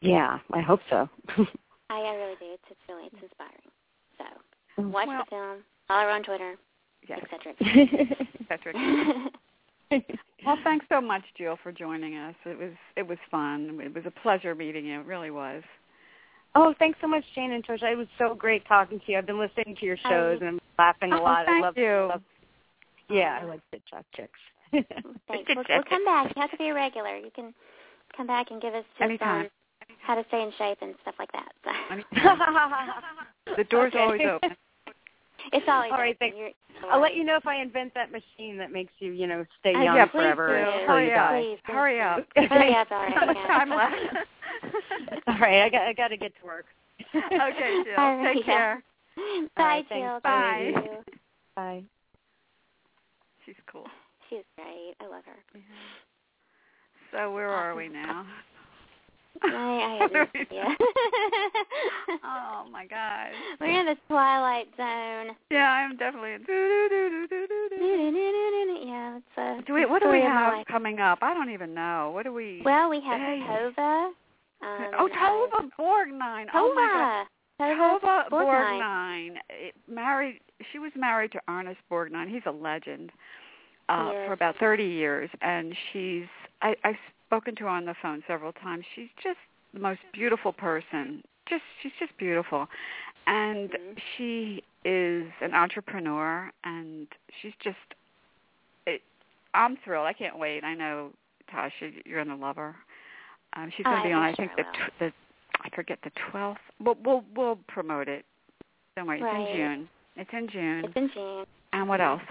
yeah, 0.00 0.38
I 0.52 0.60
hope 0.60 0.80
so. 0.90 1.08
I, 1.90 1.96
I 1.96 2.14
really 2.14 2.36
do. 2.38 2.46
It's, 2.52 2.62
it's 2.70 2.80
really 2.88 3.06
it's 3.06 3.22
inspiring. 3.22 3.70
So 4.18 4.24
oh, 4.78 4.88
watch 4.88 5.08
Well- 5.08 5.24
the 5.24 5.30
film. 5.30 5.58
Follow 5.88 6.02
her 6.04 6.10
on 6.10 6.22
Twitter, 6.22 6.54
Yes, 7.08 7.18
etc. 7.24 7.52
Patrick. 8.48 8.76
Et 9.90 10.04
Well, 10.46 10.56
thanks 10.62 10.86
so 10.88 11.00
much, 11.00 11.22
Jill, 11.36 11.58
for 11.62 11.72
joining 11.72 12.16
us. 12.16 12.34
It 12.46 12.56
was 12.56 12.70
it 12.96 13.06
was 13.06 13.18
fun. 13.30 13.80
It 13.82 13.92
was 13.92 14.04
a 14.06 14.10
pleasure 14.22 14.54
meeting 14.54 14.86
you. 14.86 15.00
It 15.00 15.06
really 15.06 15.30
was. 15.32 15.62
Oh, 16.54 16.74
thanks 16.78 16.98
so 17.00 17.06
much, 17.08 17.24
Jane 17.34 17.52
and 17.52 17.64
Trisha. 17.66 17.92
It 17.92 17.96
was 17.96 18.06
so 18.18 18.34
great 18.34 18.66
talking 18.66 19.00
to 19.00 19.12
you. 19.12 19.18
I've 19.18 19.26
been 19.26 19.38
listening 19.38 19.76
to 19.78 19.86
your 19.86 19.96
shows 20.08 20.38
and 20.40 20.48
I'm 20.48 20.59
laughing 20.80 21.12
a 21.12 21.20
Oh, 21.20 21.22
lot. 21.22 21.44
thank 21.44 21.62
I 21.62 21.66
love 21.66 21.76
you. 21.76 22.06
love 22.08 22.22
Yeah, 23.10 23.38
I 23.42 23.44
like 23.44 23.60
Chit 23.70 23.82
Chat 23.90 24.04
Chicks. 24.16 24.40
Thanks. 24.72 24.86
We'll, 25.54 25.64
we'll 25.68 25.82
come 25.84 26.04
back. 26.06 26.32
You 26.34 26.40
have 26.40 26.50
to 26.52 26.56
be 26.56 26.68
a 26.68 26.74
regular. 26.74 27.16
You 27.18 27.30
can 27.34 27.52
come 28.16 28.26
back 28.26 28.50
and 28.50 28.62
give 28.62 28.72
us 28.74 28.84
tips 28.96 29.04
Anytime. 29.10 29.40
on 29.42 29.50
how 30.00 30.14
to 30.14 30.24
stay 30.28 30.42
in 30.42 30.52
shape 30.56 30.78
and 30.80 30.94
stuff 31.02 31.16
like 31.18 31.30
that. 31.32 31.52
So. 31.64 31.70
The 33.56 33.64
door's 33.64 33.92
Okay. 33.92 33.98
always 34.02 34.20
open. 34.24 34.56
It's 35.52 35.66
always 35.68 35.90
All 35.90 35.98
right, 35.98 36.16
open. 36.22 36.32
thanks. 36.38 36.56
I'll 36.92 37.00
let 37.00 37.14
you 37.16 37.24
know 37.24 37.34
if 37.36 37.46
I 37.46 37.56
invent 37.60 37.92
that 37.94 38.12
machine 38.12 38.56
that 38.58 38.70
makes 38.72 38.92
you, 39.00 39.10
you 39.12 39.26
know, 39.26 39.44
stay 39.58 39.74
Uh, 39.74 39.80
young 39.82 39.96
yeah, 39.96 40.04
please 40.06 40.20
forever 40.22 40.64
do. 40.64 40.86
Hurry 40.86 41.06
you 41.08 41.12
up. 41.14 41.30
Please, 41.32 41.58
please, 41.64 41.74
Hurry 41.74 42.00
up. 42.00 42.26
Hurry 42.36 42.74
up, 42.74 42.90
all 42.92 43.02
right. 43.02 43.12
How 43.14 43.26
much 43.26 43.36
yeah. 43.36 43.58
time 43.58 43.70
left? 43.70 43.94
All 45.26 45.38
right, 45.38 45.62
I 45.62 45.68
got 45.70 45.82
I 45.88 45.92
got 45.94 46.08
to 46.08 46.16
get 46.16 46.32
to 46.40 46.46
work. 46.46 46.66
okay, 47.14 47.82
Jill. 47.84 47.94
All 47.98 48.16
right, 48.18 48.34
Take 48.34 48.46
yeah. 48.46 48.52
care. 48.52 48.82
Bye, 49.56 49.62
right. 49.62 49.88
Jill. 49.88 50.20
Bye. 50.22 50.72
Bye. 51.56 51.82
She's 53.44 53.54
cool. 53.70 53.86
She's 54.28 54.44
great. 54.56 54.94
I 55.00 55.06
love 55.06 55.24
her. 55.26 55.60
So 57.12 57.32
where 57.32 57.48
are 57.48 57.74
we 57.74 57.88
now? 57.88 58.24
I, 59.42 59.48
I 59.48 59.98
have 60.02 60.12
no 60.12 60.26
idea. 60.34 60.76
oh 62.24 62.66
my 62.70 62.86
gosh. 62.86 63.32
We're 63.60 63.80
in 63.80 63.86
the 63.86 63.96
twilight 64.08 64.68
zone. 64.76 65.36
Yeah, 65.50 65.70
I'm 65.70 65.96
definitely. 65.96 66.34
in-. 66.34 66.44
Yeah, 68.86 69.16
it's 69.18 69.38
a. 69.38 69.62
Do 69.66 69.74
we, 69.74 69.86
what 69.86 70.02
do 70.02 70.08
we 70.08 70.18
story 70.18 70.26
of 70.26 70.32
my 70.32 70.56
have 70.58 70.66
coming 70.66 70.98
up? 71.00 71.20
I 71.22 71.32
don't 71.34 71.50
even 71.50 71.74
know. 71.74 72.10
What 72.12 72.24
do 72.24 72.32
we? 72.32 72.62
Well, 72.64 72.90
we 72.90 73.00
have 73.00 73.20
Hey. 73.20 73.40
Tova. 73.46 74.10
Um, 74.62 74.90
oh, 74.98 75.08
Tova 75.08 75.70
Borgnine. 75.78 76.46
Oh 76.54 76.74
my 76.74 76.88
God. 76.92 77.26
Tova. 77.60 78.28
Borgnine. 78.30 79.36
Married. 79.88 80.40
She 80.72 80.78
was 80.78 80.92
married 80.96 81.32
to 81.32 81.40
Ernest 81.48 81.80
Borgnine. 81.90 82.28
He's 82.28 82.42
a 82.46 82.50
legend. 82.50 83.12
Uh, 83.88 84.10
Yes. 84.12 84.26
for 84.28 84.32
about 84.34 84.56
30 84.58 84.84
years, 84.84 85.28
and 85.42 85.74
she's. 85.92 86.26
I, 86.62 86.76
I've 86.84 86.94
spoken 87.26 87.56
to 87.56 87.64
her 87.64 87.68
on 87.70 87.84
the 87.86 87.94
phone 88.00 88.22
several 88.28 88.52
times. 88.52 88.84
She's 88.94 89.08
just 89.20 89.38
the 89.74 89.80
most 89.80 89.98
beautiful 90.12 90.52
person. 90.52 91.24
Just 91.48 91.62
she's 91.82 91.90
just 91.98 92.16
beautiful, 92.16 92.68
and 93.26 93.70
Mhm. 93.70 93.98
she 94.16 94.62
is 94.84 95.26
an 95.40 95.54
entrepreneur, 95.54 96.52
and 96.62 97.08
she's 97.42 97.54
just. 97.60 97.78
It, 98.86 99.02
I'm 99.54 99.76
thrilled. 99.78 100.06
I 100.06 100.12
can't 100.12 100.38
wait. 100.38 100.62
I 100.62 100.74
know, 100.74 101.10
Tasha, 101.52 102.00
you're 102.06 102.22
gonna 102.24 102.36
love 102.40 102.54
her. 102.56 102.76
Um, 103.54 103.70
she's 103.76 103.84
Oh, 103.86 103.90
going 103.90 104.02
to 104.02 104.08
be 104.08 104.12
on. 104.12 104.22
I 104.22 104.28
sure 104.34 104.46
think 104.46 104.52
I 104.56 104.62
the 105.00 105.06
the 105.06 105.12
I 105.62 105.68
forget 105.74 105.98
the 106.02 106.10
12th. 106.32 106.56
We'll 106.80 106.96
we'll 107.04 107.24
we'll 107.36 107.58
promote 107.68 108.08
it. 108.08 108.24
Don't 108.96 109.06
worry, 109.06 109.20
it's 109.22 109.50
in 109.50 109.56
June. 109.56 109.88
It's 110.16 110.30
in 110.32 110.48
June. 110.48 110.84
It's 110.84 110.96
in 110.96 111.10
June. 111.14 111.46
and 111.72 111.88
what 111.88 112.00
else? 112.00 112.22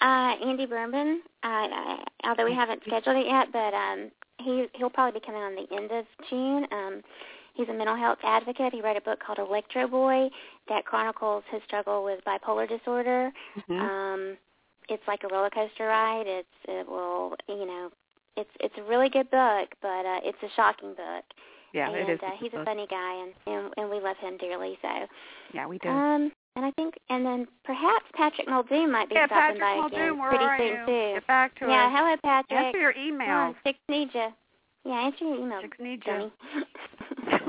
Uh, 0.00 0.34
Andy 0.46 0.64
Behrman. 0.66 1.20
Uh, 1.42 1.46
I, 1.46 2.04
although 2.24 2.44
we 2.46 2.54
haven't 2.54 2.82
scheduled 2.86 3.16
it 3.16 3.26
yet, 3.26 3.48
but 3.52 3.74
um, 3.74 4.10
he 4.38 4.66
he'll 4.74 4.88
probably 4.90 5.20
be 5.20 5.26
coming 5.26 5.42
on 5.42 5.54
the 5.54 5.66
end 5.76 5.90
of 5.90 6.06
June. 6.30 6.66
Um, 6.72 7.02
he's 7.54 7.68
a 7.68 7.72
mental 7.72 7.96
health 7.96 8.18
advocate. 8.22 8.72
He 8.72 8.80
wrote 8.80 8.96
a 8.96 9.02
book 9.02 9.20
called 9.20 9.38
Electro 9.38 9.88
Boy 9.88 10.30
that 10.68 10.86
chronicles 10.86 11.44
his 11.50 11.60
struggle 11.66 12.02
with 12.04 12.20
bipolar 12.24 12.68
disorder. 12.68 13.30
Mhm. 13.68 13.80
Um, 13.80 14.36
it's 14.88 15.06
like 15.06 15.22
a 15.24 15.28
roller 15.28 15.50
coaster 15.50 15.86
ride. 15.86 16.26
It's 16.26 16.48
it 16.66 16.88
will 16.88 17.34
you 17.48 17.66
know 17.66 17.90
it's 18.36 18.50
it's 18.60 18.74
a 18.78 18.82
really 18.82 19.10
good 19.10 19.30
book, 19.30 19.68
but 19.82 20.06
uh, 20.06 20.20
it's 20.24 20.42
a 20.42 20.48
shocking 20.56 20.94
book. 20.94 21.24
Yeah, 21.72 21.88
and 21.88 21.96
it 21.96 22.12
is. 22.14 22.20
uh, 22.22 22.30
he's 22.38 22.52
a 22.54 22.64
funny 22.64 22.86
guy, 22.90 23.22
and, 23.22 23.32
and 23.46 23.72
and 23.76 23.90
we 23.90 24.00
love 24.00 24.16
him 24.18 24.36
dearly. 24.38 24.78
So 24.82 24.88
yeah, 25.54 25.66
we 25.66 25.78
do. 25.78 25.88
um, 25.88 26.32
and 26.56 26.64
I 26.64 26.70
think 26.72 26.94
and 27.08 27.24
then 27.24 27.46
perhaps 27.64 28.04
Patrick 28.14 28.48
Muldoon 28.48 28.90
might 28.90 29.08
be 29.08 29.14
yeah, 29.14 29.26
stopping 29.26 29.58
Patrick 29.58 29.60
by 29.60 29.76
Muldoon, 29.76 30.00
again 30.00 30.18
where 30.18 30.28
pretty 30.30 30.44
are 30.44 30.58
soon 30.58 30.66
you? 30.66 30.86
too. 30.86 31.14
Get 31.14 31.26
back 31.26 31.58
to 31.60 31.66
Yeah, 31.66 31.86
us. 31.86 31.92
hello 31.94 32.16
Patrick. 32.24 32.58
Answer 32.58 32.78
your 32.80 32.94
email. 32.96 33.26
emails. 33.28 33.54
on, 33.66 33.74
need 33.88 34.08
you. 34.14 34.28
Yeah, 34.84 34.92
answer 34.94 35.24
your 35.24 35.36
email. 35.36 35.60
Chicks 35.62 35.78
need 35.78 36.02
you. 36.06 36.30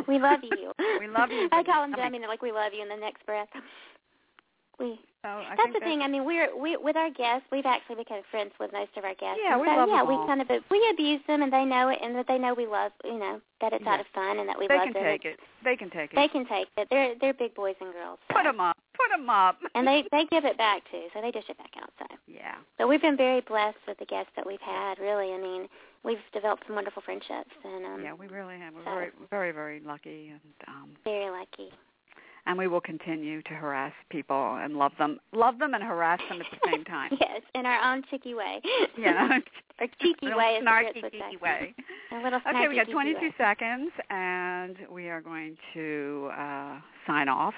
We 0.07 0.19
love 0.19 0.39
you. 0.43 0.71
We 0.99 1.07
love 1.07 1.31
you, 1.31 1.47
I 1.51 1.63
call 1.63 1.83
him 1.83 1.91
Dummy. 1.91 2.03
dummy, 2.03 2.17
and 2.17 2.23
they're 2.23 2.29
like, 2.29 2.41
we 2.41 2.51
love 2.51 2.73
you 2.75 2.81
in 2.81 2.89
the 2.89 2.95
next 2.95 3.25
breath. 3.25 3.47
We 4.81 4.99
So 5.21 5.29
I 5.29 5.53
that's 5.55 5.73
the 5.73 5.79
that- 5.79 5.83
thing. 5.85 6.01
I 6.01 6.07
mean, 6.07 6.25
we're 6.25 6.49
we 6.57 6.75
with 6.77 6.95
our 6.97 7.11
guests, 7.11 7.45
we've 7.51 7.65
actually 7.65 7.97
become 7.97 8.21
friends 8.31 8.51
with 8.59 8.73
most 8.73 8.97
of 8.97 9.03
our 9.05 9.13
guests. 9.15 9.39
Yeah, 9.43 9.53
And 9.53 9.61
we 9.61 9.67
so, 9.67 9.75
love 9.77 9.89
yeah, 9.89 9.99
them 9.99 10.07
we 10.07 10.15
all. 10.15 10.25
kind 10.27 10.41
of 10.41 10.49
we 10.69 10.79
abuse 10.91 11.21
them, 11.27 11.43
and 11.43 11.53
they 11.53 11.63
know 11.63 11.89
it, 11.89 11.99
and 12.01 12.15
that 12.15 12.25
they 12.27 12.39
know 12.39 12.53
we 12.55 12.65
love, 12.65 12.91
you 13.05 13.19
know, 13.19 13.39
that 13.61 13.71
it's 13.73 13.85
Yeah. 13.85 13.93
out 13.93 13.99
of 14.01 14.07
fun, 14.07 14.39
and 14.39 14.49
that 14.49 14.57
we 14.57 14.65
They 14.67 14.75
love 14.77 14.85
can 14.85 14.93
them. 14.93 15.03
take 15.03 15.25
it. 15.25 15.39
They 15.63 15.75
can 15.77 15.89
take 15.91 16.11
it. 16.11 16.15
They 16.15 16.27
can 16.27 16.45
take 16.47 16.67
it. 16.75 16.89
They're 16.89 17.13
they're 17.21 17.33
big 17.37 17.53
boys 17.53 17.75
and 17.79 17.93
girls. 17.93 18.17
so. 18.27 18.33
Put 18.35 18.45
'em 18.47 18.59
up. 18.59 18.75
Put 18.97 19.11
'em 19.13 19.29
up. 19.29 19.57
and 19.75 19.85
they 19.87 20.03
they 20.11 20.25
give 20.25 20.43
it 20.45 20.57
back 20.57 20.81
too, 20.89 21.05
so 21.13 21.21
they 21.21 21.29
dish 21.31 21.45
it 21.49 21.57
back 21.57 21.77
out. 21.77 21.91
So 21.99 22.05
Yeah. 22.27 22.55
so 22.79 22.87
we've 22.87 23.01
been 23.01 23.17
very 23.17 23.41
blessed 23.41 23.77
with 23.87 23.99
the 23.99 24.05
guests 24.05 24.31
that 24.35 24.45
we've 24.45 24.61
had. 24.61 24.97
Really, 24.99 25.33
I 25.33 25.37
mean, 25.37 25.69
we've 26.03 26.19
developed 26.33 26.65
some 26.65 26.75
wonderful 26.75 27.03
friendships, 27.03 27.53
and 27.63 27.85
um, 27.85 28.03
Yeah, 28.03 28.13
we 28.13 28.27
really 28.27 28.57
have. 28.57 28.73
We're 28.73 28.83
so- 28.83 28.89
very, 28.95 29.11
very, 29.29 29.51
very 29.51 29.79
lucky, 29.81 30.29
and 30.29 30.41
um, 30.67 30.95
very 31.03 31.29
lucky. 31.29 31.71
And 32.45 32.57
we 32.57 32.67
will 32.67 32.81
continue 32.81 33.41
to 33.43 33.49
harass 33.49 33.93
people 34.09 34.55
and 34.61 34.75
love 34.77 34.91
them, 34.97 35.19
love 35.33 35.59
them 35.59 35.73
and 35.73 35.83
harass 35.83 36.19
them 36.29 36.41
at 36.41 36.47
the 36.51 36.71
same 36.71 36.83
time. 36.85 37.11
yes, 37.21 37.41
in 37.55 37.65
our 37.65 37.93
own 37.93 38.03
cheeky 38.09 38.33
way. 38.33 38.61
Yeah. 38.97 39.39
cheeky 40.01 40.15
Little 40.27 40.37
way, 40.37 40.59
snarky, 40.61 41.01
would 41.01 41.41
way. 41.41 41.73
A 42.11 42.23
little 42.23 42.39
Okay, 42.47 42.67
we 42.67 42.75
got 42.75 42.87
geeky 42.87 42.91
22 42.91 43.19
way. 43.19 43.33
seconds, 43.37 43.91
and 44.09 44.75
we 44.91 45.09
are 45.09 45.21
going 45.21 45.57
to 45.73 46.29
uh, 46.37 46.79
sign 47.07 47.27
off, 47.29 47.55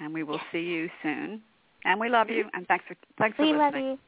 and 0.00 0.14
we 0.14 0.22
will 0.22 0.40
see 0.50 0.60
you 0.60 0.88
soon. 1.02 1.42
And 1.84 2.00
we 2.00 2.08
love 2.08 2.30
you, 2.30 2.44
and 2.54 2.66
thanks 2.66 2.84
for 2.88 2.96
thanks 3.18 3.36
for 3.36 3.42
listening. 3.44 3.58
We 3.58 3.64
love 3.64 3.74
you. 3.74 3.98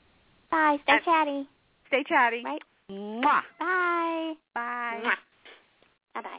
Bye. 0.51 0.77
Stay 0.85 0.93
And- 0.95 1.05
chatty. 1.05 1.49
Stay 1.89 2.05
chatty. 2.09 2.43
Right. 2.45 2.63
Mwah. 2.91 3.43
Bye. 3.59 4.33
Bye. 4.55 5.01
Bye 6.15 6.23
bye. 6.23 6.39